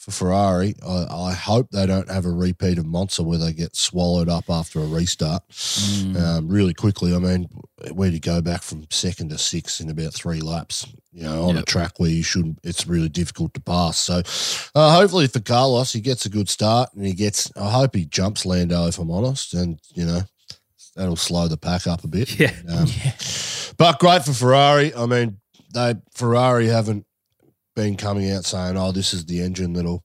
for 0.00 0.12
Ferrari, 0.12 0.74
I, 0.86 1.06
I 1.28 1.32
hope 1.34 1.70
they 1.70 1.84
don't 1.84 2.10
have 2.10 2.24
a 2.24 2.30
repeat 2.32 2.78
of 2.78 2.86
Monza 2.86 3.22
where 3.22 3.36
they 3.36 3.52
get 3.52 3.76
swallowed 3.76 4.30
up 4.30 4.48
after 4.48 4.80
a 4.80 4.86
restart 4.86 5.46
Mm. 5.50 6.16
um, 6.16 6.48
really 6.48 6.72
quickly. 6.72 7.14
I 7.14 7.18
mean, 7.18 7.48
where 7.92 8.08
do 8.08 8.14
you 8.14 8.20
go 8.20 8.40
back 8.40 8.62
from 8.62 8.86
second 8.90 9.28
to 9.28 9.36
sixth 9.38 9.78
in 9.80 9.90
about 9.90 10.14
three 10.14 10.40
laps? 10.40 10.86
You 11.12 11.24
know, 11.24 11.48
on 11.48 11.56
a 11.58 11.62
track 11.62 11.98
where 11.98 12.08
you 12.08 12.22
shouldn't, 12.22 12.60
it's 12.62 12.86
really 12.86 13.08
difficult 13.10 13.52
to 13.54 13.60
pass. 13.60 13.98
So, 13.98 14.22
uh, 14.74 14.94
hopefully 14.96 15.26
for 15.26 15.40
Carlos, 15.40 15.92
he 15.92 16.00
gets 16.00 16.24
a 16.24 16.30
good 16.30 16.48
start 16.48 16.88
and 16.94 17.04
he 17.04 17.12
gets. 17.12 17.50
I 17.56 17.70
hope 17.70 17.94
he 17.94 18.06
jumps 18.06 18.46
Lando, 18.46 18.86
if 18.86 18.98
I'm 18.98 19.10
honest, 19.10 19.52
and 19.52 19.78
you 19.94 20.06
know 20.06 20.20
that'll 20.96 21.16
slow 21.16 21.46
the 21.48 21.56
pack 21.58 21.86
up 21.86 22.04
a 22.04 22.08
bit. 22.08 22.38
Yeah. 22.38 22.54
Um, 22.68 22.86
But 23.76 23.98
great 23.98 24.24
for 24.24 24.32
Ferrari. 24.34 24.94
I 24.94 25.06
mean, 25.06 25.38
they 25.74 25.94
Ferrari 26.12 26.66
haven't 26.68 27.06
been 27.76 27.96
coming 27.96 28.30
out 28.30 28.44
saying, 28.44 28.76
"Oh, 28.76 28.92
this 28.92 29.12
is 29.14 29.26
the 29.26 29.40
engine 29.40 29.72
that'll 29.72 30.04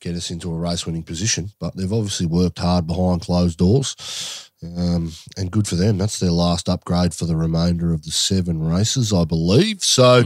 get 0.00 0.14
us 0.14 0.30
into 0.30 0.52
a 0.52 0.58
race-winning 0.58 1.04
position," 1.04 1.50
but 1.60 1.76
they've 1.76 1.92
obviously 1.92 2.26
worked 2.26 2.58
hard 2.58 2.86
behind 2.86 3.20
closed 3.22 3.58
doors, 3.58 4.50
um, 4.76 5.12
and 5.36 5.50
good 5.50 5.68
for 5.68 5.76
them. 5.76 5.98
That's 5.98 6.18
their 6.18 6.30
last 6.32 6.68
upgrade 6.68 7.14
for 7.14 7.24
the 7.24 7.36
remainder 7.36 7.92
of 7.92 8.02
the 8.04 8.10
seven 8.10 8.60
races, 8.62 9.12
I 9.12 9.24
believe. 9.24 9.82
So, 9.84 10.20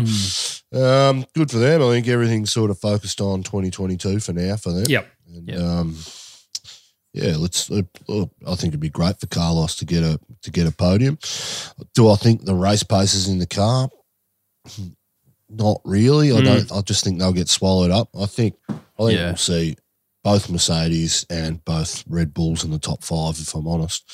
um, 0.72 1.26
good 1.35 1.50
for 1.50 1.58
them. 1.58 1.82
I 1.82 1.88
think 1.90 2.08
everything's 2.08 2.52
sort 2.52 2.70
of 2.70 2.78
focused 2.78 3.20
on 3.20 3.42
2022 3.42 4.20
for 4.20 4.32
now 4.32 4.56
for 4.56 4.72
them. 4.72 4.87
Yep. 4.88 5.06
And, 5.35 5.48
Yep. 5.48 5.58
um, 5.61 5.96
yeah, 7.14 7.37
let's. 7.37 7.70
Uh, 7.70 7.82
I 8.46 8.54
think 8.54 8.68
it'd 8.68 8.80
be 8.80 8.88
great 8.88 9.20
for 9.20 9.26
Carlos 9.26 9.76
to 9.76 9.85
get 9.85 10.02
a 10.02 10.18
to 10.42 10.50
get 10.50 10.66
a 10.66 10.72
podium. 10.72 11.18
Do 11.94 12.08
I 12.08 12.16
think 12.16 12.44
the 12.46 12.54
race 12.54 12.82
pace 12.82 13.12
is 13.12 13.28
in 13.28 13.38
the 13.38 13.46
car? 13.46 13.90
Not 15.54 15.80
really. 15.84 16.32
I 16.32 16.36
Mm. 16.40 16.44
don't. 16.44 16.72
I 16.72 16.80
just 16.80 17.04
think 17.04 17.18
they'll 17.18 17.32
get 17.32 17.48
swallowed 17.48 17.90
up. 17.90 18.08
I 18.18 18.26
think. 18.26 18.54
I 18.68 18.74
think 19.06 19.12
Yeah. 19.18 19.26
we'll 19.26 19.36
see 19.36 19.76
both 20.24 20.48
Mercedes 20.48 21.26
and 21.28 21.64
both 21.64 22.04
Red 22.08 22.32
Bulls 22.32 22.62
in 22.62 22.70
the 22.70 22.78
top 22.78 23.02
five, 23.02 23.36
if 23.40 23.52
I'm 23.56 23.66
honest. 23.66 24.04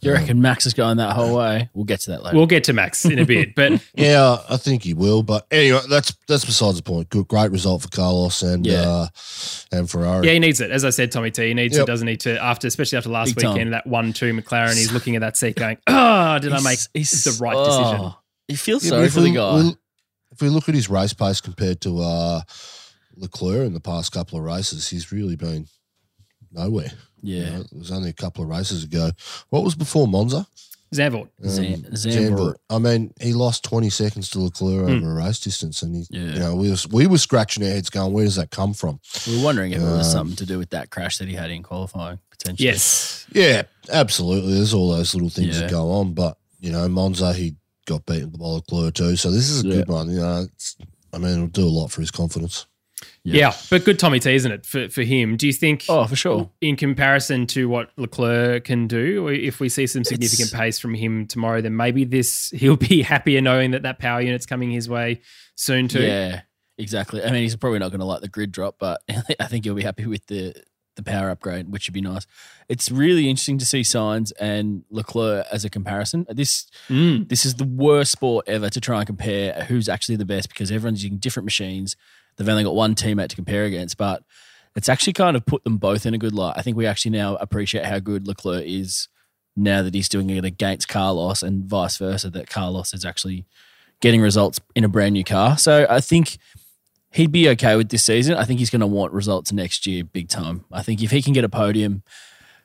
you 0.00 0.10
reckon 0.10 0.40
Max 0.40 0.64
is 0.64 0.72
going 0.72 0.96
that 0.96 1.14
whole 1.14 1.36
way? 1.36 1.68
We'll 1.74 1.84
get 1.84 2.00
to 2.02 2.12
that 2.12 2.22
later. 2.22 2.34
We'll 2.36 2.46
get 2.46 2.64
to 2.64 2.72
Max 2.72 3.04
in 3.04 3.18
a 3.18 3.26
bit, 3.26 3.54
but 3.54 3.72
Yeah, 3.94 4.38
I 4.48 4.56
think 4.56 4.82
he 4.84 4.94
will. 4.94 5.22
But 5.22 5.46
anyway, 5.50 5.80
that's 5.90 6.14
that's 6.26 6.46
besides 6.46 6.78
the 6.78 6.82
point. 6.82 7.10
Good, 7.10 7.28
great 7.28 7.50
result 7.50 7.82
for 7.82 7.88
Carlos 7.88 8.42
and 8.42 8.66
Yeah. 8.66 8.80
uh, 8.88 9.06
and 9.70 9.88
Ferrari. 9.90 10.26
yeah, 10.26 10.32
he 10.32 10.38
needs 10.38 10.60
it. 10.62 10.70
As 10.70 10.82
I 10.84 10.90
said, 10.90 11.12
Tommy 11.12 11.30
T, 11.30 11.48
he 11.48 11.54
needs 11.54 11.76
Yep. 11.76 11.82
it, 11.82 11.86
doesn't 11.86 12.06
need 12.06 12.20
To 12.20 12.42
after, 12.42 12.66
especially 12.66 12.96
after 12.98 13.10
last 13.10 13.34
Big 13.34 13.44
time. 13.44 13.52
weekend, 13.52 13.74
that 13.74 13.86
one-two 13.86 14.32
McLaren, 14.32 14.74
he's 14.76 14.92
looking 14.92 15.14
at 15.14 15.20
that 15.20 15.36
seat, 15.36 15.56
going, 15.56 15.76
"Oh, 15.86 16.38
did 16.38 16.52
I 16.54 16.60
make 16.60 16.78
He's- 16.94 17.22
the 17.24 17.36
right 17.42 17.54
oh, 17.54 17.64
decision?" 17.66 18.12
He 18.48 18.54
feels 18.56 18.82
Yeah, 18.84 18.90
sorry 18.90 19.08
for 19.10 19.20
the 19.20 19.30
we- 19.30 19.36
guy. 19.36 19.76
If 20.34 20.40
we 20.42 20.48
look 20.48 20.68
at 20.68 20.74
his 20.74 20.90
race 20.90 21.12
pace 21.14 21.40
compared 21.40 21.80
to 21.82 22.00
uh, 22.00 22.40
Leclerc 23.16 23.66
in 23.66 23.74
the 23.74 23.80
past 23.80 24.12
couple 24.12 24.38
of 24.38 24.44
races, 24.44 24.88
he's 24.88 25.12
really 25.12 25.36
been 25.36 25.66
nowhere. 26.52 26.90
You 27.22 27.36
yeah. 27.36 27.50
know, 27.50 27.60
it 27.60 27.72
was 27.72 27.90
only 27.92 28.10
a 28.10 28.14
couple 28.14 28.44
of 28.44 28.50
races 28.50 28.84
ago. 28.84 29.10
What 29.50 29.64
was 29.64 29.74
before 29.74 30.06
Monza? 30.06 30.46
Zandvoort. 30.94 31.28
Zan- 31.44 32.32
Um. 32.38 32.54
I 32.70 32.78
mean, 32.78 33.12
he 33.20 33.32
lost 33.32 33.64
20 33.64 33.90
seconds 33.90 34.28
to 34.30 34.40
Leclerc 34.40 34.86
Hmm. 34.88 34.94
over 35.04 35.10
a 35.12 35.24
race 35.24 35.40
distance. 35.40 35.82
And, 35.82 35.96
he, 35.96 36.06
Yeah. 36.10 36.32
you 36.34 36.38
know, 36.38 36.54
we, 36.54 36.70
was, 36.70 36.86
we 36.86 37.06
were 37.08 37.18
scratching 37.18 37.64
our 37.64 37.70
heads 37.70 37.90
going, 37.90 38.12
where 38.12 38.24
does 38.24 38.36
that 38.36 38.50
come 38.50 38.74
from? 38.74 39.00
We 39.26 39.38
were 39.38 39.42
wondering 39.44 39.72
if 39.72 39.78
it 39.80 39.82
was 39.84 40.06
Um, 40.08 40.12
something 40.12 40.36
to 40.36 40.46
do 40.46 40.58
with 40.58 40.70
that 40.70 40.90
crash 40.90 41.18
that 41.18 41.26
he 41.28 41.34
had 41.34 41.50
in 41.50 41.62
qualifying, 41.64 42.20
potentially. 42.30 42.66
Yes. 42.68 43.26
Yeah, 43.32 43.62
absolutely. 43.88 44.54
There's 44.54 44.74
all 44.74 44.90
those 44.90 45.14
little 45.14 45.30
things 45.30 45.56
Yeah. 45.56 45.62
that 45.62 45.70
go 45.70 45.90
on. 45.92 46.12
But, 46.14 46.36
you 46.60 46.70
know, 46.70 46.88
Monza, 46.88 47.32
he 47.32 47.56
got 47.86 48.04
beaten 48.06 48.30
by 48.30 48.46
Leclerc 48.46 48.94
too. 48.94 49.16
So 49.16 49.30
this 49.30 49.48
is 49.50 49.64
a 49.64 49.68
Yeah. 49.68 49.74
good 49.76 49.88
one. 49.88 50.10
You 50.10 50.20
know, 50.20 50.46
it's, 50.52 50.76
I 51.12 51.18
mean, 51.18 51.32
it'll 51.32 51.46
do 51.48 51.64
a 51.64 51.68
lot 51.68 51.88
for 51.92 52.00
his 52.00 52.10
confidence. 52.10 52.66
Yeah. 53.22 53.34
Yeah. 53.48 53.52
but 53.70 53.84
good 53.84 53.98
Tommy 53.98 54.18
T, 54.18 54.34
isn't 54.34 54.50
it, 54.50 54.64
for, 54.64 54.88
for 54.88 55.02
him? 55.02 55.36
Do 55.36 55.46
you 55.46 55.52
think, 55.52 55.84
Oh, 55.88 56.06
for 56.06 56.16
sure. 56.16 56.50
in 56.60 56.76
comparison 56.76 57.46
to 57.48 57.68
what 57.68 57.90
Leclerc 57.98 58.64
can 58.64 58.86
do, 58.86 59.28
if 59.28 59.60
we 59.60 59.68
see 59.68 59.86
some 59.86 60.04
significant 60.04 60.48
It's- 60.48 60.58
pace 60.60 60.78
from 60.78 60.94
him 60.94 61.26
tomorrow, 61.26 61.60
then 61.60 61.76
maybe 61.76 62.04
this 62.04 62.50
he'll 62.56 62.76
be 62.76 63.02
happier 63.02 63.40
knowing 63.40 63.72
that 63.72 63.82
that 63.82 63.98
power 63.98 64.20
unit's 64.20 64.46
coming 64.46 64.70
his 64.70 64.88
way 64.88 65.20
soon 65.54 65.88
too. 65.88 66.02
Yeah, 66.02 66.42
exactly. 66.78 67.22
I 67.22 67.30
mean, 67.30 67.42
he's 67.42 67.56
probably 67.56 67.78
not 67.80 67.90
going 67.90 68.00
to 68.00 68.06
like 68.06 68.22
the 68.22 68.28
grid 68.28 68.52
drop, 68.52 68.76
but 68.78 69.02
I 69.40 69.46
think 69.46 69.64
he'll 69.64 69.74
be 69.74 69.82
happy 69.82 70.06
with 70.06 70.26
the 70.26 70.54
the 70.96 71.02
power 71.02 71.30
upgrade, 71.30 71.70
which 71.70 71.88
would 71.88 71.94
be 71.94 72.00
nice. 72.00 72.26
It's 72.68 72.90
really 72.90 73.28
interesting 73.28 73.58
to 73.58 73.64
see 73.64 73.80
Sainz 73.80 74.32
and 74.38 74.84
Leclerc 74.90 75.46
as 75.50 75.64
a 75.64 75.70
comparison. 75.70 76.26
This 76.28 76.66
Mm. 76.88 77.28
this 77.28 77.44
is 77.44 77.54
the 77.54 77.64
worst 77.64 78.12
sport 78.12 78.48
ever 78.48 78.70
to 78.70 78.80
try 78.80 78.98
and 78.98 79.06
compare 79.06 79.64
who's 79.64 79.88
actually 79.88 80.16
the 80.16 80.24
best 80.24 80.48
because 80.48 80.70
everyone's 80.70 81.02
using 81.02 81.18
different 81.18 81.44
machines. 81.44 81.96
They've 82.36 82.48
only 82.48 82.64
got 82.64 82.74
one 82.74 82.94
teammate 82.94 83.28
to 83.28 83.36
compare 83.36 83.64
against, 83.64 83.96
but 83.96 84.22
it's 84.76 84.88
actually 84.88 85.12
kind 85.12 85.36
of 85.36 85.46
put 85.46 85.62
them 85.64 85.76
both 85.76 86.04
in 86.06 86.14
a 86.14 86.18
good 86.18 86.34
light. 86.34 86.54
I 86.56 86.62
think 86.62 86.76
we 86.76 86.86
actually 86.86 87.12
now 87.12 87.36
appreciate 87.36 87.86
how 87.86 87.98
good 88.00 88.26
Leclerc 88.26 88.64
is 88.64 89.08
now 89.56 89.82
that 89.82 89.94
he's 89.94 90.08
doing 90.08 90.30
it 90.30 90.44
against 90.44 90.88
Carlos 90.88 91.42
and 91.42 91.64
vice 91.64 91.96
versa, 91.96 92.28
that 92.30 92.50
Carlos 92.50 92.92
is 92.92 93.04
actually 93.04 93.46
getting 94.00 94.20
results 94.20 94.60
in 94.74 94.82
a 94.82 94.88
brand 94.88 95.12
new 95.12 95.22
car. 95.22 95.56
So 95.56 95.86
I 95.88 96.00
think 96.00 96.38
he'd 97.14 97.32
be 97.32 97.48
okay 97.50 97.76
with 97.76 97.88
this 97.88 98.04
season. 98.04 98.36
I 98.36 98.44
think 98.44 98.58
he's 98.58 98.70
going 98.70 98.80
to 98.80 98.86
want 98.86 99.12
results 99.12 99.52
next 99.52 99.86
year 99.86 100.04
big 100.04 100.28
time. 100.28 100.64
I 100.72 100.82
think 100.82 101.02
if 101.02 101.10
he 101.10 101.22
can 101.22 101.32
get 101.32 101.44
a 101.44 101.48
podium 101.48 102.02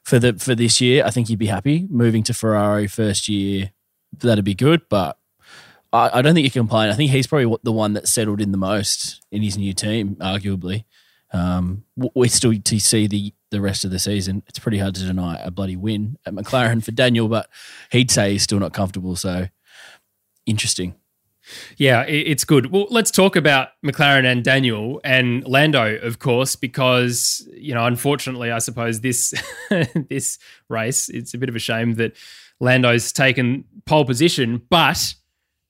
for 0.03 0.19
the 0.19 0.33
for 0.33 0.55
this 0.55 0.81
year, 0.81 1.05
I 1.05 1.11
think 1.11 1.27
he'd 1.27 1.39
be 1.39 1.47
happy. 1.47 1.87
Moving 1.89 2.23
to 2.23 2.33
Ferrari 2.33 2.87
first 2.87 3.29
year, 3.29 3.71
that'd 4.17 4.43
be 4.43 4.55
good, 4.55 4.81
but 4.89 5.17
I, 5.93 6.19
I 6.19 6.21
don't 6.21 6.33
think 6.33 6.45
you 6.45 6.51
can 6.51 6.61
complain. 6.61 6.89
I 6.89 6.93
think 6.93 7.11
he's 7.11 7.27
probably 7.27 7.55
the 7.63 7.71
one 7.71 7.93
that 7.93 8.07
settled 8.07 8.41
in 8.41 8.51
the 8.51 8.57
most 8.57 9.23
in 9.31 9.41
his 9.41 9.57
new 9.57 9.73
team, 9.73 10.15
arguably. 10.15 10.85
Um, 11.31 11.83
we're 11.95 12.29
still 12.29 12.53
to 12.53 12.79
see 12.79 13.07
the 13.07 13.33
the 13.51 13.61
rest 13.61 13.85
of 13.85 13.91
the 13.91 13.99
season. 13.99 14.43
It's 14.47 14.59
pretty 14.59 14.79
hard 14.79 14.95
to 14.95 15.05
deny 15.05 15.39
a 15.39 15.51
bloody 15.51 15.75
win 15.75 16.17
at 16.25 16.33
McLaren 16.33 16.83
for 16.83 16.91
Daniel, 16.91 17.27
but 17.27 17.49
he'd 17.91 18.11
say 18.11 18.31
he's 18.31 18.43
still 18.43 18.59
not 18.59 18.73
comfortable. 18.73 19.15
So 19.15 19.47
interesting. 20.45 20.95
Yeah, 21.77 22.03
it's 22.03 22.43
good. 22.43 22.71
Well, 22.71 22.87
let's 22.89 23.11
talk 23.11 23.35
about 23.35 23.69
McLaren 23.85 24.25
and 24.25 24.43
Daniel 24.43 24.99
and 25.03 25.45
Lando, 25.47 25.97
of 25.97 26.19
course, 26.19 26.55
because 26.55 27.47
you 27.53 27.73
know, 27.73 27.85
unfortunately, 27.85 28.51
I 28.51 28.59
suppose 28.59 29.01
this 29.01 29.33
this 30.09 30.37
race, 30.67 31.09
it's 31.09 31.33
a 31.33 31.37
bit 31.37 31.49
of 31.49 31.55
a 31.55 31.59
shame 31.59 31.95
that 31.95 32.15
Lando's 32.59 33.11
taken 33.11 33.63
pole 33.85 34.05
position. 34.05 34.61
But 34.69 35.15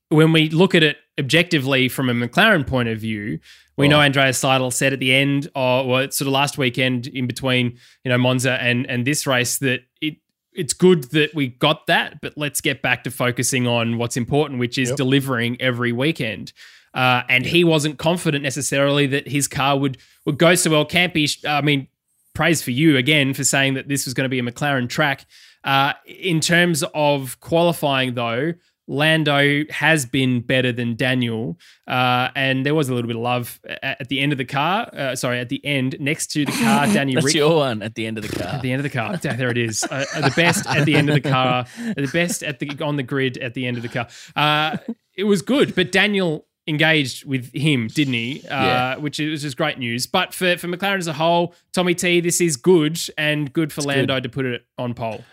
when 0.10 0.32
we 0.34 0.50
look 0.50 0.76
at 0.76 0.84
it 0.84 0.98
objectively 1.20 1.90
from 1.90 2.10
a 2.10 2.14
McLaren 2.14 2.66
point 2.66 2.90
of 2.90 3.00
view, 3.00 3.40
we 3.78 3.88
oh. 3.88 3.90
know 3.92 4.02
Andreas 4.02 4.42
Seidl 4.42 4.74
said 4.74 4.94
at 4.94 5.00
the 5.00 5.14
end, 5.14 5.50
or 5.56 5.88
well, 5.88 6.12
sort 6.12 6.28
of 6.28 6.34
last 6.34 6.58
weekend, 6.58 7.08
in 7.08 7.28
between 7.28 7.78
you 8.04 8.10
know 8.10 8.18
Monza 8.18 8.54
and 8.62 8.86
and 8.90 9.06
this 9.06 9.26
race, 9.26 9.58
that 9.60 9.82
it 10.02 10.18
it's 10.60 10.74
good 10.74 11.06
that 11.12 11.34
we 11.34 11.48
got 11.48 11.88
that, 11.88 12.20
but 12.22 12.34
let's 12.36 12.60
get 12.62 12.82
back 12.82 13.04
to 13.06 13.12
focusing 13.12 13.66
on 13.66 13.98
what's 13.98 14.18
important, 14.18 14.60
which 14.60 14.78
is 14.78 14.90
Yep. 14.90 14.98
delivering 14.98 15.62
every 15.62 15.92
weekend. 15.92 16.52
Uh, 16.94 17.22
and 17.30 17.46
he 17.46 17.64
wasn't 17.64 17.98
confident 17.98 18.44
necessarily 18.44 19.06
that 19.08 19.28
his 19.28 19.48
car 19.48 19.78
would 19.78 19.98
would 20.26 20.38
go 20.38 20.56
so 20.56 20.70
well. 20.72 20.86
Campy, 20.86 21.26
I 21.48 21.62
mean, 21.62 21.88
praise 22.34 22.62
for 22.62 22.72
you 22.72 22.98
again 22.98 23.34
for 23.34 23.44
saying 23.44 23.76
that 23.76 23.88
this 23.88 24.06
was 24.06 24.14
going 24.14 24.26
to 24.26 24.30
be 24.30 24.40
a 24.40 24.44
McLaren 24.44 24.90
track. 24.90 25.26
Uh, 25.64 25.94
in 26.06 26.40
terms 26.40 26.84
of 26.94 27.40
qualifying, 27.42 28.14
though, 28.16 28.54
Lando 28.90 29.64
has 29.70 30.06
been 30.08 30.42
better 30.42 30.72
than 30.72 30.96
Daniel, 30.96 31.60
uh, 31.88 32.30
and 32.36 32.66
there 32.66 32.74
was 32.74 32.90
a 32.90 32.94
little 32.96 33.08
bit 33.08 33.16
of 33.16 33.22
love 33.22 33.60
at, 33.84 34.02
at 34.02 34.10
the 34.10 34.20
end 34.20 34.32
of 34.32 34.40
the 34.40 34.46
car. 34.46 34.90
Uh, 34.92 35.16
sorry, 35.16 35.40
at 35.40 35.50
the 35.50 35.64
end 35.64 35.96
next 36.00 36.28
to 36.32 36.44
the 36.44 36.52
car, 36.52 36.88
Daniel. 36.94 37.22
That's 37.22 37.28
Rick. 37.28 37.36
your 37.36 37.56
one 37.58 37.84
at 37.84 37.94
the 37.94 38.08
end 38.08 38.18
of 38.18 38.28
the 38.28 38.36
car. 38.36 38.48
At 38.56 38.62
the 38.64 38.72
end 38.72 38.80
of 38.80 38.84
the 38.84 38.90
car, 38.98 39.16
there 39.18 39.50
it 39.52 39.58
is. 39.60 39.84
Uh, 39.84 40.06
uh, 40.16 40.22
the 40.22 40.34
best 40.36 40.66
at 40.68 40.86
the 40.86 40.96
end 40.96 41.08
of 41.08 41.16
the 41.22 41.30
car, 41.30 41.66
the 41.78 42.10
best 42.12 42.42
at 42.44 42.58
the 42.60 42.72
on 42.82 42.96
the 42.96 43.04
grid 43.04 43.38
at 43.38 43.54
the 43.54 43.68
end 43.68 43.78
of 43.78 43.84
the 43.84 43.90
car. 43.90 44.08
Uh, 44.36 44.78
it 45.16 45.26
was 45.26 45.44
good, 45.44 45.76
but 45.76 45.92
Daniel 45.92 46.48
engaged 46.68 47.26
with 47.26 47.54
him, 47.54 47.88
didn't 47.88 48.14
he? 48.14 48.42
Uh, 48.50 48.64
Yeah. 48.64 48.96
Which 48.98 49.20
is 49.20 49.42
just 49.44 49.56
great 49.58 49.78
news. 49.78 50.08
But 50.08 50.34
for 50.34 50.58
for 50.58 50.68
McLaren 50.68 50.98
as 50.98 51.08
a 51.08 51.14
whole, 51.14 51.54
Tommy 51.74 51.94
T, 51.94 52.22
this 52.22 52.42
is 52.42 52.58
good 52.58 53.00
and 53.18 53.54
good 53.54 53.72
for 53.72 53.82
It's 53.82 53.88
Lando 53.88 54.20
to 54.20 54.30
put 54.30 54.46
it 54.46 54.66
on 54.78 54.94
pole. 54.96 55.24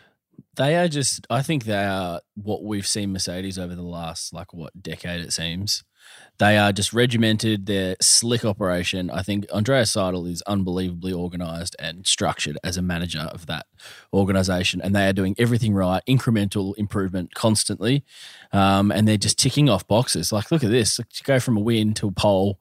They 0.56 0.76
are 0.76 0.88
just, 0.88 1.26
I 1.28 1.42
think 1.42 1.64
they 1.64 1.84
are 1.84 2.20
what 2.34 2.64
we've 2.64 2.86
seen 2.86 3.12
Mercedes 3.12 3.58
over 3.58 3.74
the 3.74 3.82
last, 3.82 4.32
like, 4.32 4.54
what, 4.54 4.82
decade 4.82 5.20
it 5.20 5.32
seems. 5.32 5.84
They 6.38 6.56
are 6.56 6.72
just 6.72 6.92
regimented, 6.92 7.66
they're 7.66 7.96
slick 8.00 8.44
operation. 8.44 9.10
I 9.10 9.22
think 9.22 9.50
Andreas 9.50 9.92
Seidl 9.92 10.30
is 10.30 10.42
unbelievably 10.42 11.12
organized 11.12 11.76
and 11.78 12.06
structured 12.06 12.56
as 12.64 12.76
a 12.76 12.82
manager 12.82 13.28
of 13.32 13.46
that 13.46 13.66
organization. 14.14 14.80
And 14.80 14.94
they 14.94 15.08
are 15.08 15.12
doing 15.12 15.34
everything 15.36 15.74
right, 15.74 16.02
incremental 16.08 16.74
improvement 16.76 17.34
constantly. 17.34 18.04
Um, 18.52 18.90
and 18.92 19.06
they're 19.06 19.16
just 19.16 19.38
ticking 19.38 19.68
off 19.68 19.86
boxes. 19.86 20.32
Like, 20.32 20.50
look 20.50 20.64
at 20.64 20.70
this. 20.70 20.98
Like, 20.98 21.08
go 21.24 21.40
from 21.40 21.56
a 21.56 21.60
win 21.60 21.92
to 21.94 22.08
a 22.08 22.12
pole, 22.12 22.60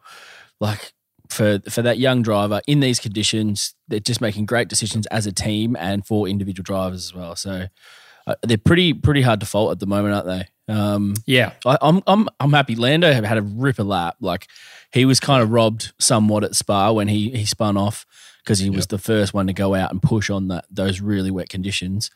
like, 0.60 0.95
for 1.30 1.60
for 1.70 1.82
that 1.82 1.98
young 2.00 2.22
driver 2.22 2.62
in 2.68 2.80
these 2.80 3.00
conditions, 3.00 3.76
they're 3.88 4.00
just 4.00 4.22
making 4.22 4.46
great 4.46 4.68
decisions 4.68 5.06
as 5.08 5.26
a 5.26 5.32
team 5.32 5.76
and 5.80 6.06
for 6.06 6.28
individual 6.28 6.64
drivers 6.64 7.06
as 7.06 7.14
well. 7.14 7.36
So 7.36 7.68
uh, 8.28 8.36
they're 8.44 8.58
pretty 8.58 8.94
pretty 8.94 9.22
hard 9.22 9.40
to 9.42 9.46
fault 9.46 9.72
at 9.72 9.80
the 9.80 9.86
moment, 9.88 10.16
aren't 10.16 10.28
they? 10.28 10.74
Um, 10.74 11.14
Yeah, 11.26 11.54
I, 11.66 11.78
I'm 11.82 12.02
I'm 12.08 12.28
I'm 12.40 12.54
happy. 12.54 12.76
Lando 12.76 13.12
have 13.14 13.24
had 13.26 13.38
a 13.38 13.42
ripper 13.44 13.84
lap. 13.84 14.16
Like 14.20 14.48
he 14.92 15.06
was 15.06 15.20
kind 15.20 15.44
of 15.44 15.52
robbed 15.52 15.94
somewhat 16.00 16.44
at 16.44 16.56
Spa 16.56 16.92
when 16.92 17.08
he 17.08 17.30
he 17.32 17.46
spun 17.46 17.78
off 17.78 18.06
because 18.44 18.60
he 18.60 18.70
was 18.70 18.84
Yep. 18.86 18.90
the 18.90 18.98
first 18.98 19.34
one 19.34 19.48
to 19.48 19.54
go 19.54 19.76
out 19.76 19.92
and 19.92 20.02
push 20.02 20.30
on 20.30 20.48
that 20.48 20.66
those 20.72 21.02
really 21.02 21.32
wet 21.32 21.50
conditions. 21.50 22.10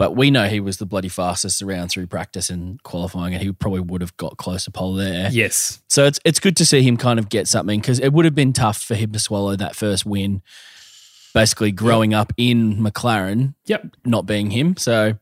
But 0.00 0.16
we 0.16 0.30
know 0.30 0.48
he 0.48 0.60
was 0.60 0.78
the 0.78 0.86
bloody 0.86 1.10
fastest 1.10 1.60
around 1.60 1.88
through 1.88 2.06
practice 2.06 2.48
and 2.48 2.82
qualifying, 2.84 3.34
and 3.34 3.42
he 3.42 3.52
probably 3.52 3.80
would 3.80 4.00
have 4.00 4.16
got 4.16 4.38
close 4.38 4.64
to 4.64 4.70
pole 4.70 4.94
there. 4.94 5.28
yes, 5.30 5.82
So 5.88 6.06
it's 6.06 6.18
it's 6.24 6.40
good 6.40 6.56
to 6.56 6.64
see 6.64 6.80
him 6.80 6.96
kind 6.96 7.18
of 7.18 7.28
get 7.28 7.46
something 7.46 7.80
because 7.80 8.00
it 8.00 8.14
would 8.14 8.24
have 8.24 8.34
been 8.34 8.54
tough 8.54 8.78
for 8.80 8.94
him 8.94 9.12
to 9.12 9.18
swallow 9.18 9.56
that 9.56 9.76
first 9.76 10.06
win. 10.06 10.40
Basically, 11.34 11.70
growing 11.70 12.14
up 12.14 12.32
in 12.38 12.78
McLaren, 12.78 13.54
yep, 13.66 13.94
not 14.06 14.24
being 14.24 14.50
him. 14.50 14.74
So 14.78 15.18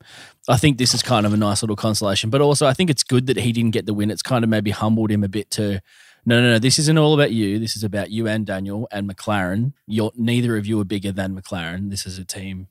I 0.49 0.57
think 0.57 0.79
this 0.79 0.95
is 0.95 1.03
kind 1.03 1.27
of 1.27 1.33
a 1.33 1.37
nice 1.37 1.61
little 1.61 1.75
consolation. 1.75 2.31
But 2.31 2.41
also, 2.41 2.65
I 2.65 2.73
think 2.73 2.89
it's 2.89 3.03
good 3.03 3.27
that 3.27 3.37
he 3.37 3.51
didn't 3.51 3.73
get 3.73 3.85
the 3.85 3.95
win. 3.95 4.13
It's 4.13 4.23
kind 4.23 4.45
of 4.45 4.49
maybe 4.49 4.71
humbled 4.71 5.11
him 5.11 5.25
a 5.25 5.29
bit 5.29 5.51
to. 5.59 5.83
No, 6.25 6.41
no, 6.41 6.53
no. 6.53 6.59
This 6.61 6.79
isn't 6.79 6.97
all 6.97 7.15
about 7.15 7.33
you. 7.33 7.59
This 7.59 7.75
is 7.75 7.83
about 7.83 8.13
you 8.13 8.29
and 8.29 8.47
Daniel 8.47 8.87
and 8.93 9.11
McLaren. 9.11 9.73
You're 9.89 10.13
neither 10.15 10.57
of 10.57 10.67
you 10.67 10.81
are 10.81 10.85
bigger 10.85 11.11
than 11.11 11.35
McLaren. 11.35 11.91
This 11.91 12.07
is 12.07 12.17
a 12.17 12.25
team 12.25 12.69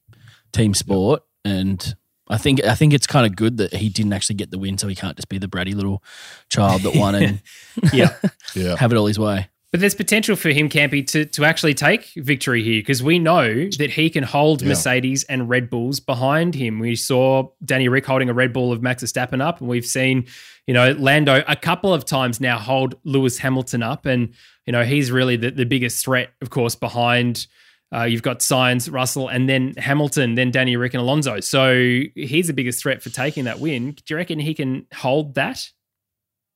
team 0.54 0.74
sport, 0.74 1.24
and 1.46 1.96
I 2.30 2.38
think 2.38 2.64
I 2.64 2.76
think 2.76 2.94
it's 2.94 3.08
kind 3.08 3.26
of 3.26 3.36
good 3.36 3.58
that 3.58 3.74
he 3.74 3.90
didn't 3.90 4.14
actually 4.14 4.36
get 4.36 4.52
the 4.52 4.58
win, 4.58 4.78
so 4.78 4.88
he 4.88 4.96
can't 4.96 5.16
just 5.16 5.30
be 5.30 5.38
the 5.38 5.48
bratty 5.48 5.74
little 5.74 6.04
child 6.50 6.82
that 6.84 6.96
won 6.96 7.16
and 7.16 7.42
yeah. 7.94 8.14
Yeah. 8.56 8.76
have 8.80 8.92
it 8.92 8.98
all 8.98 9.06
his 9.06 9.20
way. 9.20 9.48
But 9.70 9.82
there's 9.82 9.96
potential 9.96 10.38
for 10.38 10.50
him, 10.50 10.70
Campy, 10.70 11.06
to, 11.08 11.26
to 11.26 11.44
actually 11.44 11.74
take 11.74 12.06
victory 12.16 12.64
here 12.64 12.80
because 12.80 13.04
we 13.04 13.20
know 13.20 13.68
that 13.78 13.90
he 13.92 14.10
can 14.10 14.24
hold 14.24 14.62
Yeah. 14.62 14.70
Mercedes 14.70 15.26
and 15.26 15.50
Red 15.50 15.70
Bulls 15.70 16.00
behind 16.00 16.56
him. 16.56 16.80
We 16.80 16.96
saw 16.96 17.50
Danny 17.66 17.90
Ric 17.90 18.06
holding 18.06 18.30
a 18.30 18.34
Red 18.34 18.54
Bull 18.54 18.72
of 18.72 18.82
Max 18.82 19.04
Verstappen 19.04 19.42
up, 19.42 19.60
and 19.60 19.70
we've 19.70 19.86
seen, 19.86 20.26
you 20.68 20.74
know, 20.74 20.94
Lando 20.94 21.44
a 21.50 21.56
couple 21.58 21.94
of 21.94 22.06
times 22.06 22.40
now 22.40 22.58
hold 22.58 22.96
Lewis 23.04 23.40
Hamilton 23.40 23.84
up, 23.84 24.06
and 24.06 24.34
you 24.66 24.72
know 24.72 24.84
he's 24.86 25.12
really 25.12 25.36
the, 25.36 25.52
the 25.52 25.66
biggest 25.66 26.04
threat, 26.04 26.30
of 26.42 26.50
course, 26.50 26.76
behind 26.76 27.48
Uh, 27.96 28.04
you've 28.04 28.22
got 28.22 28.40
Sainz, 28.40 28.92
Russell, 28.92 29.30
and 29.30 29.48
then 29.48 29.74
Hamilton, 29.78 30.36
then 30.36 30.52
Danny 30.52 30.76
Ric 30.76 30.94
and 30.94 31.02
Alonso. 31.02 31.40
So 31.40 32.02
he's 32.16 32.48
the 32.48 32.54
biggest 32.54 32.82
threat 32.82 33.02
for 33.02 33.10
taking 33.10 33.46
that 33.46 33.60
win. 33.60 33.92
Do 33.92 34.04
you 34.10 34.18
reckon 34.18 34.40
he 34.40 34.54
can 34.54 34.86
hold 34.94 35.36
that? 35.36 35.70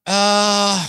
Uh 0.06 0.88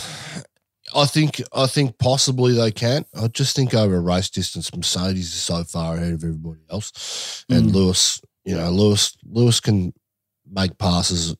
I 0.94 1.06
think 1.06 1.40
I 1.54 1.66
think 1.66 1.96
possibly 1.98 2.52
they 2.54 2.70
can. 2.70 3.04
I 3.14 3.28
just 3.28 3.54
think 3.56 3.72
over 3.72 3.96
a 3.96 4.00
race 4.00 4.28
distance, 4.28 4.74
Mercedes 4.74 5.26
is 5.32 5.40
so 5.40 5.64
far 5.64 5.96
ahead 5.96 6.12
of 6.12 6.24
everybody 6.24 6.60
else, 6.70 7.44
and 7.48 7.70
Mm. 7.70 7.74
Lewis, 7.74 8.20
you 8.44 8.56
know, 8.56 8.70
Lewis 8.70 9.16
Lewis 9.24 9.60
can 9.60 9.94
make 10.50 10.76
passes 10.78 11.34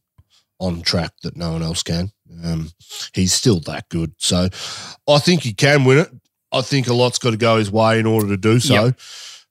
on 0.58 0.80
track 0.82 1.12
that 1.22 1.36
no 1.36 1.52
one 1.52 1.62
else 1.62 1.82
can. 1.82 2.12
Um, 2.44 2.70
he's 3.14 3.32
still 3.34 3.60
that 3.60 3.88
good, 3.90 4.14
so 4.16 4.48
I 5.08 5.18
think 5.18 5.42
he 5.42 5.52
can 5.52 5.84
win 5.84 5.98
it. 5.98 6.10
I 6.52 6.60
think 6.62 6.86
a 6.88 6.94
lot's 6.94 7.18
got 7.18 7.30
to 7.30 7.36
go 7.36 7.56
his 7.58 7.70
way 7.70 7.98
in 7.98 8.06
order 8.06 8.28
to 8.28 8.36
do 8.36 8.60
so. 8.60 8.92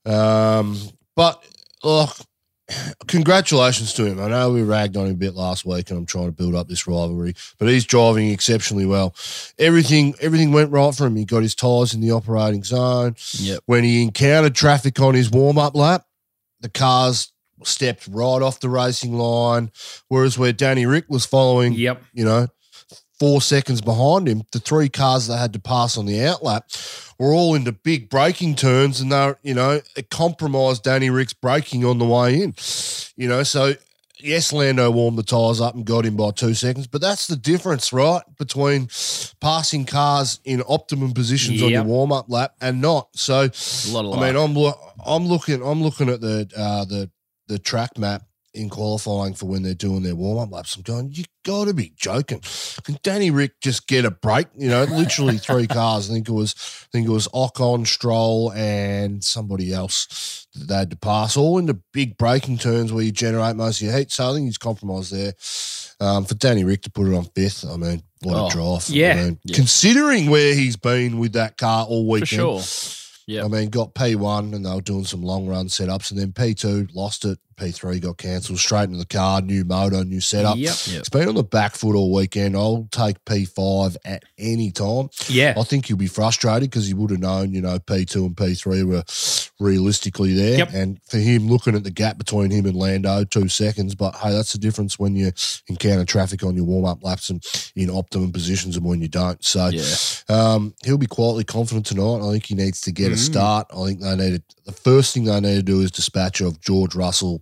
Um, 0.06 0.78
but 1.16 1.44
look, 1.84 2.16
congratulations 3.08 3.94
to 3.94 4.06
him. 4.06 4.20
I 4.20 4.30
know 4.30 4.52
we 4.52 4.62
ragged 4.64 4.98
on 4.98 5.06
him 5.08 5.14
a 5.14 5.18
bit 5.18 5.34
last 5.36 5.66
week, 5.66 5.90
and 5.90 5.98
I'm 6.00 6.06
trying 6.06 6.28
to 6.28 6.32
build 6.32 6.56
up 6.56 6.68
this 6.68 6.88
rivalry, 6.88 7.34
but 7.58 7.68
he's 7.68 7.86
driving 7.86 8.30
exceptionally 8.30 8.86
well. 8.86 9.16
Everything 9.58 10.16
everything 10.22 10.52
went 10.52 10.72
right 10.72 10.94
for 10.94 11.06
him. 11.08 11.16
He 11.16 11.26
got 11.26 11.44
his 11.44 11.56
tyres 11.56 11.94
in 11.94 12.02
the 12.02 12.12
operating 12.12 12.64
zone. 12.64 13.16
Yep. 13.34 13.62
When 13.66 13.84
he 13.84 14.02
encountered 14.02 14.56
traffic 14.56 15.00
on 15.00 15.14
his 15.16 15.30
warm 15.30 15.58
up 15.58 15.76
lap, 15.76 16.06
the 16.62 16.70
cars 16.70 17.32
stepped 17.64 18.08
right 18.08 18.42
off 18.42 18.60
the 18.60 18.70
racing 18.70 19.14
line. 19.14 19.72
Whereas 20.08 20.38
where 20.38 20.54
Danny 20.54 20.86
Ric 20.86 21.06
was 21.10 21.26
following, 21.26 21.74
Yep. 21.74 22.02
you 22.14 22.26
know, 22.26 22.48
four 23.22 23.40
seconds 23.40 23.82
behind 23.82 24.28
him, 24.28 24.42
the 24.52 24.58
three 24.58 24.90
cars 24.90 25.28
they 25.28 25.38
had 25.38 25.54
to 25.54 25.60
pass 25.60 25.96
on 25.96 26.08
the 26.08 26.14
outlap 26.14 26.64
were 27.20 27.32
all 27.32 27.54
into 27.54 27.72
big 27.72 28.10
braking 28.10 28.56
turns 28.56 29.00
and 29.00 29.12
they're, 29.12 29.38
you 29.44 29.54
know, 29.54 29.80
it 29.96 30.10
compromised 30.10 30.82
Danny 30.82 31.12
Ric's 31.12 31.32
braking 31.32 31.86
on 31.86 32.00
the 32.00 32.06
way 32.06 32.42
in. 32.42 32.56
You 33.16 33.28
know, 33.28 33.44
so 33.44 33.76
yes, 34.20 34.52
Lando 34.52 34.90
warmed 34.90 35.20
the 35.20 35.24
tyres 35.24 35.62
up 35.62 35.76
and 35.76 35.86
got 35.86 36.04
him 36.04 36.16
by 36.16 36.32
two 36.32 36.56
seconds, 36.56 36.88
but 36.88 37.00
that's 37.00 37.28
the 37.28 37.36
difference, 37.36 37.94
right? 37.94 38.24
Between 38.40 38.88
passing 39.40 39.86
cars 39.86 40.40
in 40.44 40.64
optimum 40.68 41.12
positions 41.12 41.62
on 41.62 41.70
your 41.70 41.84
warm 41.84 42.12
up 42.12 42.26
lap 42.28 42.56
and 42.60 42.82
not. 42.82 43.10
So 43.16 43.36
A 43.36 43.92
lot 43.92 44.06
of 44.06 44.18
I 44.18 44.32
mean. 44.32 44.36
I'm 44.36 44.56
lo- 44.56 44.80
I'm 45.06 45.28
looking 45.28 45.62
I'm 45.64 45.84
looking 45.84 46.10
at 46.10 46.22
the 46.22 46.50
uh, 46.58 46.86
the 46.86 47.12
the 47.48 47.60
track 47.60 48.00
map 48.00 48.24
in 48.54 48.70
qualifying 48.70 49.34
for 49.34 49.46
when 49.46 49.64
they're 49.64 49.74
doing 49.74 50.04
their 50.04 50.16
warm 50.16 50.38
up 50.40 50.52
laps. 50.52 50.76
I'm 50.76 50.82
going, 50.82 51.12
you 51.14 51.24
got 51.46 51.66
to 51.66 51.74
be 51.74 51.94
joking. 51.96 52.42
Can 52.84 52.98
Danny 53.02 53.32
Ric 53.32 53.54
just 53.62 53.88
get 53.88 54.04
a 54.06 54.12
break? 54.12 54.48
You 54.58 54.70
know, 54.70 54.84
literally 54.84 55.38
three 55.38 55.68
cars. 55.80 56.10
I 56.10 56.14
think 56.14 56.28
it 56.28 56.34
was 56.34 56.54
I 56.58 56.88
think 56.92 57.08
it 57.08 57.12
was 57.12 57.28
Ocon, 57.30 57.88
Stroll, 57.88 58.52
and 58.54 59.24
somebody 59.24 59.74
else 59.74 60.48
that 60.54 60.68
they 60.68 60.76
had 60.76 60.90
to 60.92 60.98
pass 60.98 61.38
all 61.38 61.58
into 61.58 61.76
big 61.94 62.18
braking 62.18 62.58
turns 62.58 62.92
where 62.92 63.04
you 63.04 63.12
generate 63.12 63.56
most 63.56 63.82
of 63.82 63.88
your 63.88 63.98
heat. 63.98 64.12
So 64.12 64.30
I 64.30 64.34
think 64.34 64.46
he's 64.48 64.58
compromised 64.58 65.14
there. 65.14 65.34
Um, 66.06 66.26
for 66.26 66.34
Danny 66.34 66.64
Ric 66.64 66.82
to 66.82 66.90
put 66.92 67.08
it 67.08 67.14
on 67.16 67.26
fifth, 67.36 67.64
I 67.64 67.78
mean, 67.78 68.02
what 68.24 68.36
Oh, 68.36 68.48
a 68.48 68.50
drive! 68.50 68.90
yeah. 68.90 69.12
I 69.12 69.24
mean, 69.24 69.40
Yeah. 69.44 69.56
considering 69.56 70.30
where 70.32 70.56
he's 70.56 70.76
been 70.76 71.20
with 71.20 71.34
that 71.34 71.58
car 71.58 71.86
all 71.86 72.04
for 72.06 72.10
weekend, 72.10 72.28
sure. 72.28 72.62
Yep. 73.28 73.46
I 73.46 73.48
mean, 73.48 73.70
got 73.70 73.94
P1 73.94 74.54
and 74.56 74.66
they 74.66 74.74
were 74.74 74.82
doing 74.82 75.06
some 75.06 75.22
long 75.22 75.46
run 75.48 75.68
setups, 75.68 76.10
and 76.10 76.20
then 76.20 76.32
P2 76.34 76.90
lost 76.96 77.24
it. 77.24 77.38
P3 77.62 78.02
got 78.02 78.18
cancelled 78.18 78.58
straight 78.58 78.86
into 78.86 78.98
the 78.98 79.06
car, 79.06 79.40
new 79.42 79.64
motor, 79.64 80.04
new 80.04 80.20
setup. 80.20 80.58
Yep. 80.58 80.76
Yep. 80.88 81.00
It's 81.00 81.10
been 81.10 81.28
on 81.28 81.36
the 81.36 81.44
back 81.44 81.76
foot 81.76 81.96
all 81.96 82.12
weekend. 82.12 82.56
I'll 82.56 82.88
take 82.92 83.24
P5 83.26 83.98
at 84.04 84.24
any 84.40 84.72
time. 84.72 85.10
Yeah. 85.28 85.54
I 85.56 85.64
think 85.64 85.86
he'll 85.86 85.98
be 85.98 86.08
frustrated 86.08 86.70
because 86.72 86.88
he 86.88 86.94
would 86.96 87.12
have 87.12 87.20
known, 87.20 87.54
you 87.54 87.62
know, 87.62 87.78
P2 87.78 88.26
and 88.26 88.36
P3 88.36 88.84
were 88.86 89.04
realistically 89.64 90.34
there. 90.34 90.58
Yep. 90.60 90.70
And 90.74 91.00
for 91.08 91.18
him, 91.18 91.48
looking 91.48 91.76
at 91.76 91.84
the 91.84 91.92
gap 91.92 92.18
between 92.18 92.50
him 92.50 92.66
and 92.66 92.76
Lando, 92.76 93.24
two 93.26 93.48
seconds. 93.48 93.94
But 93.96 94.16
hey, 94.16 94.32
that's 94.32 94.54
the 94.54 94.58
difference 94.58 94.98
when 94.98 95.16
you 95.16 95.32
encounter 95.68 96.06
traffic 96.06 96.44
on 96.44 96.56
your 96.56 96.66
warm 96.66 96.86
up 96.86 97.04
laps 97.04 97.30
and 97.30 97.44
in 97.76 97.90
optimum 97.90 98.32
positions 98.32 98.76
and 98.76 98.86
when 98.86 99.02
you 99.02 99.08
don't. 99.08 99.44
So, 99.46 99.68
Yeah. 99.68 99.84
um, 100.30 100.74
he'll 100.84 100.98
be 100.98 101.06
quietly 101.08 101.44
confident 101.44 101.86
tonight. 101.86 102.28
I 102.28 102.32
think 102.32 102.46
he 102.48 102.56
needs 102.56 102.82
to 102.82 102.92
get 102.92 103.12
a 103.12 103.16
Mm. 103.16 103.20
start. 103.20 103.68
I 103.76 103.86
think 103.86 104.02
they 104.02 104.16
need 104.16 104.36
to, 104.38 104.42
the 104.66 104.72
first 104.72 105.14
thing 105.14 105.26
they 105.26 105.40
need 105.40 105.56
to 105.58 105.64
do 105.64 105.82
is 105.82 105.92
dispatch 105.92 106.42
of 106.42 106.60
George 106.62 106.96
Russell 106.96 107.42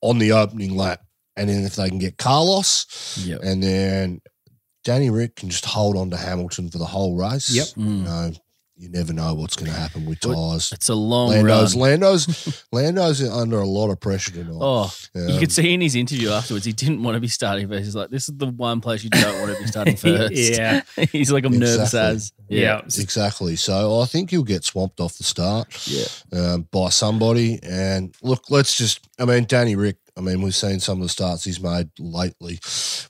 on 0.00 0.18
the 0.18 0.32
opening 0.32 0.76
lap. 0.76 1.00
And 1.36 1.48
then 1.48 1.64
if 1.64 1.76
they 1.76 1.88
can 1.88 1.98
get 1.98 2.18
Carlos, 2.18 2.86
Yep. 3.24 3.40
and 3.42 3.62
then 3.62 4.20
Danny 4.84 5.10
Ric 5.10 5.36
can 5.36 5.50
just 5.50 5.64
hold 5.64 5.96
on 5.96 6.10
to 6.10 6.16
Hamilton 6.16 6.70
for 6.70 6.78
the 6.78 6.84
whole 6.86 7.16
race. 7.16 7.48
Yep. 7.50 7.68
You 7.76 7.84
Mm. 7.84 8.02
know, 8.04 8.32
you 8.82 8.88
never 8.88 9.12
know 9.12 9.32
what's 9.34 9.54
going 9.54 9.70
to 9.70 9.76
happen 9.78 10.04
with 10.06 10.18
tyres. 10.18 10.72
It's 10.72 10.88
a 10.88 10.94
long 10.94 11.30
Lando's, 11.30 11.74
run. 11.76 11.82
Lando's, 11.82 12.64
Lando's 12.72 13.22
under 13.22 13.60
a 13.60 13.66
lot 13.66 13.90
of 13.90 14.00
pressure 14.00 14.32
tonight. 14.32 14.58
Oh, 14.60 14.92
you 15.14 15.34
Um, 15.34 15.38
could 15.38 15.52
see 15.52 15.72
in 15.72 15.80
his 15.80 15.94
interview 15.94 16.30
afterwards, 16.30 16.64
he 16.64 16.72
didn't 16.72 17.00
want 17.02 17.14
to 17.14 17.20
be 17.20 17.28
starting 17.28 17.68
first. 17.68 17.84
He's 17.84 17.94
like, 17.94 18.10
"This 18.10 18.28
is 18.28 18.36
the 18.36 18.48
one 18.48 18.80
place 18.80 19.04
you 19.04 19.10
don't 19.10 19.40
want 19.40 19.56
to 19.56 19.62
be 19.62 19.68
starting 19.68 19.96
first. 20.08 20.32
Yeah. 20.34 20.82
he's 21.12 21.30
like, 21.30 21.44
"I'm 21.44 21.56
nervous 21.58 21.94
Exactly. 21.94 22.16
as." 22.16 22.32
Yeah. 22.48 22.80
Exactly. 22.98 23.56
So 23.56 24.00
I 24.00 24.04
think 24.06 24.30
he'll 24.30 24.42
get 24.42 24.64
swamped 24.64 24.98
off 25.00 25.16
the 25.16 25.24
start. 25.24 25.68
yeah. 25.86 26.04
um, 26.32 26.68
by 26.72 26.88
somebody. 26.90 27.60
And 27.62 28.14
look, 28.20 28.50
let's 28.50 28.76
just, 28.76 29.08
I 29.18 29.24
mean, 29.24 29.44
Danny 29.44 29.74
Ric, 29.76 29.96
I 30.16 30.20
mean, 30.20 30.42
we've 30.42 30.54
seen 30.54 30.78
some 30.78 30.98
of 30.98 31.02
the 31.04 31.08
starts 31.08 31.44
he's 31.44 31.60
made 31.60 31.88
lately. 31.98 32.58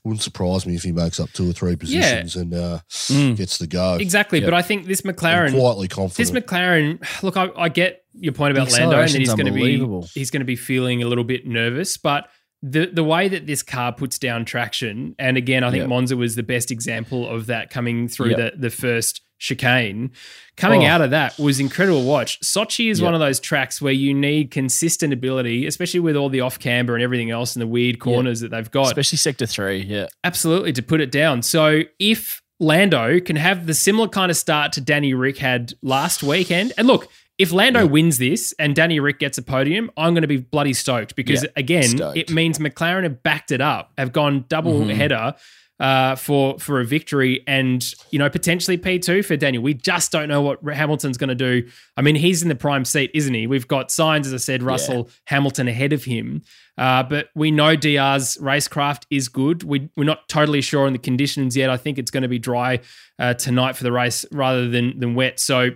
Wouldn't 0.04 0.22
surprise 0.22 0.66
me 0.66 0.76
if 0.76 0.82
he 0.84 0.92
makes 0.92 1.18
up 1.18 1.30
two 1.32 1.50
or 1.50 1.52
three 1.52 1.74
positions 1.76 2.36
and 2.36 2.54
uh, 2.54 2.78
Mm. 3.08 3.36
gets 3.36 3.58
the 3.58 3.66
go. 3.66 3.94
Exactly. 3.94 4.38
Yep. 4.40 4.46
But 4.46 4.54
I 4.54 4.62
think 4.62 4.86
this 4.86 5.02
I'm 5.04 5.12
McLaren 5.12 5.50
quietly 5.52 5.88
This. 5.88 6.30
McLaren, 6.30 7.22
look, 7.22 7.36
I, 7.36 7.48
I 7.56 7.68
get 7.68 8.04
your 8.12 8.32
point 8.32 8.56
about 8.56 8.70
Lando, 8.70 8.98
and 9.00 9.08
that 9.10 9.18
he's 9.18 9.34
going 9.34 9.46
to 9.46 9.52
be 9.52 10.08
he's 10.14 10.30
going 10.30 10.40
to 10.40 10.46
be 10.46 10.56
feeling 10.56 11.02
a 11.02 11.06
little 11.08 11.24
bit 11.24 11.46
nervous, 11.46 11.96
but 11.96 12.28
the 12.62 12.86
the 12.86 13.02
way 13.02 13.26
that 13.28 13.46
this 13.48 13.62
car 13.62 13.92
puts 13.92 14.18
down 14.20 14.44
traction, 14.44 15.16
and 15.18 15.36
again, 15.36 15.64
I 15.64 15.70
think 15.72 15.80
Yep. 15.82 15.88
Monza 15.88 16.16
was 16.16 16.36
the 16.36 16.44
best 16.44 16.70
example 16.70 17.28
of 17.28 17.46
that 17.46 17.70
coming 17.70 18.06
through 18.06 18.30
Yep. 18.30 18.38
the 18.54 18.58
the 18.60 18.70
first 18.70 19.22
chicane. 19.42 20.10
Coming 20.56 20.84
Oh. 20.84 20.86
out 20.88 21.00
of 21.00 21.10
that 21.10 21.36
was 21.38 21.58
incredible 21.58 22.04
watch. 22.04 22.38
Sochi 22.40 22.90
is 22.90 23.00
Yep. 23.00 23.04
one 23.06 23.14
of 23.14 23.20
those 23.20 23.40
tracks 23.40 23.82
where 23.82 23.92
you 23.92 24.14
need 24.14 24.50
consistent 24.50 25.12
ability, 25.12 25.66
especially 25.66 26.00
with 26.00 26.14
all 26.14 26.28
the 26.28 26.40
off 26.40 26.58
camber 26.58 26.94
and 26.94 27.02
everything 27.02 27.30
else 27.30 27.54
and 27.56 27.60
the 27.62 27.66
weird 27.66 27.98
corners 27.98 28.40
that 28.40 28.50
they've 28.52 28.70
got 28.70 28.86
Especially 28.86 29.18
sector 29.18 29.46
three. 29.46 29.78
Yeah. 29.88 30.06
absolutely 30.24 30.72
to 30.74 30.82
put 30.82 31.00
it 31.00 31.10
down. 31.10 31.42
So 31.42 31.82
if 31.98 32.40
Lando 32.60 33.18
can 33.18 33.36
have 33.36 33.66
the 33.66 33.74
similar 33.74 34.06
kind 34.08 34.30
of 34.30 34.36
start 34.36 34.72
to 34.74 34.80
Danny 34.80 35.14
Ric 35.14 35.38
had 35.38 35.72
last 35.82 36.22
weekend, 36.22 36.72
and 36.78 36.86
look, 36.86 37.08
if 37.38 37.50
Lando 37.50 37.84
wins 37.86 38.18
this 38.18 38.54
and 38.58 38.76
Danny 38.76 39.00
Ric 39.00 39.18
gets 39.18 39.38
a 39.38 39.42
podium, 39.42 39.90
I'm 39.96 40.12
going 40.14 40.22
to 40.22 40.28
be 40.28 40.36
bloody 40.36 40.74
stoked 40.74 41.16
because 41.16 41.42
Yeah, 41.42 41.48
again, 41.56 41.82
stoked. 41.96 42.16
it 42.18 42.30
means 42.30 42.58
McLaren 42.58 43.02
have 43.02 43.22
backed 43.24 43.50
it 43.50 43.60
up, 43.60 43.92
have 43.98 44.12
gone 44.12 44.44
double 44.48 44.82
Mhm. 44.82 44.94
header. 44.94 45.34
Uh, 45.82 46.14
for 46.14 46.60
for 46.60 46.78
a 46.78 46.84
victory 46.84 47.42
and 47.48 47.92
you 48.12 48.18
know 48.20 48.30
potentially 48.30 48.76
P 48.76 49.00
two 49.00 49.20
for 49.20 49.36
Daniel. 49.36 49.64
We 49.64 49.74
just 49.74 50.12
don't 50.12 50.28
know 50.28 50.40
what 50.40 50.60
Hamilton's 50.62 51.18
going 51.18 51.26
to 51.28 51.34
do. 51.34 51.68
I 51.96 52.02
mean, 52.02 52.14
he's 52.14 52.40
in 52.40 52.48
the 52.48 52.54
prime 52.54 52.84
seat, 52.84 53.10
isn't 53.14 53.34
he? 53.34 53.48
We've 53.48 53.66
got 53.66 53.88
Sainz, 53.88 54.26
as 54.26 54.32
I 54.32 54.36
said, 54.36 54.62
Russell 54.62 55.10
Hamilton 55.24 55.66
ahead 55.66 55.92
of 55.92 56.04
him. 56.04 56.42
Uh, 56.78 57.02
but 57.02 57.30
we 57.34 57.50
know 57.50 57.74
DR's 57.74 58.36
racecraft 58.36 59.06
is 59.10 59.28
good. 59.28 59.64
We, 59.64 59.90
we're 59.96 60.04
not 60.04 60.28
totally 60.28 60.60
sure 60.60 60.86
on 60.86 60.92
the 60.92 61.00
conditions 61.00 61.56
yet. 61.56 61.68
I 61.68 61.76
think 61.78 61.98
it's 61.98 62.12
going 62.12 62.22
to 62.22 62.28
be 62.28 62.38
dry 62.38 62.78
uh, 63.18 63.34
tonight 63.34 63.76
for 63.76 63.82
the 63.82 63.90
race 63.90 64.24
rather 64.30 64.68
than 64.68 65.00
than 65.00 65.16
wet. 65.16 65.40
So 65.40 65.70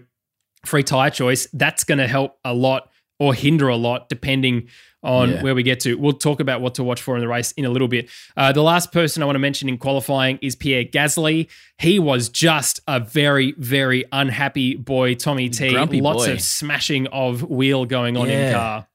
free 0.65 0.85
tire 0.85 1.11
choice 1.11 1.49
that's 1.53 1.83
going 1.83 1.99
to 1.99 2.07
help 2.07 2.39
a 2.45 2.55
lot 2.55 2.91
or 3.19 3.35
hinder 3.35 3.69
a 3.69 3.77
lot 3.77 4.09
depending 4.09 4.69
on 5.07 5.31
Yeah. 5.31 5.43
where 5.43 5.55
we 5.55 5.63
get 5.63 5.81
to. 5.81 5.95
We'll 5.95 6.13
talk 6.13 6.41
about 6.41 6.61
what 6.61 6.75
to 6.75 6.85
watch 6.85 7.01
for 7.01 7.15
in 7.15 7.21
the 7.23 7.29
race 7.29 7.53
in 7.53 7.65
a 7.65 7.71
little 7.71 7.89
bit. 7.89 8.11
Uh, 8.37 8.53
the 8.53 8.63
last 8.63 8.93
person 8.93 9.23
I 9.23 9.27
want 9.27 9.37
to 9.37 9.41
mention 9.41 9.69
in 9.69 9.79
qualifying 9.79 10.39
is 10.43 10.55
Pierre 10.57 10.85
Gasly. 10.85 11.49
He 11.79 11.99
was 11.99 12.29
just 12.29 12.81
a 12.87 13.01
very, 13.01 13.53
very 13.57 14.05
unhappy 14.13 14.75
boy, 14.75 15.15
Tommy 15.15 15.49
T. 15.49 15.71
Grumpy 15.71 16.01
Lots 16.03 16.27
boy. 16.27 16.33
of 16.33 16.41
smashing 16.43 17.07
of 17.07 17.43
wheel 17.43 17.87
going 17.87 18.17
on 18.17 18.27
in 18.29 18.39
Yeah. 18.39 18.53
car. 18.53 18.87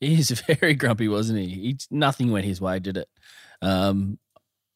He's 0.00 0.30
very 0.60 0.74
grumpy, 0.74 1.06
wasn't 1.08 1.38
he? 1.38 1.46
he? 1.48 1.76
Nothing 1.90 2.30
went 2.32 2.44
his 2.44 2.60
way, 2.60 2.80
did 2.80 2.96
it? 2.96 3.08
Um, 3.62 4.18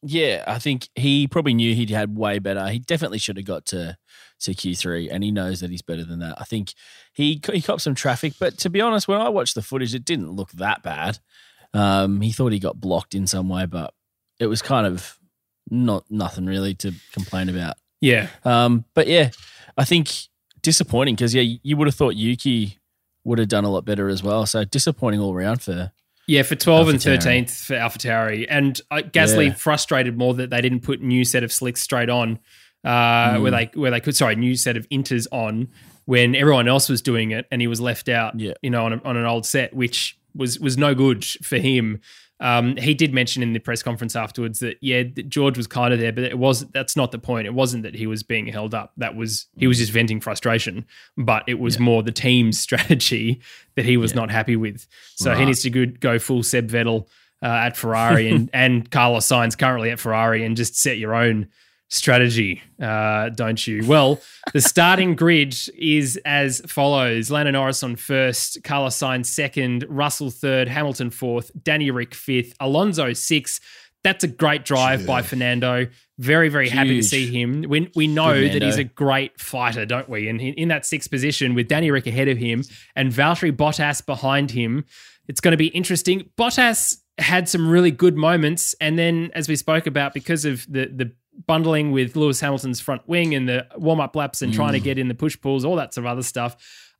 yeah, 0.03 0.43
I 0.47 0.59
think 0.59 0.87
he 0.95 1.27
probably 1.27 1.53
knew 1.53 1.75
he'd 1.75 1.89
had 1.89 2.15
way 2.15 2.39
better. 2.39 2.67
He 2.69 2.79
definitely 2.79 3.17
should 3.17 3.35
have 3.37 3.45
got 3.45 3.65
to 3.67 3.97
to 4.41 4.53
Q 4.53 4.75
three, 4.75 5.09
and 5.09 5.23
he 5.23 5.31
knows 5.31 5.59
that 5.61 5.71
he's 5.71 5.81
better 5.81 6.03
than 6.03 6.19
that. 6.19 6.35
I 6.39 6.43
think 6.43 6.73
he 7.13 7.41
he 7.51 7.61
copped 7.61 7.81
some 7.81 7.95
traffic, 7.95 8.33
but 8.39 8.57
to 8.59 8.69
be 8.69 8.81
honest, 8.81 9.07
when 9.07 9.19
I 9.21 9.29
watched 9.29 9.55
the 9.55 9.61
footage, 9.61 9.95
it 9.95 10.05
didn't 10.05 10.31
look 10.31 10.51
that 10.53 10.83
bad. 10.83 11.19
Um, 11.73 12.21
he 12.21 12.31
thought 12.31 12.51
he 12.53 12.59
got 12.59 12.79
blocked 12.79 13.13
in 13.15 13.27
some 13.27 13.49
way, 13.49 13.65
but 13.65 13.93
it 14.39 14.47
was 14.47 14.61
kind 14.61 14.87
of 14.87 15.17
not 15.69 16.05
nothing 16.09 16.45
really 16.45 16.73
to 16.75 16.93
complain 17.11 17.49
about. 17.49 17.75
Yeah. 17.99 18.27
Um, 18.45 18.85
but 18.93 19.07
yeah, 19.07 19.31
I 19.77 19.83
think 19.85 20.11
disappointing 20.61 21.15
because 21.15 21.33
yeah, 21.35 21.57
you 21.63 21.75
would 21.77 21.87
have 21.87 21.95
thought 21.95 22.15
Yuki 22.15 22.77
would 23.23 23.39
have 23.39 23.47
done 23.49 23.65
a 23.65 23.69
lot 23.69 23.83
better 23.85 24.07
as 24.07 24.23
well. 24.23 24.45
So 24.45 24.63
disappointing 24.63 25.19
all 25.19 25.33
around 25.33 25.61
for 25.61 25.91
Yeah, 26.27 26.43
for 26.43 26.55
12 26.55 26.89
and 26.89 26.99
AlphaTauri. 26.99 27.17
13th 27.17 27.65
for 27.65 27.73
AlphaTauri. 27.75 28.45
And 28.49 28.79
uh, 28.89 28.97
Gasly 28.97 29.47
Yeah. 29.47 29.53
frustrated 29.55 30.17
more 30.17 30.33
that 30.35 30.49
they 30.49 30.61
didn't 30.61 30.81
put 30.81 31.01
new 31.01 31.25
set 31.25 31.43
of 31.43 31.51
slicks 31.51 31.81
straight 31.81 32.09
on 32.09 32.39
uh, 32.87 33.33
Mm. 33.35 33.41
where 33.41 33.51
they 33.51 33.69
where 33.75 33.91
they 33.91 33.99
could 33.99 34.15
sorry, 34.15 34.35
new 34.35 34.55
set 34.55 34.77
of 34.77 34.87
inters 34.89 35.27
on 35.31 35.67
when 36.05 36.35
everyone 36.35 36.67
else 36.69 36.87
was 36.87 37.01
doing 37.01 37.31
it 37.31 37.45
and 37.51 37.59
he 37.61 37.67
was 37.67 37.81
left 37.81 38.07
out, 38.07 38.39
Yeah. 38.39 38.53
you 38.61 38.69
know, 38.69 38.85
on, 38.85 38.93
a, 38.93 39.01
on 39.03 39.17
an 39.17 39.25
old 39.25 39.45
set, 39.45 39.73
which 39.73 40.17
was 40.33 40.59
was 40.59 40.77
no 40.77 40.95
good 40.95 41.25
for 41.25 41.57
him. 41.57 41.99
Um, 42.39 42.77
he 42.77 42.93
did 42.93 43.15
mention 43.15 43.41
in 43.41 43.53
the 43.53 43.59
press 43.59 43.81
conference 43.81 44.15
afterwards 44.15 44.59
that 44.59 44.77
yeah, 44.79 45.01
George 45.27 45.57
was 45.57 45.65
kind 45.65 45.91
of 45.91 45.99
there, 45.99 46.13
but 46.13 46.23
it 46.23 46.37
was 46.37 46.65
that's 46.69 46.95
not 46.95 47.11
the 47.11 47.17
point. 47.17 47.47
It 47.47 47.53
wasn't 47.55 47.81
that 47.83 47.95
he 47.95 48.05
was 48.07 48.21
being 48.23 48.45
held 48.45 48.75
up. 48.75 48.93
That 48.97 49.15
was 49.15 49.47
he 49.57 49.65
was 49.67 49.79
just 49.79 49.91
venting 49.91 50.21
frustration, 50.21 50.85
but 51.17 51.43
it 51.47 51.57
was 51.59 51.79
more 51.79 52.03
the 52.03 52.11
team's 52.11 52.59
strategy 52.67 53.41
that 53.75 53.85
he 53.85 53.97
was 53.97 54.13
not 54.15 54.29
happy 54.31 54.55
with. 54.55 54.85
So 55.15 55.33
he 55.33 55.45
needs 55.45 55.63
to 55.63 55.71
go, 55.71 55.85
go 55.87 56.19
full 56.19 56.43
Seb 56.43 56.69
Vettel 56.69 57.07
uh, 57.41 57.47
at 57.47 57.75
Ferrari 57.75 58.29
and 58.29 58.49
and 58.53 58.89
Carlos 58.91 59.25
Sainz 59.27 59.57
currently 59.57 59.89
at 59.89 59.99
Ferrari 59.99 60.45
and 60.45 60.55
just 60.55 60.75
set 60.79 60.99
your 60.99 61.15
own 61.15 61.47
strategy, 61.89 62.61
uh, 62.81 63.29
don't 63.29 63.65
you? 63.65 63.85
Well, 63.87 64.19
the 64.53 64.61
starting 64.61 65.15
grid 65.21 65.55
is 65.77 66.19
as 66.25 66.61
follows: 66.67 67.31
Lando 67.31 67.51
Norris 67.51 67.83
on 67.83 67.95
first, 67.95 68.63
Carlos 68.63 68.97
Sainz 68.97 69.27
second, 69.27 69.85
Russell 69.87 70.29
third, 70.29 70.67
Hamilton 70.67 71.09
fourth, 71.09 71.51
Danny 71.63 71.91
Ric 71.91 72.13
fifth, 72.13 72.53
Alonso 72.59 73.13
sixth. 73.13 73.61
That's 74.03 74.23
a 74.23 74.27
great 74.27 74.63
drive 74.63 75.05
by 75.05 75.21
Fernando. 75.21 75.87
Very, 76.17 76.49
very 76.49 76.69
happy 76.69 76.97
to 76.97 77.03
see 77.03 77.29
him. 77.29 77.63
We, 77.67 77.91
we 77.93 78.07
know 78.07 78.33
Good 78.33 78.53
that 78.53 78.61
he's 78.61 78.77
a 78.77 78.83
great 78.83 79.39
fighter, 79.39 79.85
don't 79.85 80.07
we? 80.07 80.29
And 80.29 80.39
he, 80.39 80.49
in 80.49 80.69
that 80.69 80.85
sixth 80.85 81.11
position 81.11 81.55
with 81.55 81.67
Danny 81.67 81.91
Ric 81.91 82.07
ahead 82.07 82.27
of 82.27 82.37
him 82.37 82.63
and 82.95 83.11
Valtteri 83.11 83.51
Bottas 83.51 84.05
behind 84.05 84.51
him, 84.51 84.85
it's 85.27 85.41
going 85.41 85.51
to 85.51 85.57
be 85.57 85.67
interesting. 85.67 86.29
Bottas 86.37 86.97
had 87.17 87.49
some 87.49 87.67
really 87.67 87.91
good 87.91 88.15
moments, 88.15 88.75
and 88.79 88.97
then 88.97 89.31
as 89.33 89.49
we 89.49 89.55
spoke 89.55 89.87
about, 89.87 90.13
because 90.13 90.45
of 90.45 90.65
the 90.71 90.85
the 90.85 91.11
bundling 91.45 91.91
with 91.91 92.15
Lewis 92.15 92.39
Hamilton's 92.39 92.79
front 92.79 93.07
wing 93.07 93.35
and 93.35 93.47
the 93.47 93.67
warm 93.75 93.99
up 93.99 94.15
laps 94.15 94.41
and 94.41 94.51
Mm. 94.51 94.55
trying 94.55 94.73
to 94.73 94.79
get 94.79 94.97
in 94.97 95.07
the 95.07 95.15
push 95.15 95.37
pulls, 95.39 95.63
all 95.63 95.75
that 95.75 95.93
sort 95.93 96.05
of 96.05 96.11
other 96.11 96.23
stuff. 96.23 96.55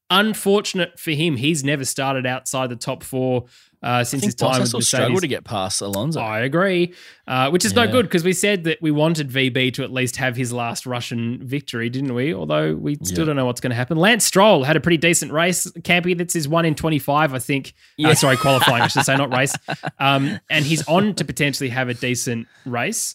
Unfortunate 0.09 0.97
for 0.97 1.11
him, 1.11 1.35
he's 1.35 1.63
never 1.65 1.83
started 1.83 2.25
outside 2.25 2.69
the 2.69 2.77
top 2.77 3.03
four 3.03 3.45
uh, 3.83 4.03
since 4.03 4.23
his 4.23 4.33
time 4.33 4.51
with 4.61 4.73
Mercedes. 4.73 4.87
struggle 4.87 5.19
to 5.19 5.27
get 5.27 5.43
past 5.43 5.81
Alonso. 5.81 6.19
I 6.19 6.39
agree, 6.39 6.93
uh, 7.27 7.49
which 7.51 7.63
is 7.65 7.75
no 7.75 7.85
good 7.87 8.03
because 8.07 8.23
we 8.23 8.31
said 8.33 8.63
that 8.63 8.81
we 8.81 8.89
wanted 8.89 9.29
VB 9.29 9.71
to 9.73 9.83
at 9.83 9.91
least 9.91 10.15
have 10.15 10.35
his 10.35 10.51
last 10.53 10.85
Russian 10.87 11.45
victory, 11.45 11.89
didn't 11.89 12.13
we? 12.15 12.33
Although 12.33 12.73
we 12.75 12.95
still 13.03 13.19
Yeah. 13.19 13.25
don't 13.25 13.35
know 13.35 13.45
what's 13.45 13.61
going 13.61 13.69
to 13.71 13.75
happen. 13.75 13.97
Lance 13.97 14.25
Stroll 14.25 14.63
had 14.63 14.75
a 14.75 14.79
pretty 14.79 14.97
decent 14.97 15.31
race. 15.31 15.69
Campy, 15.81 16.17
that's 16.17 16.33
his 16.33 16.47
one 16.47 16.65
in 16.65 16.73
25, 16.73 17.33
I 17.33 17.39
think. 17.39 17.73
Uh, 18.03 18.15
sorry, 18.15 18.37
qualifying, 18.37 18.81
I 18.83 18.87
should 18.87 19.03
say, 19.05 19.15
not 19.15 19.31
race. 19.37 19.53
Um, 19.99 20.39
and 20.49 20.65
he's 20.65 20.87
on 20.87 21.13
to 21.15 21.25
potentially 21.25 21.69
have 21.69 21.87
a 21.89 21.93
decent 21.93 22.47
race. 22.65 23.13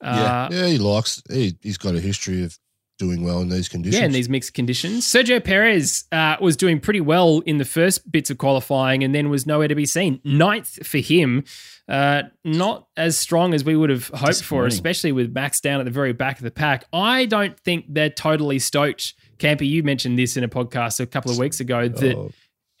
Uh, 0.00 0.48
yeah, 0.50 0.66
he 0.66 0.78
likes. 0.78 1.22
He, 1.30 1.56
he's 1.62 1.78
got 1.78 1.94
a 1.94 2.00
history 2.00 2.42
of 2.44 2.58
doing 2.98 3.24
well 3.24 3.40
in 3.40 3.48
these 3.48 3.68
conditions. 3.68 3.98
Yeah, 4.00 4.06
in 4.06 4.12
these 4.12 4.28
mixed 4.28 4.54
conditions. 4.54 5.04
Sergio 5.04 5.42
Perez 5.42 6.04
uh, 6.12 6.36
was 6.40 6.56
doing 6.56 6.78
pretty 6.78 7.00
well 7.00 7.40
in 7.40 7.58
the 7.58 7.64
first 7.64 8.10
bits 8.12 8.30
of 8.30 8.38
qualifying 8.38 9.02
and 9.02 9.14
then 9.14 9.30
was 9.30 9.46
nowhere 9.46 9.66
to 9.68 9.74
be 9.74 9.86
seen. 9.86 10.20
Ninth 10.24 10.86
for 10.86 10.98
him. 10.98 11.44
Uh, 11.88 12.22
not 12.44 12.86
as 12.96 13.18
strong 13.18 13.52
as 13.52 13.64
we 13.64 13.76
would 13.76 13.90
have 13.90 14.08
hoped 14.08 14.42
for, 14.42 14.64
especially 14.66 15.12
with 15.12 15.32
Max 15.34 15.60
down 15.60 15.80
at 15.80 15.84
the 15.84 15.90
very 15.90 16.12
back 16.12 16.38
of 16.38 16.44
the 16.44 16.50
pack. 16.50 16.84
I 16.92 17.26
don't 17.26 17.58
think 17.60 17.86
they're 17.88 18.08
totally 18.10 18.58
stoked. 18.58 19.14
Campy, 19.38 19.68
you 19.68 19.82
mentioned 19.82 20.18
this 20.18 20.36
in 20.36 20.44
a 20.44 20.48
podcast 20.48 21.00
a 21.00 21.06
couple 21.06 21.30
of 21.32 21.38
weeks 21.38 21.60
ago 21.60 21.88
that 21.88 22.16
Oh, 22.16 22.30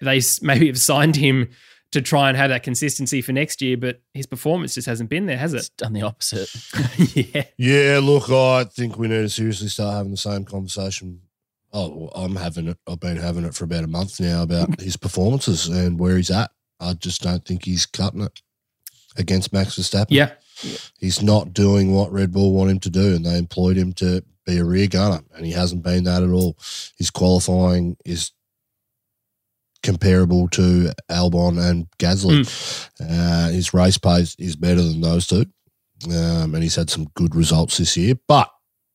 they 0.00 0.20
maybe 0.42 0.68
have 0.68 0.78
signed 0.78 1.16
him 1.16 1.50
to 1.94 2.02
try 2.02 2.28
and 2.28 2.36
have 2.36 2.50
that 2.50 2.62
consistency 2.62 3.22
for 3.22 3.32
next 3.32 3.60
year, 3.62 3.76
but 3.76 4.00
his 4.12 4.26
performance 4.26 4.74
just 4.74 4.86
hasn't 4.86 5.08
been 5.10 5.26
there, 5.26 5.36
has 5.38 5.54
It's 5.54 5.68
it? 5.68 5.76
done 5.78 5.92
the 5.94 6.02
opposite. 6.02 6.48
yeah. 7.34 7.44
yeah, 7.56 8.00
look, 8.02 8.28
I 8.30 8.64
think 8.64 8.98
we 8.98 9.08
need 9.08 9.22
to 9.22 9.28
seriously 9.28 9.68
start 9.68 9.94
having 9.94 10.10
the 10.12 10.16
same 10.18 10.44
conversation. 10.44 11.20
Oh, 11.72 12.08
I'm 12.14 12.36
having 12.36 12.68
it. 12.68 12.78
I've 12.86 13.00
been 13.00 13.16
having 13.16 13.44
it 13.44 13.54
for 13.54 13.64
about 13.64 13.82
a 13.84 13.88
month 13.88 14.20
now 14.20 14.42
about 14.42 14.80
his 14.80 14.96
performances 14.96 15.66
and 15.68 15.98
where 15.98 16.16
he's 16.16 16.30
at. 16.30 16.50
I 16.78 16.92
just 16.92 17.22
don't 17.22 17.44
think 17.44 17.64
he's 17.64 17.86
cutting 17.86 18.20
it 18.20 18.42
against 19.16 19.52
Max 19.52 19.76
Verstappen. 19.78 20.06
Yeah. 20.10 20.30
he's 21.00 21.22
not 21.22 21.52
doing 21.52 21.92
what 21.92 22.12
Red 22.12 22.30
Bull 22.32 22.52
want 22.52 22.70
him 22.70 22.80
to 22.80 22.90
do, 22.90 23.14
and 23.16 23.24
they 23.24 23.38
employed 23.38 23.76
him 23.76 23.92
to 23.94 24.22
be 24.46 24.58
a 24.58 24.64
rear 24.64 24.86
gunner, 24.86 25.22
and 25.34 25.46
he 25.46 25.52
hasn't 25.52 25.82
been 25.82 26.04
that 26.04 26.22
at 26.22 26.30
all. 26.30 26.56
His 26.98 27.10
qualifying 27.10 27.96
is 28.04 28.32
comparable 29.84 30.48
to 30.48 30.90
Albon 31.08 31.62
and 31.62 31.86
Gasly. 31.98 32.90
Uh, 33.00 33.50
his 33.50 33.72
race 33.72 33.98
pace 33.98 34.34
is 34.40 34.56
better 34.56 34.82
than 34.82 35.00
those 35.00 35.28
two, 35.28 35.44
um, 36.06 36.54
and 36.54 36.62
he's 36.62 36.74
had 36.74 36.90
some 36.90 37.06
good 37.14 37.36
results 37.36 37.78
this 37.78 37.96
year. 37.96 38.14
But 38.26 38.50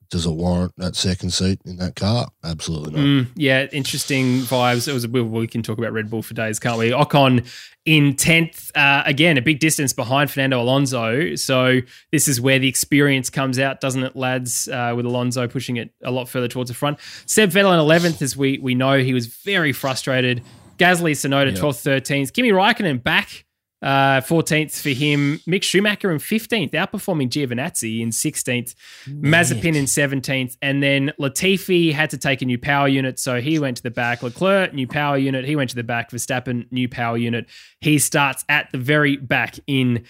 does 0.09 0.25
it 0.25 0.31
warrant 0.31 0.73
that 0.77 0.95
second 0.95 1.29
seat 1.29 1.61
in 1.65 1.77
that 1.77 1.95
car? 1.95 2.29
Absolutely 2.43 2.91
not. 2.93 2.99
Mm, 2.99 3.27
yeah, 3.35 3.67
interesting 3.71 4.39
vibes. 4.39 4.87
It 4.87 4.93
was 4.93 5.07
we, 5.07 5.21
we 5.21 5.45
can 5.45 5.61
talk 5.61 5.77
about 5.77 5.93
Red 5.93 6.09
Bull 6.09 6.23
for 6.23 6.33
days, 6.33 6.59
can't 6.59 6.79
we? 6.79 6.89
Ocon 6.89 7.47
in 7.85 8.15
tenth, 8.15 8.75
uh, 8.75 9.03
again 9.05 9.37
a 9.37 9.41
big 9.41 9.59
distance 9.59 9.93
behind 9.93 10.31
Fernando 10.31 10.59
Alonso. 10.61 11.35
So 11.35 11.79
this 12.11 12.27
is 12.27 12.41
where 12.41 12.57
the 12.57 12.67
experience 12.67 13.29
comes 13.29 13.59
out, 13.59 13.81
doesn't 13.81 14.03
it, 14.03 14.15
lads? 14.15 14.67
Uh, 14.67 14.93
with 14.95 15.05
Alonso 15.05 15.47
pushing 15.47 15.77
it 15.77 15.91
a 16.03 16.11
lot 16.11 16.27
further 16.27 16.47
towards 16.47 16.69
the 16.69 16.75
front. 16.75 16.97
Seb 17.27 17.51
Vettel 17.51 17.73
in 17.73 17.79
eleventh, 17.79 18.21
as 18.23 18.35
we 18.35 18.57
we 18.57 18.73
know, 18.73 18.97
he 18.97 19.13
was 19.13 19.27
very 19.27 19.71
frustrated. 19.71 20.43
Gasly, 20.79 21.11
Tsunoda, 21.11 21.51
Yep. 21.51 21.59
twelfth, 21.59 21.79
thirteenth. 21.81 22.33
Kimi 22.33 22.49
Raikkonen 22.51 23.03
back. 23.03 23.45
Uh, 23.81 24.19
14th 24.19 24.81
for 24.81 24.89
him. 24.89 25.39
Mick 25.47 25.63
Schumacher 25.63 26.11
in 26.11 26.17
15th, 26.17 26.71
outperforming 26.71 27.29
Giovinazzi 27.29 28.01
in 28.01 28.09
16th. 28.09 28.75
Mazepin 29.07 29.73
in 29.73 29.85
17th. 29.85 30.57
And 30.61 30.83
then 30.83 31.13
Latifi 31.17 31.93
had 31.93 32.09
to 32.09 32.17
take 32.17 32.41
a 32.41 32.45
new 32.45 32.57
power 32.57 32.89
unit, 32.89 33.19
so 33.19 33.39
he 33.39 33.57
went 33.57 33.77
to 33.77 33.83
the 33.83 33.89
back. 33.89 34.21
Leclerc, 34.21 34.73
new 34.73 34.85
power 34.85 35.17
unit. 35.17 35.45
He 35.45 35.55
went 35.55 35.69
to 35.69 35.77
the 35.77 35.83
back. 35.85 36.11
Verstappen, 36.11 36.69
new 36.73 36.89
power 36.89 37.15
unit. 37.15 37.45
He 37.79 37.99
starts 37.99 38.43
at 38.49 38.69
the 38.73 38.77
very 38.77 39.15
back 39.15 39.57
in 39.65 40.03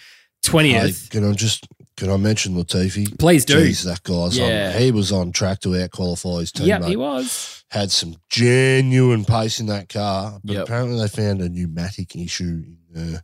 20th. 0.44 0.72
Hey, 1.04 1.20
can 1.20 1.30
I 1.30 1.34
just 1.34 1.68
can 2.00 2.10
I 2.10 2.18
mention 2.18 2.56
Latifi? 2.56 3.20
Please 3.20 3.46
do. 3.46 3.56
Jeez, 3.58 3.84
that 3.84 4.02
guy's 4.04 4.38
Yeah. 4.38 4.72
on. 4.76 4.82
He 4.82 4.92
was 4.92 5.12
on 5.12 5.32
track 5.32 5.60
to 5.62 5.76
out 5.82 5.92
qualify 5.92 6.40
his 6.40 6.52
teammate. 6.52 6.68
Yep, 6.68 6.84
he 6.86 6.96
was. 6.96 7.64
had 7.72 7.92
some 7.92 8.16
genuine 8.30 9.26
pace 9.26 9.60
in 9.60 9.68
that 9.68 9.90
car, 9.90 10.40
but 10.44 10.54
Yep. 10.54 10.64
apparently 10.64 10.98
they 11.00 11.08
found 11.08 11.42
a 11.42 11.50
pneumatic 11.50 12.16
issue, 12.16 12.64
uh, 12.98 13.18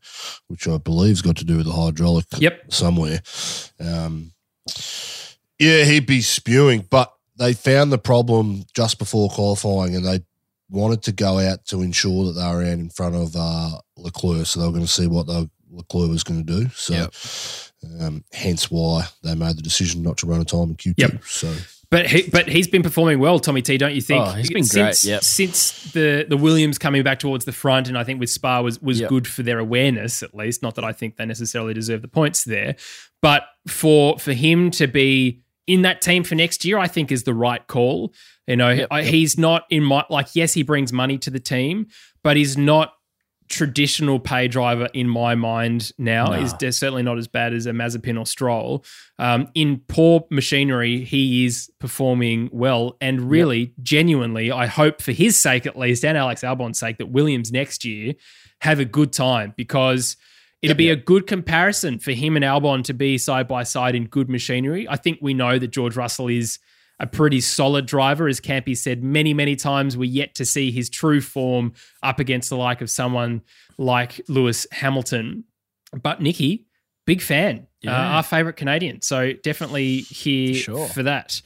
which 0.48 0.68
I 0.68 0.78
believe's 0.78 1.22
got 1.24 1.38
to 1.38 1.46
do 1.46 1.58
with 1.58 1.66
the 1.66 1.72
hydraulic 1.72 2.26
Yep. 2.38 2.72
somewhere. 2.72 3.22
Um, 3.80 4.34
yeah, 5.60 5.84
he'd 5.86 6.06
be 6.06 6.22
spewing, 6.22 6.86
but 6.90 7.12
they 7.38 7.54
found 7.54 7.92
the 7.92 7.98
problem 7.98 8.66
just 8.76 9.00
before 9.00 9.30
qualifying 9.30 9.96
and 9.96 10.06
they 10.06 10.20
wanted 10.70 11.02
to 11.04 11.12
go 11.12 11.40
out 11.40 11.66
to 11.66 11.82
ensure 11.82 12.26
that 12.26 12.34
they 12.34 12.48
were 12.48 12.62
out 12.64 12.68
in 12.68 12.90
front 12.90 13.16
of 13.16 13.36
uh, 13.36 13.72
Leclerc, 13.98 14.46
so 14.46 14.60
they 14.60 14.66
were 14.66 14.72
going 14.74 14.86
to 14.86 14.92
see 14.92 15.08
what 15.08 15.28
they, 15.28 15.48
Leclerc 15.76 16.10
was 16.10 16.24
going 16.24 16.46
to 16.46 16.60
do. 16.64 16.70
So, 16.76 16.94
Yep. 16.94 17.14
um, 18.02 18.24
hence 18.34 18.70
why 18.72 19.06
they 19.24 19.36
made 19.36 19.58
the 19.58 19.62
decision 19.62 20.02
not 20.02 20.18
to 20.18 20.26
run 20.28 20.42
a 20.42 20.46
time 20.46 20.70
in 20.70 20.76
Q2. 20.76 20.94
Yep. 20.98 21.24
So, 21.26 21.54
But 21.92 22.08
he, 22.08 22.30
but 22.30 22.48
he's 22.50 22.68
been 22.68 22.82
performing 22.84 23.20
well, 23.20 23.40
Tommy 23.40 23.62
T. 23.62 23.78
Don't 23.78 23.94
you 23.94 24.02
think? 24.02 24.26
Oh, 24.26 24.32
he's 24.32 24.50
been 24.50 24.66
great, 24.66 24.96
since, 24.96 25.06
yep. 25.06 25.24
Since 25.24 25.92
the 25.94 26.26
the 26.28 26.36
Williams 26.38 26.78
coming 26.80 27.04
back 27.04 27.20
towards 27.20 27.46
the 27.46 27.52
front, 27.52 27.88
and 27.88 27.98
I 27.98 28.04
think 28.04 28.20
with 28.20 28.32
Spa 28.32 28.62
was 28.62 28.82
was 28.82 29.00
Yep. 29.02 29.10
good 29.10 29.28
for 29.28 29.44
their 29.44 29.60
awareness 29.60 30.24
at 30.24 30.34
least. 30.34 30.64
Not 30.64 30.76
that 30.76 30.84
I 30.84 30.94
think 30.94 31.16
they 31.18 31.26
necessarily 31.26 31.74
deserve 31.76 32.02
the 32.02 32.08
points 32.08 32.44
there, 32.44 32.76
but 33.22 33.44
for 33.68 34.18
for 34.18 34.34
him 34.34 34.72
to 34.72 34.88
be 34.88 35.42
in 35.68 35.84
that 35.84 36.02
team 36.02 36.24
for 36.24 36.34
next 36.36 36.66
year, 36.66 36.78
I 36.80 36.88
think 36.88 37.12
is 37.12 37.24
the 37.24 37.34
right 37.36 37.66
call. 37.68 38.14
You 38.48 38.56
know, 38.56 38.72
Yep, 38.72 38.88
I, 38.92 39.02
yep. 39.02 39.14
he's 39.14 39.38
not 39.38 39.66
in 39.70 39.84
my 39.84 40.06
like. 40.10 40.30
Yes, 40.36 40.54
he 40.54 40.64
brings 40.64 40.92
money 40.92 41.20
to 41.20 41.30
the 41.30 41.40
team, 41.40 41.86
but 42.24 42.36
he's 42.36 42.58
not 42.58 42.94
traditional 43.48 44.20
pay 44.20 44.48
driver 44.48 44.90
in 44.94 45.08
my 45.08 45.36
mind 45.36 45.92
now 45.98 46.28
No. 46.28 46.34
is 46.42 46.54
certainly 46.78 47.04
not 47.04 47.18
as 47.18 47.28
bad 47.28 47.54
as 47.54 47.66
a 47.66 47.72
Mazepin 47.72 48.20
or 48.20 48.26
Stroll. 48.26 48.84
Um, 49.20 49.48
in 49.54 49.82
poor 49.88 50.26
machinery, 50.32 51.04
he 51.04 51.46
is 51.46 51.70
performing 51.80 52.50
well, 52.52 52.98
and 53.02 53.30
really, 53.30 53.74
genuinely, 53.84 54.52
I 54.52 54.66
hope 54.66 55.02
for 55.02 55.12
his 55.12 55.38
sake 55.38 55.66
at 55.66 55.78
least, 55.78 56.04
and 56.04 56.18
Alex 56.18 56.42
Albon's 56.42 56.80
sake, 56.80 56.98
that 56.98 57.08
Williams 57.08 57.52
next 57.52 57.86
year 57.86 58.14
have 58.62 58.80
a 58.80 58.86
good 58.86 59.14
time 59.14 59.54
because 59.56 60.18
it'll 60.62 60.76
be 60.76 60.90
a 60.90 60.96
good 60.96 61.28
comparison 61.28 62.00
for 62.00 62.12
him 62.12 62.36
and 62.36 62.44
Albon 62.44 62.84
to 62.86 62.94
be 62.94 63.18
side 63.20 63.48
by 63.48 63.62
side 63.64 63.94
in 63.94 64.06
good 64.06 64.30
machinery. 64.30 64.88
I 64.90 64.96
think 64.96 65.20
we 65.22 65.34
know 65.36 65.60
that 65.60 65.68
George 65.68 65.96
Russell 65.96 66.28
is 66.30 66.58
a 67.00 67.08
pretty 67.08 67.42
solid 67.42 67.86
driver. 67.86 68.28
As 68.28 68.40
Campy 68.40 68.76
said 68.78 69.04
many, 69.04 69.34
many 69.34 69.56
times, 69.56 69.98
we're 69.98 70.06
yet 70.10 70.36
to 70.36 70.46
see 70.46 70.72
his 70.72 70.90
true 70.90 71.22
form 71.22 71.74
up 72.04 72.20
against 72.20 72.50
the 72.50 72.58
like 72.58 72.82
of 72.82 72.90
someone 72.90 73.42
like 73.78 74.22
Lewis 74.28 74.66
Hamilton. 74.72 75.44
But 76.02 76.22
Nikki, 76.22 76.66
big 77.06 77.22
fan, 77.22 77.68
uh, 77.86 77.92
our 77.92 78.24
favorite 78.24 78.56
Canadian. 78.56 79.02
So 79.02 79.34
definitely 79.34 80.00
here 80.00 80.54
Sure. 80.56 80.88
for 80.88 81.04
that. 81.04 81.42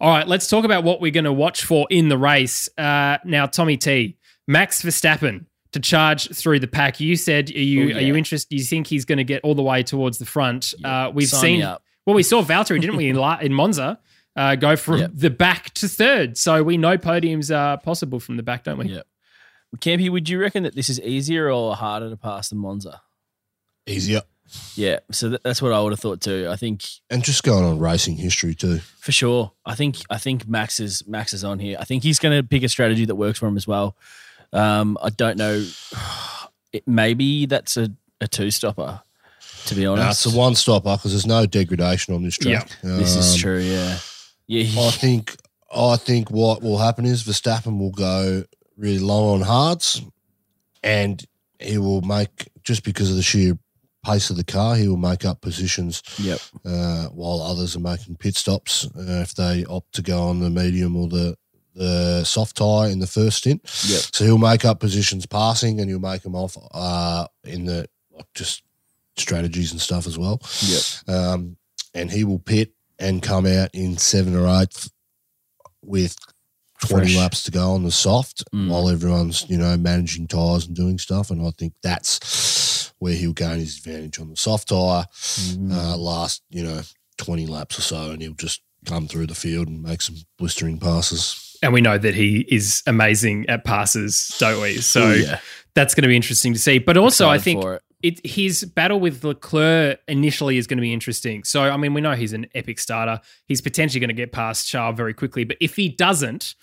All 0.00 0.10
right, 0.10 0.26
let's 0.26 0.48
talk 0.48 0.64
about 0.64 0.84
what 0.84 1.00
we're 1.00 1.10
going 1.12 1.24
to 1.24 1.32
watch 1.32 1.64
for 1.64 1.86
in 1.90 2.08
the 2.08 2.18
race. 2.18 2.68
Uh, 2.76 3.18
now, 3.24 3.46
Tommy 3.46 3.76
T, 3.76 4.16
Max 4.48 4.82
Verstappen 4.82 5.46
to 5.72 5.80
charge 5.80 6.34
through 6.34 6.60
the 6.60 6.66
pack. 6.66 6.98
You 7.00 7.16
said, 7.16 7.50
are 7.50 7.58
you 7.58 7.82
Oh, 7.82 7.86
yeah. 7.88 7.96
are 7.96 8.00
you 8.00 8.16
interested? 8.16 8.48
Do 8.50 8.56
you 8.56 8.64
think 8.64 8.86
he's 8.86 9.04
going 9.04 9.18
to 9.18 9.24
get 9.24 9.42
all 9.42 9.54
the 9.54 9.62
way 9.62 9.82
towards 9.82 10.18
the 10.18 10.26
front? 10.26 10.72
Uh, 10.84 11.10
we've 11.14 11.28
Sign 11.28 11.40
seen 11.40 11.60
well, 12.06 12.14
we 12.14 12.22
saw 12.22 12.42
Valtteri, 12.42 12.80
didn't 12.80 12.96
we, 12.96 13.08
in, 13.08 13.16
La- 13.16 13.38
in 13.38 13.52
Monza? 13.52 13.98
uh, 14.36 14.54
go 14.56 14.76
from 14.76 14.98
Yep. 15.00 15.10
the 15.14 15.30
back 15.30 15.72
to 15.74 15.88
third. 15.88 16.36
So 16.38 16.62
we 16.62 16.76
know 16.76 16.98
podiums 16.98 17.54
are 17.54 17.76
possible 17.78 18.20
from 18.20 18.36
the 18.36 18.42
back, 18.42 18.64
don't 18.64 18.78
we? 18.78 18.86
Yeah. 18.90 19.02
Campy, 19.78 20.08
would 20.10 20.28
you 20.28 20.40
reckon 20.40 20.62
that 20.62 20.74
this 20.76 20.88
is 20.88 21.00
easier 21.00 21.50
or 21.50 21.74
harder 21.74 22.08
to 22.10 22.16
pass 22.16 22.48
than 22.50 22.58
Monza? 22.58 23.00
Easier. 23.86 24.22
Yeah, 24.76 25.00
so 25.10 25.30
that, 25.30 25.42
that's 25.42 25.60
what 25.62 25.72
I 25.72 25.80
would 25.80 25.92
have 25.92 25.98
thought 26.00 26.20
too. 26.20 26.48
I 26.50 26.56
think 26.56 26.84
And 27.10 27.24
just 27.24 27.42
going 27.42 27.64
on 27.64 27.78
racing 27.80 28.16
history 28.16 28.54
too. 28.54 28.78
for 29.00 29.10
sure. 29.10 29.52
I 29.66 29.74
think 29.74 29.96
I 30.10 30.18
think 30.18 30.46
Max 30.46 30.78
is 30.78 31.02
Max 31.08 31.32
is 31.32 31.42
on 31.44 31.58
here. 31.58 31.76
I 31.80 31.84
think 31.84 32.02
he's 32.02 32.18
going 32.18 32.36
to 32.40 32.46
pick 32.46 32.62
a 32.62 32.68
strategy 32.68 33.04
that 33.06 33.14
works 33.16 33.38
for 33.38 33.46
him 33.48 33.56
as 33.56 33.66
well. 33.66 33.96
Um, 34.52 34.96
I 35.02 35.10
don't 35.10 35.36
know. 35.38 35.64
It, 36.72 36.88
maybe 36.88 37.46
that's 37.46 37.76
a, 37.76 37.88
a 38.20 38.26
two 38.26 38.50
stopper. 38.50 39.00
To 39.66 39.74
be 39.76 39.84
No, 39.84 39.92
honest, 39.92 40.26
it's 40.26 40.34
a 40.34 40.36
one 40.36 40.56
stopper 40.56 40.96
because 40.96 41.12
there's 41.12 41.24
no 41.26 41.46
degradation 41.46 42.14
on 42.16 42.24
this 42.24 42.36
track. 42.36 42.68
this 42.82 43.14
is 43.14 43.34
Um, 43.34 43.38
true. 43.38 43.60
Yeah, 43.60 43.96
yeah. 44.46 44.64
I 44.80 44.90
think 44.90 45.36
I 45.74 45.96
think 45.96 46.30
what 46.30 46.62
will 46.62 46.78
happen 46.78 47.04
is 47.04 47.24
Verstappen 47.24 47.78
will 47.78 47.90
go 47.90 48.44
really 48.76 48.98
long 49.00 49.34
on 49.34 49.40
hards, 49.40 50.02
and 50.82 51.24
he 51.58 51.78
will 51.78 52.02
make 52.02 52.48
just 52.62 52.84
because 52.84 53.10
of 53.10 53.16
the 53.16 53.22
sheer 53.22 53.58
pace 54.04 54.28
of 54.30 54.36
the 54.36 54.44
car, 54.44 54.76
he 54.76 54.86
will 54.86 54.98
make 54.98 55.24
up 55.24 55.40
positions 55.40 56.02
Yep. 56.18 56.38
uh, 56.66 57.06
while 57.06 57.40
others 57.40 57.74
are 57.74 57.80
making 57.80 58.16
pit 58.16 58.36
stops 58.36 58.84
uh, 58.96 59.22
if 59.22 59.34
they 59.34 59.64
opt 59.64 59.94
to 59.94 60.02
go 60.02 60.20
on 60.24 60.40
the 60.40 60.50
medium 60.50 60.94
or 60.96 61.08
the 61.08 61.36
the 61.74 62.22
soft 62.22 62.56
tire 62.56 62.88
in 62.88 63.00
the 63.00 63.06
first 63.06 63.38
stint. 63.38 63.60
Yep. 63.88 64.00
So 64.12 64.24
he'll 64.24 64.38
make 64.38 64.64
up 64.64 64.78
positions 64.78 65.26
passing, 65.26 65.80
and 65.80 65.88
he'll 65.90 65.98
make 65.98 66.22
them 66.22 66.36
off 66.36 66.56
uh, 66.72 67.26
in 67.44 67.64
the 67.64 67.88
just 68.34 68.62
strategies 69.16 69.72
and 69.72 69.80
stuff 69.80 70.06
as 70.06 70.16
well. 70.16 70.40
Yep. 70.62 70.82
Um, 71.08 71.56
and 71.94 72.10
he 72.10 72.22
will 72.24 72.38
pit 72.38 72.72
and 73.04 73.22
come 73.22 73.46
out 73.46 73.70
in 73.74 73.96
seven 73.98 74.34
or 74.34 74.46
eight 74.62 74.88
with 75.82 76.16
20 76.86 77.04
Fresh. 77.06 77.16
laps 77.16 77.42
to 77.44 77.50
go 77.50 77.72
on 77.72 77.84
the 77.84 77.90
soft 77.90 78.42
Mm. 78.52 78.68
while 78.68 78.88
everyone's, 78.88 79.44
you 79.48 79.56
know, 79.56 79.76
managing 79.76 80.26
tyres 80.26 80.66
and 80.66 80.74
doing 80.76 80.98
stuff. 80.98 81.30
And 81.30 81.46
I 81.46 81.50
think 81.58 81.74
that's 81.82 82.92
where 82.98 83.14
he'll 83.14 83.32
gain 83.32 83.58
his 83.58 83.78
advantage 83.78 84.18
on 84.18 84.30
the 84.30 84.36
soft 84.36 84.68
tyre 84.68 85.06
Mm. 85.50 85.72
uh, 85.72 85.96
last, 85.96 86.42
you 86.50 86.62
know, 86.64 86.82
20 87.18 87.46
laps 87.46 87.78
or 87.78 87.82
so. 87.82 88.10
And 88.10 88.20
he'll 88.22 88.34
just 88.34 88.60
come 88.86 89.08
through 89.08 89.26
the 89.28 89.34
field 89.34 89.68
and 89.68 89.82
make 89.82 90.02
some 90.02 90.16
blistering 90.38 90.78
passes. 90.78 91.56
And 91.62 91.72
we 91.72 91.80
know 91.80 91.96
that 91.96 92.14
he 92.14 92.46
is 92.50 92.82
amazing 92.86 93.48
at 93.48 93.64
passes, 93.64 94.34
don't 94.38 94.60
we? 94.60 94.78
So 94.78 95.02
Oh, 95.04 95.12
yeah. 95.14 95.40
that's 95.74 95.94
going 95.94 96.02
to 96.02 96.08
be 96.08 96.16
interesting 96.16 96.52
to 96.52 96.58
see. 96.58 96.78
But 96.78 96.96
also, 96.98 97.28
I 97.28 97.38
think 97.38 97.62
for 97.62 97.80
it. 98.04 98.24
his 98.24 98.64
battle 98.64 99.00
with 99.00 99.24
Leclerc 99.24 100.00
initially 100.08 100.58
is 100.58 100.66
going 100.66 100.78
to 100.78 100.82
be 100.82 100.92
interesting. 100.92 101.44
So, 101.44 101.62
I 101.62 101.76
mean, 101.76 101.94
we 101.94 102.00
know 102.00 102.12
he's 102.12 102.32
an 102.32 102.46
epic 102.54 102.78
starter. 102.78 103.20
He's 103.46 103.60
potentially 103.60 104.00
going 104.00 104.08
to 104.08 104.14
get 104.14 104.32
past 104.32 104.68
Charles 104.68 104.96
very 104.96 105.14
quickly. 105.14 105.44
But 105.44 105.56
if 105.60 105.76
he 105.76 105.88
doesn't, 105.88 106.54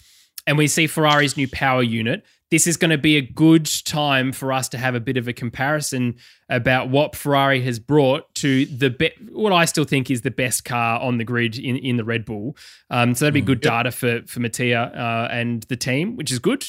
and 0.47 0.57
we 0.57 0.67
see 0.67 0.87
Ferrari's 0.87 1.37
new 1.37 1.47
power 1.47 1.83
unit, 1.83 2.23
this 2.51 2.67
is 2.67 2.75
going 2.77 2.91
to 2.91 2.97
be 2.97 3.15
a 3.17 3.21
good 3.21 3.65
time 3.85 4.31
for 4.33 4.51
us 4.51 4.67
to 4.69 4.77
have 4.77 4.93
a 4.93 4.99
bit 4.99 5.15
of 5.17 5.27
a 5.27 5.33
comparison 5.33 6.15
about 6.49 6.89
what 6.89 7.15
Ferrari 7.15 7.61
has 7.61 7.79
brought 7.79 8.31
to 8.35 8.65
the 8.65 8.89
be- 8.89 9.13
what 9.31 9.53
I 9.53 9.63
still 9.65 9.85
think 9.85 10.11
is 10.11 10.21
the 10.21 10.31
best 10.31 10.65
car 10.65 10.99
on 10.99 11.17
the 11.17 11.23
grid 11.23 11.57
in, 11.57 11.77
in 11.77 11.95
the 11.95 12.03
Red 12.03 12.25
Bull. 12.25 12.57
Um, 12.89 13.15
so 13.15 13.25
that'd 13.25 13.33
be 13.33 13.41
good 13.41 13.61
data 13.61 13.89
for 13.91 14.21
for 14.27 14.41
Mattia 14.41 14.91
uh, 14.93 15.33
and 15.33 15.63
the 15.63 15.77
team, 15.77 16.17
which 16.17 16.29
is 16.31 16.39
good, 16.39 16.65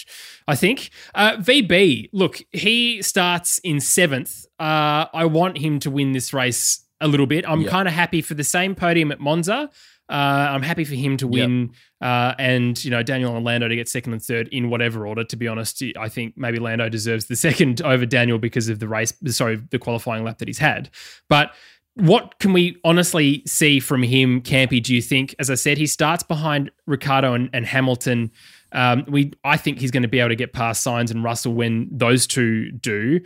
I 0.46 0.54
think. 0.54 0.90
Uh, 1.14 1.36
VB, 1.38 2.10
look, 2.12 2.40
he 2.52 3.02
starts 3.02 3.58
in 3.58 3.80
seventh. 3.80 4.46
Uh, 4.60 5.06
I 5.12 5.24
want 5.24 5.58
him 5.58 5.80
to 5.80 5.90
win 5.90 6.12
this 6.12 6.32
race 6.32 6.84
a 7.00 7.08
little 7.08 7.26
bit. 7.26 7.44
I'm 7.48 7.62
Yeah. 7.62 7.70
kind 7.70 7.88
of 7.88 7.94
happy 7.94 8.22
for 8.22 8.34
the 8.34 8.44
same 8.44 8.76
podium 8.76 9.10
at 9.10 9.18
Monza. 9.18 9.68
Uh, 10.08 10.48
I'm 10.50 10.62
happy 10.62 10.84
for 10.84 10.94
him 10.94 11.16
to 11.18 11.26
Yep. 11.26 11.32
win, 11.32 11.70
uh, 12.00 12.34
and 12.38 12.82
you 12.84 12.90
know 12.90 13.02
Daniel 13.02 13.34
and 13.36 13.44
Lando 13.44 13.68
to 13.68 13.76
get 13.76 13.88
second 13.88 14.12
and 14.12 14.22
third 14.22 14.48
in 14.48 14.68
whatever 14.68 15.06
order. 15.06 15.24
To 15.24 15.36
be 15.36 15.48
honest, 15.48 15.82
I 15.98 16.08
think 16.08 16.34
maybe 16.36 16.58
Lando 16.58 16.88
deserves 16.88 17.26
the 17.26 17.36
second 17.46 17.80
over 17.82 18.04
Daniel 18.04 18.38
because 18.38 18.68
of 18.68 18.78
the 18.78 18.88
race, 18.88 19.14
sorry, 19.26 19.56
the 19.70 19.78
qualifying 19.78 20.24
lap 20.24 20.38
that 20.38 20.48
he's 20.48 20.58
had. 20.58 20.90
But 21.28 21.52
what 21.94 22.38
can 22.40 22.52
we 22.52 22.78
honestly 22.84 23.42
see 23.46 23.78
from 23.78 24.02
him, 24.02 24.40
Campy? 24.42 24.82
Do 24.82 24.94
you 24.94 25.02
think? 25.02 25.34
As 25.38 25.50
I 25.50 25.54
said, 25.54 25.78
he 25.78 25.86
starts 25.86 26.22
behind 26.22 26.70
Ricciardo 26.86 27.34
and, 27.34 27.48
and 27.52 27.64
Hamilton. 27.66 28.30
Um, 28.72 29.04
we, 29.08 29.32
I 29.44 29.56
think 29.58 29.78
he's 29.78 29.90
going 29.90 30.02
to 30.02 30.08
be 30.08 30.18
able 30.18 30.30
to 30.30 30.36
get 30.36 30.52
past 30.52 30.84
Sainz 30.86 31.10
and 31.10 31.22
Russell 31.22 31.52
when 31.54 31.88
those 31.92 32.26
two 32.26 32.70
do. 32.72 33.20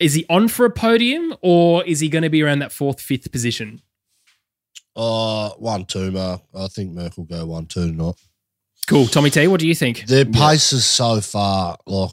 Is 0.00 0.14
he 0.14 0.26
on 0.28 0.48
for 0.48 0.64
a 0.64 0.70
podium, 0.70 1.34
or 1.42 1.84
is 1.84 2.00
he 2.00 2.08
going 2.08 2.22
to 2.22 2.30
be 2.30 2.42
around 2.42 2.58
that 2.60 2.72
fourth, 2.72 3.00
fifth 3.00 3.30
position? 3.30 3.80
Uh, 4.96 5.50
one, 5.50 5.84
two, 5.84 6.10
Mark. 6.10 6.42
I 6.54 6.66
think 6.68 6.92
Merc 6.92 7.16
will 7.16 7.24
go 7.24 7.46
one, 7.46 7.66
two 7.66 7.86
tonight. 7.86 8.14
Cool, 8.86 9.06
Tommy 9.06 9.30
T. 9.30 9.46
What 9.46 9.60
do 9.60 9.68
you 9.68 9.74
think? 9.74 10.06
Their 10.06 10.24
pace 10.24 10.72
is 10.72 10.84
so 10.84 11.20
far, 11.20 11.76
like, 11.86 12.10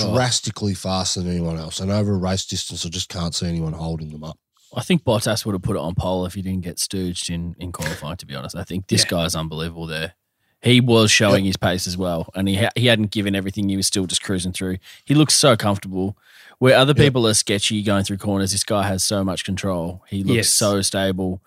Oh. 0.00 0.14
drastically 0.14 0.72
faster 0.74 1.20
than 1.20 1.30
anyone 1.32 1.58
else. 1.58 1.80
And 1.80 1.90
over 1.90 2.14
a 2.14 2.16
race 2.16 2.46
distance, 2.46 2.86
I 2.86 2.88
just 2.88 3.08
can't 3.08 3.34
see 3.34 3.46
anyone 3.46 3.72
holding 3.74 4.10
them 4.10 4.22
up. 4.24 4.38
I 4.74 4.82
think 4.82 5.04
Bottas 5.04 5.44
would 5.44 5.52
have 5.52 5.62
put 5.62 5.76
it 5.76 5.80
on 5.80 5.94
pole 5.94 6.24
if 6.26 6.34
he 6.34 6.42
didn't 6.42 6.62
get 6.62 6.76
stooged 6.76 7.28
in, 7.28 7.54
in 7.58 7.70
qualifying, 7.72 8.16
to 8.18 8.26
be 8.26 8.34
honest. 8.34 8.56
I 8.56 8.62
think 8.64 8.86
this 8.86 9.02
Yeah. 9.02 9.10
guy's 9.10 9.34
unbelievable 9.34 9.86
there. 9.86 10.14
He 10.62 10.80
was 10.80 11.10
showing 11.10 11.44
his 11.44 11.56
pace 11.56 11.86
as 11.86 11.96
well, 11.96 12.30
and 12.34 12.48
he 12.48 12.54
ha- 12.56 12.70
he 12.74 12.86
hadn't 12.86 13.10
given 13.10 13.34
everything. 13.34 13.68
He 13.68 13.76
was 13.76 13.86
still 13.86 14.06
just 14.06 14.22
cruising 14.22 14.52
through. 14.52 14.78
He 15.04 15.14
looks 15.14 15.34
so 15.34 15.56
comfortable. 15.56 16.16
Where 16.58 16.76
other 16.76 16.94
Yeah. 16.96 17.04
people 17.04 17.26
are 17.28 17.34
sketchy 17.34 17.82
going 17.82 18.04
through 18.04 18.18
corners, 18.18 18.52
this 18.52 18.64
guy 18.64 18.84
has 18.88 19.04
so 19.04 19.22
much 19.22 19.44
control. 19.44 20.02
He 20.08 20.24
looks 20.24 20.36
Yes. 20.36 20.48
so 20.50 20.80
stable 20.82 21.42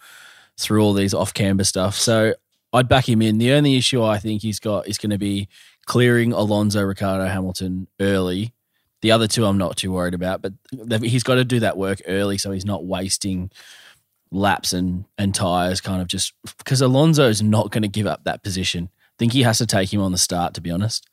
through 0.58 0.82
all 0.84 0.94
these 0.94 1.14
off 1.14 1.34
camber 1.34 1.64
stuff. 1.64 1.96
So 1.96 2.34
I'd 2.74 2.90
back 2.90 3.08
him 3.08 3.22
in. 3.22 3.38
The 3.38 3.52
only 3.54 3.78
issue 3.78 4.04
I 4.04 4.18
think 4.18 4.42
he's 4.42 4.60
got 4.60 4.88
is 4.88 4.98
going 4.98 5.12
to 5.12 5.18
be 5.18 5.48
clearing 5.86 6.34
Alonso, 6.34 6.82
Ricciardo, 6.82 7.26
Hamilton 7.26 7.88
early. 8.00 8.54
The 9.02 9.12
other 9.12 9.28
two 9.28 9.46
I'm 9.46 9.58
not 9.58 9.78
too 9.78 9.92
worried 9.92 10.16
about, 10.16 10.42
but 10.42 10.54
he's 11.02 11.24
got 11.24 11.36
to 11.36 11.46
do 11.46 11.60
that 11.60 11.78
work 11.78 12.02
early 12.08 12.38
so 12.38 12.52
he's 12.52 12.66
not 12.66 12.86
wasting 12.86 13.52
laps 14.32 14.74
and 14.74 15.06
and 15.18 15.34
tires 15.34 15.80
kind 15.80 16.02
of 16.02 16.08
just 16.08 16.34
because 16.58 16.82
Alonso's 16.82 17.42
not 17.42 17.72
going 17.72 17.84
to 17.84 17.88
give 17.88 18.08
up 18.08 18.24
that 18.24 18.44
position. 18.44 18.90
I 18.92 19.16
think 19.18 19.34
he 19.34 19.44
has 19.44 19.60
to 19.60 19.66
take 19.66 19.94
him 19.94 20.02
on 20.02 20.12
the 20.12 20.18
start 20.18 20.54
to 20.56 20.62
be 20.62 20.72
honest. 20.72 21.08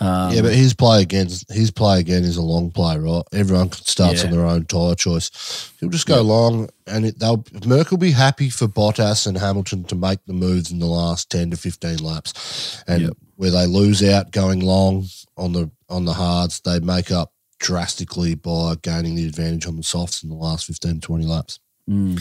Um, 0.00 0.32
yeah, 0.34 0.40
but 0.42 0.54
his 0.54 0.72
play 0.72 1.02
again, 1.02 1.28
his 1.50 1.70
play 1.70 2.00
again 2.00 2.24
is 2.24 2.36
a 2.38 2.42
long 2.42 2.70
play, 2.70 2.96
right? 2.98 3.22
Everyone 3.32 3.70
starts 3.72 4.20
Yeah. 4.20 4.26
on 4.30 4.32
their 4.32 4.46
own 4.46 4.64
tyre 4.64 4.94
choice. 4.94 5.30
He'll 5.78 5.90
just 5.90 6.06
go 6.06 6.22
long, 6.22 6.70
and 6.86 7.04
it, 7.04 7.18
they'll 7.18 7.44
Merc 7.66 7.90
will 7.90 7.98
be 7.98 8.12
happy 8.12 8.48
for 8.48 8.66
Bottas 8.66 9.26
and 9.26 9.36
Hamilton 9.36 9.84
to 9.84 9.94
make 9.94 10.20
the 10.26 10.32
moves 10.32 10.70
in 10.70 10.78
the 10.78 10.86
last 10.86 11.28
ten 11.30 11.50
to 11.50 11.56
fifteen 11.56 11.98
laps, 11.98 12.82
and 12.88 13.02
Yep. 13.02 13.12
where 13.36 13.50
they 13.50 13.66
lose 13.66 14.02
out 14.02 14.30
going 14.32 14.60
long 14.60 15.06
on 15.36 15.52
the 15.52 15.70
on 15.90 16.06
the 16.06 16.14
hards, 16.14 16.60
they 16.60 16.80
make 16.80 17.10
up 17.10 17.32
drastically 17.58 18.34
by 18.34 18.76
gaining 18.80 19.16
the 19.16 19.26
advantage 19.26 19.66
on 19.66 19.76
the 19.76 19.82
softs 19.82 20.22
in 20.22 20.30
the 20.30 20.34
last 20.34 20.64
15, 20.64 20.98
20 21.00 21.26
laps. 21.26 21.58
mm, 21.88 22.18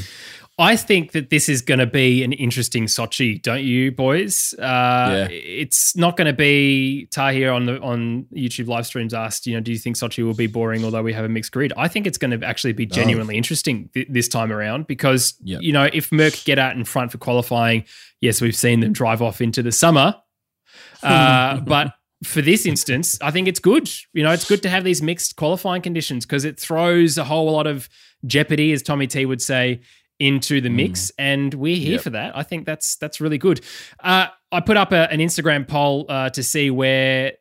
I 0.59 0.75
think 0.75 1.13
that 1.13 1.29
this 1.29 1.47
is 1.47 1.61
going 1.61 1.79
to 1.79 1.85
be 1.87 2.21
an 2.21 2.33
interesting 2.33 2.85
Sochi, 2.85 3.41
don't 3.41 3.63
you, 3.63 3.91
boys? 3.93 4.53
Uh, 4.59 4.61
Yeah. 4.61 5.27
It's 5.31 5.95
not 5.95 6.17
going 6.17 6.27
to 6.27 6.33
be 6.33 7.07
Tahir 7.11 7.51
on 7.51 7.65
the 7.65 7.79
on 7.81 8.25
YouTube 8.35 8.67
live 8.67 8.85
streams 8.85 9.13
asked, 9.13 9.47
you 9.47 9.53
know, 9.55 9.61
do 9.61 9.71
you 9.71 9.77
think 9.77 9.95
Sochi 9.95 10.23
will 10.23 10.33
be 10.33 10.47
boring? 10.47 10.83
Although 10.83 11.01
we 11.01 11.13
have 11.13 11.23
a 11.23 11.29
mixed 11.29 11.53
grid, 11.53 11.71
I 11.77 11.87
think 11.87 12.05
it's 12.05 12.17
going 12.17 12.37
to 12.37 12.45
actually 12.45 12.73
be 12.73 12.85
genuinely 12.85 13.37
interesting 13.37 13.89
th- 13.93 14.07
this 14.09 14.27
time 14.27 14.51
around 14.51 14.85
because 14.85 15.33
Yep. 15.43 15.61
you 15.61 15.71
know 15.71 15.89
if 15.93 16.11
Merc 16.11 16.33
get 16.43 16.59
out 16.59 16.75
in 16.75 16.83
front 16.83 17.11
for 17.13 17.17
qualifying, 17.19 17.85
yes, 18.19 18.41
we've 18.41 18.55
seen 18.55 18.81
them 18.81 18.91
drive 18.91 19.21
off 19.21 19.39
into 19.41 19.63
the 19.63 19.71
summer, 19.71 20.15
uh, 21.03 21.59
but. 21.61 21.93
For 22.25 22.41
this 22.41 22.65
instance, 22.65 23.17
I 23.21 23.31
think 23.31 23.47
it's 23.47 23.61
good. 23.61 23.89
You 24.11 24.23
know, 24.23 24.31
it's 24.33 24.43
good 24.45 24.61
to 24.63 24.69
have 24.69 24.83
these 24.83 25.01
mixed 25.01 25.37
qualifying 25.37 25.81
conditions 25.81 26.25
because 26.25 26.43
it 26.43 26.59
throws 26.59 27.17
a 27.17 27.23
whole 27.23 27.49
lot 27.49 27.65
of 27.65 27.87
jeopardy, 28.25 28.73
as 28.73 28.81
Tommy 28.83 29.07
T 29.07 29.25
would 29.25 29.41
say, 29.41 29.79
into 30.19 30.59
the 30.61 30.69
mix, 30.69 31.11
and 31.17 31.53
we're 31.53 31.77
here 31.77 31.93
Yep. 31.93 32.01
for 32.01 32.09
that. 32.11 32.37
I 32.37 32.43
think 32.43 32.65
that's 32.65 32.95
that's 32.97 33.21
really 33.21 33.37
good. 33.37 33.61
Uh, 34.03 34.27
I 34.51 34.59
put 34.59 34.77
up 34.77 34.91
a, 34.91 35.11
an 35.11 35.19
Instagram 35.19 35.67
poll 35.67 36.05
uh, 36.09 36.29
to 36.31 36.43
see 36.43 36.69
where 36.71 37.33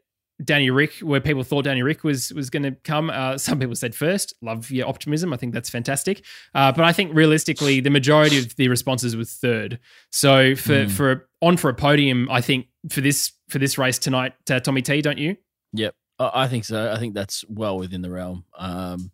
Danny 0.45 0.71
Ric, 0.71 0.93
where 1.01 1.21
people 1.21 1.43
thought 1.43 1.65
Danny 1.65 1.83
Ric 1.83 2.05
was 2.05 2.33
was 2.33 2.49
going 2.51 2.63
to 2.63 2.73
come. 2.85 3.11
Uh, 3.11 3.37
some 3.47 3.59
people 3.59 3.75
said 3.75 3.95
first. 3.95 4.35
Love 4.43 4.71
your 4.71 4.87
optimism. 4.89 5.33
I 5.33 5.37
think 5.37 5.53
that's 5.55 5.69
fantastic. 5.71 6.25
Uh, 6.55 6.71
but 6.71 6.85
I 6.85 6.93
think 6.93 7.13
realistically, 7.15 7.81
the 7.81 7.91
majority 7.91 8.39
of 8.39 8.55
the 8.57 8.69
responses 8.69 9.17
was 9.17 9.33
third. 9.35 9.81
So 10.13 10.55
for 10.55 10.85
Mm. 10.87 10.91
for 10.91 11.29
on 11.43 11.57
for 11.57 11.69
a 11.71 11.75
podium, 11.75 12.29
I 12.31 12.41
think 12.41 12.67
for 12.91 13.01
this 13.01 13.33
for 13.49 13.59
this 13.59 13.79
race 13.79 13.99
tonight, 13.99 14.35
uh, 14.51 14.61
Tommy 14.61 14.83
T, 14.83 15.01
don't 15.03 15.19
you? 15.19 15.37
Yep, 15.73 15.95
I, 16.21 16.31
I 16.45 16.49
think 16.49 16.65
so. 16.65 16.93
I 16.93 16.99
think 17.01 17.15
that's 17.15 17.45
well 17.49 17.77
within 17.79 18.03
the 18.03 18.11
realm. 18.11 18.45
Um, 18.57 19.11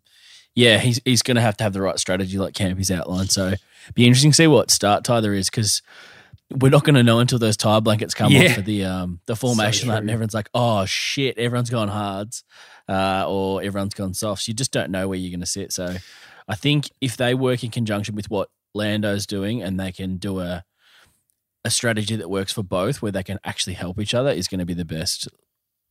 yeah, 0.55 0.77
he's 0.79 0.99
he's 1.05 1.21
going 1.21 1.35
to 1.35 1.41
have 1.41 1.57
to 1.57 1.63
have 1.63 1.73
the 1.73 1.81
right 1.81 1.99
strategy, 1.99 2.37
like 2.37 2.53
Campy's 2.53 2.89
outlined. 2.91 3.31
So, 3.31 3.53
be 3.93 4.05
interesting 4.07 4.31
to 4.31 4.35
see 4.35 4.47
what 4.47 4.71
start 4.71 5.03
tie 5.03 5.19
there 5.19 5.33
is 5.33 5.49
because 5.49 5.81
we're 6.51 6.69
not 6.69 6.83
going 6.83 6.95
to 6.95 7.03
know 7.03 7.19
until 7.19 7.39
those 7.39 7.57
tire 7.57 7.81
blankets 7.81 8.13
come 8.13 8.31
Yeah. 8.31 8.45
off 8.45 8.55
for 8.55 8.61
the 8.61 8.85
um 8.85 9.19
the 9.25 9.35
formation 9.35 9.89
lap, 9.89 9.99
and 9.99 10.09
everyone's 10.09 10.33
like, 10.33 10.49
"Oh 10.53 10.85
shit, 10.85 11.37
everyone's 11.37 11.69
gone 11.69 11.89
hards," 11.89 12.43
uh, 12.87 13.25
or 13.27 13.61
everyone's 13.61 13.93
gone 13.93 14.13
softs. 14.13 14.47
You 14.47 14.53
just 14.53 14.71
don't 14.71 14.91
know 14.91 15.07
where 15.07 15.17
you're 15.17 15.31
going 15.31 15.39
to 15.41 15.45
sit. 15.45 15.71
So, 15.73 15.97
I 16.47 16.55
think 16.55 16.89
if 17.01 17.17
they 17.17 17.33
work 17.33 17.63
in 17.63 17.71
conjunction 17.71 18.15
with 18.15 18.29
what 18.29 18.49
Lando's 18.73 19.25
doing, 19.25 19.61
and 19.61 19.79
they 19.79 19.91
can 19.91 20.17
do 20.17 20.39
a 20.39 20.63
a 21.65 21.69
strategy 21.71 22.15
that 22.15 22.29
works 22.29 22.53
for 22.53 22.61
both, 22.63 23.01
where 23.01 23.11
they 23.11 23.23
can 23.23 23.39
actually 23.43 23.73
help 23.73 23.99
each 23.99 24.13
other, 24.13 24.29
is 24.29 24.47
going 24.47 24.59
to 24.59 24.65
be 24.65 24.75
the 24.75 24.85
best 24.85 25.27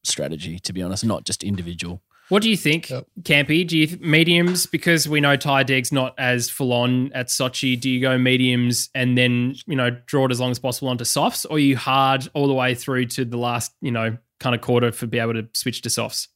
strategy. 0.05 0.59
To 0.61 0.73
be 0.73 0.83
honest, 0.83 1.05
not 1.05 1.25
just 1.25 1.43
individual. 1.43 2.01
What 2.31 2.43
do 2.43 2.49
you 2.49 2.57
think, 2.57 2.89
Yep. 2.89 3.07
Campy? 3.23 3.67
Do 3.67 3.77
you 3.77 3.87
th- 3.87 4.01
mediums 4.01 4.65
because 4.67 5.07
we 5.07 5.21
know 5.21 5.37
Ty 5.37 5.65
Deg's 5.65 5.93
not 5.93 6.15
as 6.19 6.49
full 6.49 6.73
on 6.73 7.13
at 7.13 7.27
Sochi? 7.29 7.79
Do 7.79 7.91
you 7.91 8.01
go 8.01 8.17
mediums 8.17 8.89
and 8.95 9.17
then 9.19 9.57
you 9.67 9.77
know 9.77 9.91
draw 10.07 10.25
it 10.25 10.31
as 10.33 10.41
long 10.41 10.51
as 10.51 10.59
possible 10.59 10.89
onto 10.89 11.05
softs, 11.05 11.45
or 11.45 11.57
are 11.57 11.61
you 11.61 11.77
hard 11.77 12.27
all 12.33 12.47
the 12.47 12.55
way 12.55 12.75
through 12.75 13.07
to 13.07 13.25
the 13.27 13.37
last 13.37 13.73
you 13.83 13.91
know 13.91 14.17
kind 14.41 14.55
of 14.55 14.63
quarter 14.63 14.91
for 14.91 15.07
be 15.07 15.19
able 15.19 15.35
to 15.35 15.47
switch 15.53 15.83
to 15.83 15.91
softs? 15.91 16.29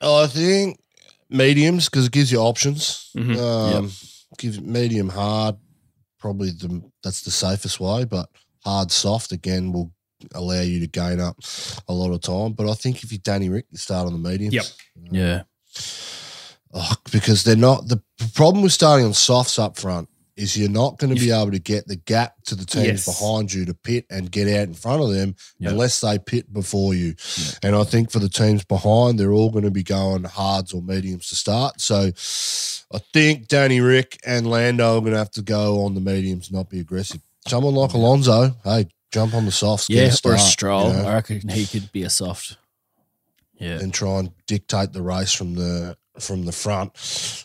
I 0.00 0.26
think 0.26 0.80
mediums 1.30 1.88
because 1.88 2.06
it 2.06 2.12
gives 2.12 2.32
you 2.32 2.38
options. 2.40 3.10
Mhm. 3.16 3.36
Um, 3.38 3.92
Give 4.38 4.60
medium 4.60 5.10
hard, 5.10 5.54
probably 6.18 6.50
the 6.50 6.82
that's 7.04 7.20
the 7.20 7.30
safest 7.30 7.78
way. 7.78 8.04
But 8.04 8.28
hard 8.64 8.90
soft 8.90 9.30
again 9.30 9.70
will 9.70 9.92
allow 10.34 10.60
you 10.60 10.80
to 10.80 10.86
gain 10.86 11.20
up 11.20 11.36
a 11.88 11.92
lot 11.92 12.12
of 12.12 12.20
time. 12.20 12.52
But 12.52 12.68
I 12.70 12.74
think 12.74 13.02
if 13.02 13.12
you're 13.12 13.20
Danny 13.22 13.48
Ric, 13.48 13.66
you 13.70 13.78
start 13.78 14.06
on 14.06 14.12
the 14.20 14.28
mediums. 14.28 14.54
Yep. 14.54 14.64
Um, 15.08 15.14
yeah, 15.14 15.42
Oh, 16.76 16.92
because 17.12 17.44
they're 17.44 17.54
not 17.56 17.86
the 17.86 18.02
problem 18.34 18.62
with 18.64 18.72
starting 18.72 19.06
on 19.06 19.12
softs 19.14 19.58
up 19.60 19.78
front 19.78 20.08
is 20.36 20.56
you're 20.56 20.68
not 20.68 20.98
going 20.98 21.14
to 21.14 21.20
be 21.20 21.30
able 21.30 21.52
to 21.52 21.60
get 21.60 21.86
the 21.86 21.94
gap 21.94 22.34
to 22.46 22.56
the 22.56 22.64
teams 22.64 23.06
Yes. 23.06 23.20
behind 23.20 23.52
you 23.52 23.64
to 23.66 23.74
pit 23.74 24.04
and 24.10 24.32
get 24.32 24.48
out 24.48 24.66
in 24.66 24.74
front 24.74 25.00
of 25.00 25.12
them 25.12 25.36
Yeah. 25.60 25.70
unless 25.70 26.00
they 26.00 26.18
pit 26.18 26.52
before 26.52 26.92
you. 26.94 27.14
Yeah. 27.36 27.44
And 27.62 27.76
I 27.76 27.84
think 27.84 28.10
for 28.10 28.18
the 28.18 28.28
teams 28.28 28.64
behind, 28.64 29.20
they're 29.20 29.30
all 29.32 29.50
going 29.50 29.62
to 29.64 29.70
be 29.70 29.84
going 29.84 30.24
hards 30.24 30.72
or 30.72 30.82
mediums 30.82 31.28
to 31.28 31.36
start. 31.36 31.80
So 31.80 32.10
I 32.92 32.98
think 33.12 33.46
Danny 33.46 33.80
Ric 33.80 34.18
and 34.26 34.50
Lando 34.50 34.96
are 34.96 35.00
going 35.00 35.12
to 35.12 35.18
have 35.18 35.30
to 35.32 35.42
go 35.42 35.84
on 35.84 35.94
the 35.94 36.00
mediums, 36.00 36.50
not 36.50 36.68
be 36.68 36.80
aggressive. 36.80 37.20
Someone 37.46 37.74
like 37.76 37.92
Alonso, 37.92 38.56
hey, 38.64 38.88
jump 39.14 39.32
on 39.34 39.44
the 39.46 39.52
softs, 39.52 39.86
get 39.88 39.96
yeah, 39.96 40.14
a 40.24 40.28
or 40.28 40.34
a 40.34 40.38
stroll. 40.38 40.88
you 40.90 41.02
know? 41.02 41.08
I 41.08 41.14
reckon 41.14 41.48
he 41.48 41.66
could 41.66 41.90
be 41.92 42.02
a 42.02 42.10
soft. 42.10 42.56
Yeah, 43.56 43.78
and 43.78 43.94
try 43.94 44.18
and 44.18 44.32
dictate 44.48 44.92
the 44.92 45.02
race 45.02 45.32
from 45.32 45.54
the 45.54 45.96
from 46.18 46.44
the 46.44 46.52
front, 46.52 46.90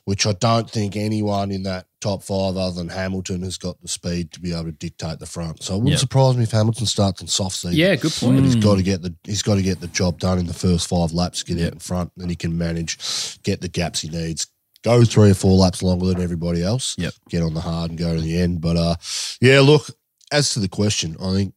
which 0.06 0.26
I 0.28 0.34
don't 0.34 0.70
think 0.70 0.96
anyone 0.96 1.52
in 1.52 1.64
that 1.64 1.86
top 2.02 2.24
five 2.24 2.56
other 2.58 2.74
than 2.76 2.90
Hamilton 2.90 3.42
has 3.44 3.58
got 3.58 3.80
the 3.82 3.88
speed 3.88 4.32
to 4.32 4.40
be 4.40 4.52
able 4.54 4.66
to 4.66 4.72
dictate 4.72 5.20
the 5.20 5.26
front. 5.26 5.64
So 5.64 5.74
it 5.74 5.78
wouldn't 5.78 5.94
Yeah. 5.94 5.98
surprise 5.98 6.36
me 6.38 6.44
if 6.44 6.52
Hamilton 6.52 6.86
starts 6.88 7.22
in 7.22 7.28
soft 7.28 7.56
seat. 7.58 7.74
Yeah, 7.74 7.96
good 7.96 8.12
point. 8.14 8.38
But 8.38 8.44
he's 8.46 8.56
got 8.56 8.76
to 8.76 8.84
get 8.84 9.02
the 9.04 9.14
he's 9.24 9.42
got 9.44 9.56
to 9.56 9.62
get 9.62 9.82
the 9.82 9.88
job 9.88 10.20
done 10.20 10.40
in 10.40 10.48
the 10.48 10.54
first 10.54 10.88
five 10.88 11.12
laps, 11.14 11.44
get 11.44 11.60
out 11.66 11.74
in 11.74 11.80
front, 11.80 12.12
then 12.18 12.30
he 12.30 12.36
can 12.36 12.58
manage, 12.58 12.98
get 13.44 13.62
the 13.62 13.68
gaps 13.70 14.02
he 14.02 14.10
needs, 14.10 14.48
go 14.84 15.04
three 15.06 15.30
or 15.32 15.36
four 15.36 15.56
laps 15.58 15.84
longer 15.84 16.08
than 16.08 16.22
everybody 16.22 16.64
else. 16.64 16.96
Yep. 16.98 17.14
Get 17.30 17.44
on 17.44 17.54
the 17.54 17.62
hard 17.62 17.92
and 17.92 18.00
go 18.00 18.16
to 18.16 18.22
the 18.22 18.40
end. 18.40 18.62
But 18.62 18.78
uh 18.78 18.96
yeah, 19.42 19.60
look, 19.62 19.90
as 20.32 20.54
to 20.54 20.60
the 20.60 20.70
question, 20.70 21.16
I 21.22 21.34
think 21.34 21.54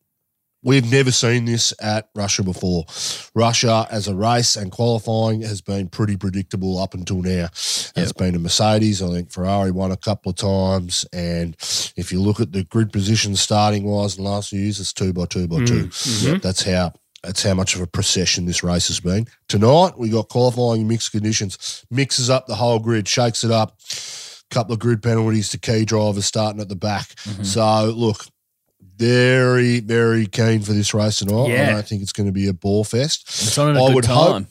we've 0.62 0.90
never 0.90 1.10
seen 1.10 1.44
this 1.44 1.72
at 1.80 2.08
Russia 2.14 2.42
before. 2.42 2.84
Russia 3.34 3.86
as 3.90 4.08
a 4.08 4.14
race 4.14 4.56
and 4.56 4.70
qualifying 4.70 5.42
has 5.42 5.60
been 5.60 5.88
pretty 5.88 6.16
predictable 6.16 6.78
up 6.78 6.94
until 6.94 7.22
now. 7.22 7.46
It's 7.96 8.12
been 8.12 8.34
a 8.34 8.38
Mercedes. 8.38 9.02
I 9.02 9.08
think 9.08 9.30
Ferrari 9.30 9.70
won 9.70 9.90
a 9.92 9.96
couple 9.96 10.30
of 10.30 10.36
times. 10.36 11.04
And 11.12 11.56
if 11.96 12.12
you 12.12 12.20
look 12.20 12.40
at 12.40 12.52
the 12.52 12.64
grid 12.64 12.92
position 12.92 13.36
starting 13.36 13.84
wise 13.84 14.16
in 14.16 14.24
the 14.24 14.30
last 14.30 14.50
few 14.50 14.60
years, 14.60 14.80
it's 14.80 14.92
two 14.92 15.12
by 15.12 15.26
two 15.26 15.46
by 15.48 15.56
Mm, 15.56 15.66
two. 15.66 15.86
mhm. 15.88 16.42
That's 16.42 16.62
how 16.62 16.92
that's 17.24 17.44
how 17.44 17.54
much 17.54 17.76
of 17.76 17.80
a 17.80 17.86
procession 17.86 18.46
this 18.46 18.64
race 18.64 18.88
has 18.88 18.98
been. 18.98 19.28
Tonight 19.46 19.96
we 19.96 20.08
got 20.08 20.28
qualifying 20.28 20.80
in 20.80 20.88
mixed 20.88 21.12
conditions, 21.12 21.84
mixes 21.88 22.28
up 22.28 22.48
the 22.48 22.56
whole 22.56 22.80
grid, 22.80 23.06
shakes 23.06 23.44
it 23.44 23.50
up. 23.52 23.78
Couple 24.50 24.74
of 24.74 24.80
grid 24.80 25.02
penalties 25.02 25.48
to 25.50 25.58
key 25.58 25.84
drivers 25.84 26.26
starting 26.26 26.60
at 26.60 26.68
the 26.68 26.74
back. 26.76 27.14
Mhm. 27.24 27.46
So 27.46 27.92
look, 27.96 28.26
very 28.96 29.80
very 29.80 30.26
keen 30.26 30.60
for 30.62 30.72
this 30.72 30.94
race 30.94 31.18
tonight. 31.18 31.48
Yeah. 31.48 31.68
I 31.68 31.72
don't 31.72 31.86
think 31.88 32.02
it's 32.02 32.12
going 32.12 32.26
to 32.26 32.32
be 32.32 32.48
a 32.48 32.52
ball 32.52 32.84
fest. 32.84 33.24
it's 33.28 33.56
on 33.58 33.70
at 33.70 33.76
a 33.76 33.80
I 33.82 33.86
good 33.88 33.94
would 33.94 34.04
hope- 34.06 34.32
time. 34.32 34.46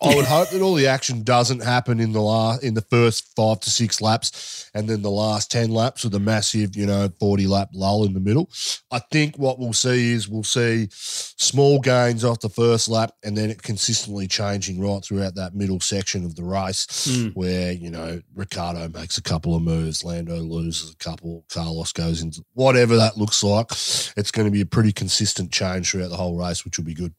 I 0.00 0.14
would 0.14 0.26
hope 0.26 0.50
that 0.50 0.62
all 0.62 0.74
the 0.74 0.86
action 0.86 1.24
doesn't 1.24 1.60
happen 1.62 1.98
in 1.98 2.12
the 2.12 2.20
last 2.20 2.62
in 2.62 2.74
the 2.74 2.82
first 2.82 3.34
five 3.34 3.58
to 3.60 3.70
six 3.70 4.00
laps, 4.00 4.70
and 4.72 4.88
then 4.88 5.02
the 5.02 5.10
last 5.10 5.50
ten 5.50 5.70
laps 5.70 6.04
with 6.04 6.14
a 6.14 6.20
massive, 6.20 6.76
you 6.76 6.86
know, 6.86 7.08
forty 7.18 7.46
lap 7.48 7.70
lull 7.74 8.04
in 8.04 8.14
the 8.14 8.20
middle. 8.20 8.48
I 8.92 9.00
think 9.10 9.36
what 9.38 9.58
we'll 9.58 9.72
see 9.72 10.12
is 10.12 10.28
we'll 10.28 10.44
see 10.44 10.86
small 10.92 11.80
gains 11.80 12.24
off 12.24 12.38
the 12.40 12.48
first 12.48 12.88
lap, 12.88 13.10
and 13.24 13.36
then 13.36 13.50
it 13.50 13.62
consistently 13.62 14.28
changing 14.28 14.80
right 14.80 15.04
throughout 15.04 15.34
that 15.34 15.54
middle 15.56 15.80
section 15.80 16.24
of 16.24 16.36
the 16.36 16.44
race, 16.44 16.86
Mm. 17.08 17.34
where 17.34 17.72
you 17.72 17.90
know 17.90 18.20
Ricciardo 18.34 18.88
makes 18.88 19.18
a 19.18 19.22
couple 19.22 19.56
of 19.56 19.62
moves, 19.62 20.04
Lando 20.04 20.36
loses 20.36 20.92
a 20.92 20.96
couple, 20.96 21.44
Carlos 21.52 21.92
goes 21.92 22.22
into 22.22 22.44
whatever 22.54 22.96
that 22.96 23.16
looks 23.16 23.42
like. 23.42 23.72
It's 24.16 24.30
going 24.30 24.46
to 24.46 24.52
be 24.52 24.60
a 24.60 24.66
pretty 24.66 24.92
consistent 24.92 25.50
change 25.50 25.90
throughout 25.90 26.10
the 26.10 26.16
whole 26.16 26.36
race, 26.38 26.64
which 26.64 26.78
will 26.78 26.84
be 26.84 26.94
good. 26.94 27.14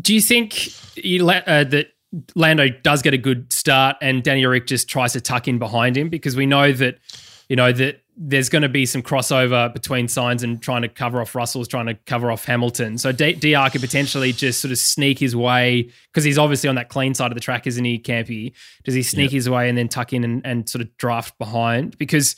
Do 0.00 0.14
you 0.14 0.20
think 0.20 0.68
you, 0.96 1.28
uh, 1.28 1.64
that 1.64 1.88
Lando 2.34 2.68
does 2.68 3.02
get 3.02 3.14
a 3.14 3.18
good 3.18 3.52
start 3.52 3.96
and 4.00 4.22
Danny 4.22 4.44
Ric 4.46 4.66
just 4.66 4.88
tries 4.88 5.12
to 5.14 5.20
tuck 5.20 5.48
in 5.48 5.58
behind 5.58 5.96
him 5.96 6.08
because 6.08 6.36
we 6.36 6.46
know 6.46 6.72
that 6.72 6.98
you 7.48 7.56
know 7.56 7.72
that 7.72 8.02
there's 8.16 8.48
going 8.48 8.62
to 8.62 8.68
be 8.68 8.86
some 8.86 9.02
crossover 9.02 9.72
between 9.72 10.06
Sainz 10.06 10.42
and 10.42 10.60
trying 10.62 10.82
to 10.82 10.88
cover 10.88 11.20
off 11.20 11.34
Russell's 11.34 11.68
trying 11.68 11.86
to 11.86 11.94
cover 11.94 12.30
off 12.30 12.46
Hamilton. 12.46 12.96
So 12.96 13.12
D- 13.12 13.34
DR 13.34 13.70
could 13.70 13.82
potentially 13.82 14.32
just 14.32 14.62
sort 14.62 14.72
of 14.72 14.78
sneak 14.78 15.18
his 15.18 15.36
way 15.36 15.90
because 16.12 16.24
he's 16.24 16.38
obviously 16.38 16.68
on 16.68 16.76
that 16.76 16.88
clean 16.88 17.14
side 17.14 17.30
of 17.30 17.34
the 17.34 17.42
track, 17.42 17.66
isn't 17.66 17.84
he, 17.84 17.98
Campy? 17.98 18.52
Does 18.84 18.94
he 18.94 19.02
sneak 19.02 19.30
his 19.30 19.50
way 19.50 19.68
and 19.68 19.76
then 19.76 19.88
tuck 19.88 20.14
in 20.14 20.24
and, 20.24 20.46
and 20.46 20.68
sort 20.68 20.82
of 20.82 20.96
draft 20.96 21.36
behind? 21.38 21.98
Because 21.98 22.36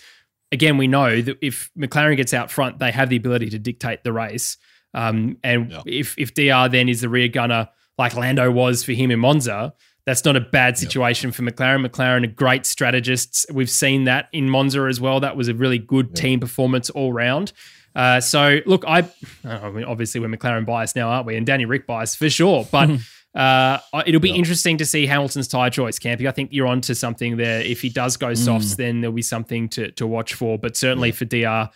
again, 0.50 0.78
we 0.78 0.88
know 0.88 1.22
that 1.22 1.38
if 1.40 1.70
McLaren 1.78 2.16
gets 2.16 2.34
out 2.34 2.50
front, 2.50 2.80
they 2.80 2.90
have 2.90 3.08
the 3.08 3.16
ability 3.16 3.50
to 3.50 3.58
dictate 3.58 4.02
the 4.02 4.12
race. 4.12 4.56
Um, 4.94 5.36
and 5.44 5.70
Yeah. 5.70 5.82
if 5.86 6.14
if 6.18 6.34
DR 6.34 6.68
then 6.68 6.88
is 6.88 7.00
the 7.02 7.08
rear 7.08 7.28
gunner 7.28 7.68
like 7.98 8.14
Lando 8.16 8.50
was 8.50 8.84
for 8.84 8.92
him 8.92 9.10
in 9.10 9.18
Monza, 9.18 9.72
that's 10.06 10.24
not 10.24 10.36
a 10.36 10.40
bad 10.40 10.78
situation 10.78 11.32
for 11.32 11.42
McLaren. 11.42 11.86
McLaren 11.86 12.24
are 12.24 12.32
great 12.32 12.64
strategists. 12.64 13.44
We've 13.52 13.68
seen 13.68 14.04
that 14.04 14.28
in 14.32 14.48
Monza 14.48 14.82
as 14.82 15.00
well. 15.00 15.20
That 15.20 15.36
was 15.36 15.48
a 15.48 15.54
really 15.54 15.78
good 15.78 16.14
team 16.16 16.40
performance 16.40 16.88
all 16.90 17.12
round. 17.12 17.52
Uh, 17.94 18.20
so 18.20 18.60
look, 18.64 18.84
I, 18.86 18.98
I 19.44 19.70
mean, 19.70 19.84
obviously 19.84 20.20
we're 20.20 20.28
McLaren 20.28 20.64
biased 20.64 20.94
now, 20.96 21.08
aren't 21.10 21.26
we? 21.26 21.36
And 21.36 21.44
Danny 21.44 21.64
Ric 21.64 21.86
biased 21.86 22.16
for 22.16 22.30
sure. 22.30 22.66
But 22.70 22.88
uh, 23.34 23.78
it'll 24.06 24.20
be 24.20 24.30
interesting 24.30 24.78
to 24.78 24.86
see 24.86 25.06
Hamilton's 25.06 25.48
tyre 25.48 25.68
choice, 25.70 25.98
Campy. 25.98 26.26
I 26.26 26.30
think 26.30 26.50
you're 26.52 26.68
onto 26.68 26.94
something 26.94 27.36
there. 27.36 27.60
If 27.60 27.82
he 27.82 27.88
does 27.88 28.16
go 28.16 28.32
softs, 28.34 28.76
then 28.76 29.00
there'll 29.00 29.12
be 29.14 29.22
something 29.22 29.68
to 29.70 29.90
to 29.92 30.06
watch 30.06 30.34
for. 30.34 30.58
But 30.58 30.76
certainly 30.76 31.12
for 31.12 31.24
DR, 31.24 31.68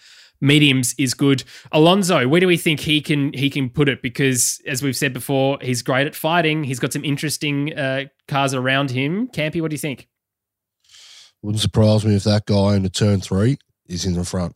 mediums 0.43 0.95
is 0.99 1.15
good. 1.15 1.45
Alonso, 1.71 2.29
where 2.29 2.41
do 2.41 2.47
we 2.47 2.59
think 2.59 2.81
he 2.81 3.01
can 3.01 3.33
he 3.33 3.49
can 3.49 3.71
put 3.71 3.89
it? 3.89 4.03
Because 4.03 4.61
as 4.67 4.83
we've 4.83 4.97
said 4.97 5.15
before, 5.15 5.59
he's 5.63 5.81
great 5.81 6.07
at 6.07 6.15
fighting. 6.15 6.65
He's 6.65 6.81
got 6.81 6.93
some 6.93 7.05
interesting 7.05 7.73
uh, 7.79 8.05
cars 8.29 8.53
around 8.53 8.91
him. 8.91 9.29
Campy, 9.29 9.63
what 9.63 9.71
do 9.71 9.75
you 9.75 9.79
think? 9.79 10.09
Wouldn't 11.41 11.63
surprise 11.63 12.05
me 12.05 12.17
if 12.17 12.25
that 12.25 12.47
guy 12.47 12.77
in 12.77 12.83
the 12.83 12.91
turn 12.91 13.21
three 13.21 13.57
is 13.87 14.05
in 14.05 14.15
the 14.15 14.25
front 14.25 14.55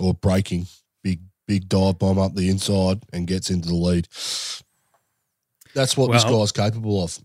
or 0.00 0.14
breaking 0.14 0.66
Big, 1.02 1.20
big 1.46 1.68
dive 1.68 1.98
bomb 1.98 2.18
up 2.18 2.34
the 2.34 2.48
inside 2.48 3.02
and 3.12 3.26
gets 3.26 3.50
into 3.50 3.68
the 3.68 3.74
lead. 3.74 4.08
That's 5.74 5.96
what 5.96 6.10
this 6.10 6.24
guy's 6.24 6.52
capable 6.52 7.02
of. 7.02 7.18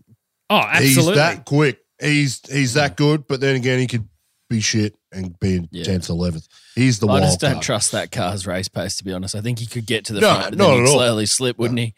Oh, 0.48 0.56
absolutely. 0.56 1.12
He's 1.12 1.14
that 1.16 1.44
quick. 1.44 1.80
He's 2.00 2.40
he's 2.50 2.74
that 2.74 2.96
good, 2.96 3.26
but 3.26 3.40
then 3.40 3.56
again, 3.56 3.78
he 3.78 3.86
could 3.86 4.08
be 4.48 4.60
shit 4.60 4.94
and 5.14 5.38
being 5.40 5.62
in 5.64 5.68
Yeah. 5.72 5.84
tenth, 5.84 6.08
eleventh. 6.08 6.46
He's 6.74 6.98
the 6.98 7.06
I 7.06 7.12
wild 7.12 7.22
just 7.24 7.40
don't 7.40 7.52
card. 7.54 7.62
trust 7.64 7.92
that 7.92 8.10
car's 8.10 8.46
race 8.46 8.68
pace. 8.68 8.96
To 8.98 9.04
be 9.04 9.12
honest, 9.12 9.34
I 9.34 9.40
think 9.40 9.58
he 9.60 9.66
could 9.66 9.86
get 9.86 10.04
to 10.06 10.12
the 10.12 10.20
No, 10.20 10.34
front, 10.34 10.46
and 10.48 10.56
not 10.58 10.64
then 10.68 10.74
at 10.74 10.80
he'd 10.80 10.88
all. 10.90 10.94
slowly 10.98 11.26
slip, 11.26 11.58
wouldn't 11.58 11.78
he? 11.80 11.94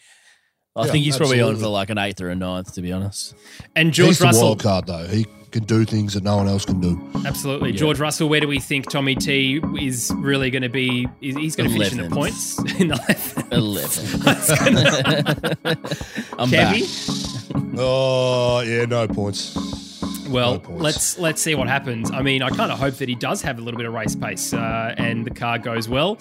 I 0.76 0.84
Yeah, 0.84 0.92
think 0.92 1.04
he's 1.06 1.16
probably 1.16 1.40
on 1.40 1.56
for 1.56 1.68
like 1.68 1.88
an 1.90 1.96
eighth 1.98 2.20
or 2.20 2.28
a 2.28 2.34
ninth. 2.34 2.74
To 2.74 2.82
be 2.82 2.92
honest, 2.92 3.34
and 3.74 3.92
George 3.94 4.08
He's 4.08 4.18
the 4.18 4.24
Russell, 4.26 4.42
wild 4.44 4.62
card 4.62 4.86
though. 4.86 5.06
He 5.06 5.26
can 5.52 5.64
do 5.64 5.84
things 5.86 6.12
that 6.14 6.22
no 6.22 6.36
one 6.36 6.48
else 6.48 6.66
can 6.66 6.80
do. 6.82 7.00
absolutely. 7.24 7.70
Yeah. 7.70 7.76
George 7.78 7.98
Russell, 7.98 8.28
where 8.28 8.40
do 8.40 8.48
we 8.48 8.58
think 8.58 8.90
Tommy 8.90 9.14
T 9.14 9.58
is 9.80 10.12
really 10.16 10.50
going 10.50 10.64
to 10.64 10.68
be? 10.68 11.08
He's, 11.20 11.36
he's 11.36 11.56
going 11.56 11.70
to 11.70 11.74
finish 11.74 11.92
in 11.92 12.02
the 12.06 12.10
points 12.14 12.58
in 12.78 12.88
the 12.88 13.46
eleven. 13.52 14.20
I'm 16.38 16.50
back. 16.50 16.82
Oh 17.78 18.60
yeah, 18.60 18.84
no 18.84 19.06
points. 19.08 19.56
Well, 20.28 20.62
let's 20.68 21.18
let's 21.18 21.40
see 21.40 21.54
what 21.54 21.68
happens. 21.68 22.10
I 22.10 22.22
mean, 22.22 22.42
I 22.42 22.50
kind 22.50 22.72
of 22.72 22.78
hope 22.78 22.94
that 22.94 23.08
he 23.08 23.14
does 23.14 23.42
have 23.42 23.58
a 23.58 23.62
little 23.62 23.78
bit 23.78 23.86
of 23.86 23.92
race 23.94 24.14
pace 24.14 24.52
uh, 24.52 24.94
and 24.98 25.24
the 25.24 25.30
car 25.30 25.58
goes 25.58 25.88
well. 25.88 26.18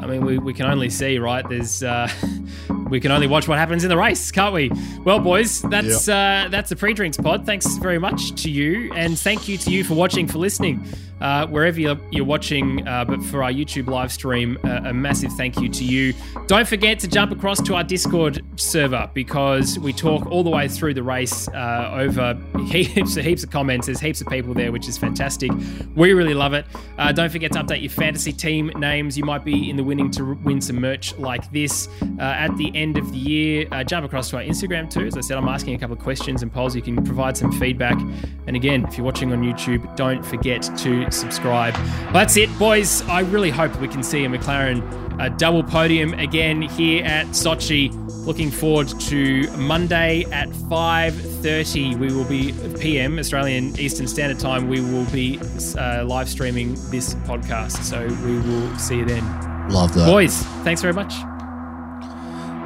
I 0.00 0.06
mean, 0.06 0.24
we, 0.24 0.38
we 0.38 0.52
can 0.52 0.66
only 0.66 0.90
see, 0.90 1.18
right? 1.18 1.48
There's 1.48 1.82
uh, 1.82 2.08
we 2.90 3.00
can 3.00 3.10
only 3.12 3.26
watch 3.26 3.48
what 3.48 3.58
happens 3.58 3.84
in 3.84 3.90
the 3.90 3.96
race, 3.96 4.30
can't 4.30 4.54
we? 4.54 4.70
Well, 5.04 5.18
boys, 5.20 5.62
that's 5.62 6.08
uh, 6.08 6.48
that's 6.50 6.70
a 6.72 6.76
pre-drinks 6.76 7.16
pod. 7.16 7.46
Thanks 7.46 7.66
very 7.76 7.98
much 7.98 8.42
to 8.42 8.50
you, 8.50 8.92
and 8.94 9.18
thank 9.18 9.48
you 9.48 9.58
to 9.58 9.70
you 9.70 9.84
for 9.84 9.94
watching, 9.94 10.26
for 10.26 10.38
listening. 10.38 10.84
Uh, 11.20 11.46
wherever 11.46 11.80
you're, 11.80 11.98
you're 12.10 12.24
watching. 12.24 12.86
Uh, 12.86 13.04
but 13.04 13.22
for 13.24 13.42
our 13.42 13.50
YouTube 13.50 13.88
live 13.88 14.12
stream, 14.12 14.58
uh, 14.64 14.82
a 14.84 14.92
massive 14.92 15.32
thank 15.32 15.58
you 15.60 15.68
to 15.68 15.84
you. 15.84 16.12
Don't 16.46 16.66
forget 16.66 16.98
to 17.00 17.08
jump 17.08 17.32
across 17.32 17.60
to 17.62 17.74
our 17.74 17.84
Discord 17.84 18.44
server 18.56 19.10
because 19.14 19.78
we 19.78 19.92
talk 19.92 20.26
all 20.26 20.42
the 20.42 20.50
way 20.50 20.68
through 20.68 20.94
the 20.94 21.02
race 21.02 21.48
uh, 21.48 21.90
over 21.94 22.38
heaps, 22.66 23.14
heaps 23.16 23.42
of 23.42 23.50
comments. 23.50 23.86
There's 23.86 24.00
heaps 24.00 24.20
of 24.20 24.28
people 24.28 24.54
there, 24.54 24.72
which 24.72 24.88
is 24.88 24.98
fantastic. 24.98 25.50
We 25.94 26.12
really 26.12 26.34
love 26.34 26.52
it. 26.52 26.66
Uh, 26.98 27.12
don't 27.12 27.30
forget 27.30 27.52
to 27.52 27.62
update 27.62 27.82
your 27.82 27.90
fantasy 27.90 28.32
team 28.32 28.68
names. 28.76 29.16
You 29.16 29.24
might 29.24 29.44
be 29.44 29.70
in 29.70 29.76
the 29.76 29.84
winning 29.84 30.10
to 30.12 30.34
win 30.44 30.60
some 30.60 30.80
merch 30.80 31.16
like 31.18 31.50
this 31.52 31.88
uh, 32.18 32.22
at 32.22 32.56
the 32.56 32.70
end 32.74 32.98
of 32.98 33.10
the 33.12 33.18
year. 33.18 33.66
Jump 33.84 34.04
across 34.04 34.30
to 34.30 34.36
our 34.36 34.42
Instagram 34.42 34.90
too. 34.90 35.06
As 35.06 35.16
I 35.16 35.20
said, 35.20 35.38
I'm 35.38 35.48
asking 35.48 35.74
a 35.74 35.78
couple 35.78 35.96
of 35.96 36.02
questions 36.02 36.42
and 36.42 36.52
polls. 36.52 36.74
You 36.74 36.82
can 36.82 37.02
provide 37.04 37.36
some 37.36 37.52
feedback. 37.52 37.98
And 38.46 38.56
again, 38.56 38.84
if 38.86 38.96
you're 38.96 39.04
watching 39.04 39.32
on 39.32 39.42
YouTube, 39.42 39.96
don't 39.96 40.24
forget 40.24 40.62
to 40.78 41.05
subscribe. 41.10 41.74
Well, 41.74 42.12
that's 42.12 42.36
it, 42.36 42.56
boys. 42.58 43.02
I 43.02 43.20
really 43.20 43.50
hope 43.50 43.78
we 43.80 43.88
can 43.88 44.02
see 44.02 44.24
a 44.24 44.28
McLaren 44.28 44.82
uh, 45.20 45.28
double 45.30 45.62
podium 45.62 46.14
again 46.14 46.62
here 46.62 47.04
at 47.04 47.26
Sochi. 47.28 47.90
Looking 48.26 48.50
forward 48.50 48.88
to 49.00 49.48
Monday 49.56 50.24
at 50.32 50.48
5:30. 50.48 51.96
We 51.98 52.08
will 52.08 52.24
be 52.24 52.52
PM 52.78 53.18
Australian 53.18 53.78
Eastern 53.78 54.08
Standard 54.08 54.38
Time. 54.40 54.68
We 54.68 54.80
will 54.80 55.06
be 55.06 55.38
uh, 55.78 56.04
live 56.04 56.28
streaming 56.28 56.74
this 56.90 57.14
podcast, 57.26 57.82
so 57.84 58.06
we 58.26 58.38
will 58.40 58.76
see 58.78 58.98
you 58.98 59.04
then. 59.04 59.24
Love 59.68 59.94
that. 59.94 60.06
Boys, 60.06 60.42
thanks 60.64 60.82
very 60.82 60.94
much. 60.94 61.12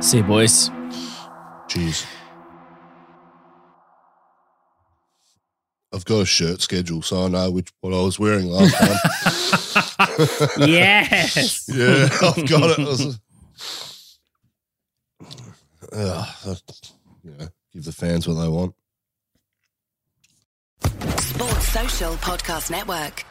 See 0.03 0.19
you, 0.19 0.23
boys. 0.25 0.71
Jeez. 1.69 2.07
I've 5.93 6.05
got 6.05 6.21
a 6.21 6.27
shirt 6.27 6.61
schedule, 6.61 7.03
so 7.03 7.25
I 7.25 7.29
know 7.29 7.51
which 7.51 7.73
what 7.81 7.93
I 7.93 8.01
was 8.01 8.19
wearing 8.19 8.47
last 8.47 8.75
time. 8.77 10.49
yes. 10.69 11.69
yeah, 11.73 12.09
I've 12.23 12.49
got 12.49 12.79
it. 12.79 12.79
I 12.79 12.85
was- 12.85 13.21
Ugh, 15.93 16.57
you 17.25 17.31
know, 17.33 17.49
give 17.73 17.85
the 17.85 17.93
fans 17.93 18.29
what 18.29 18.35
they 18.35 18.49
want. 18.49 18.75
Sports 21.19 21.69
Social 21.69 22.15
Podcast 22.17 22.71
Network. 22.71 23.25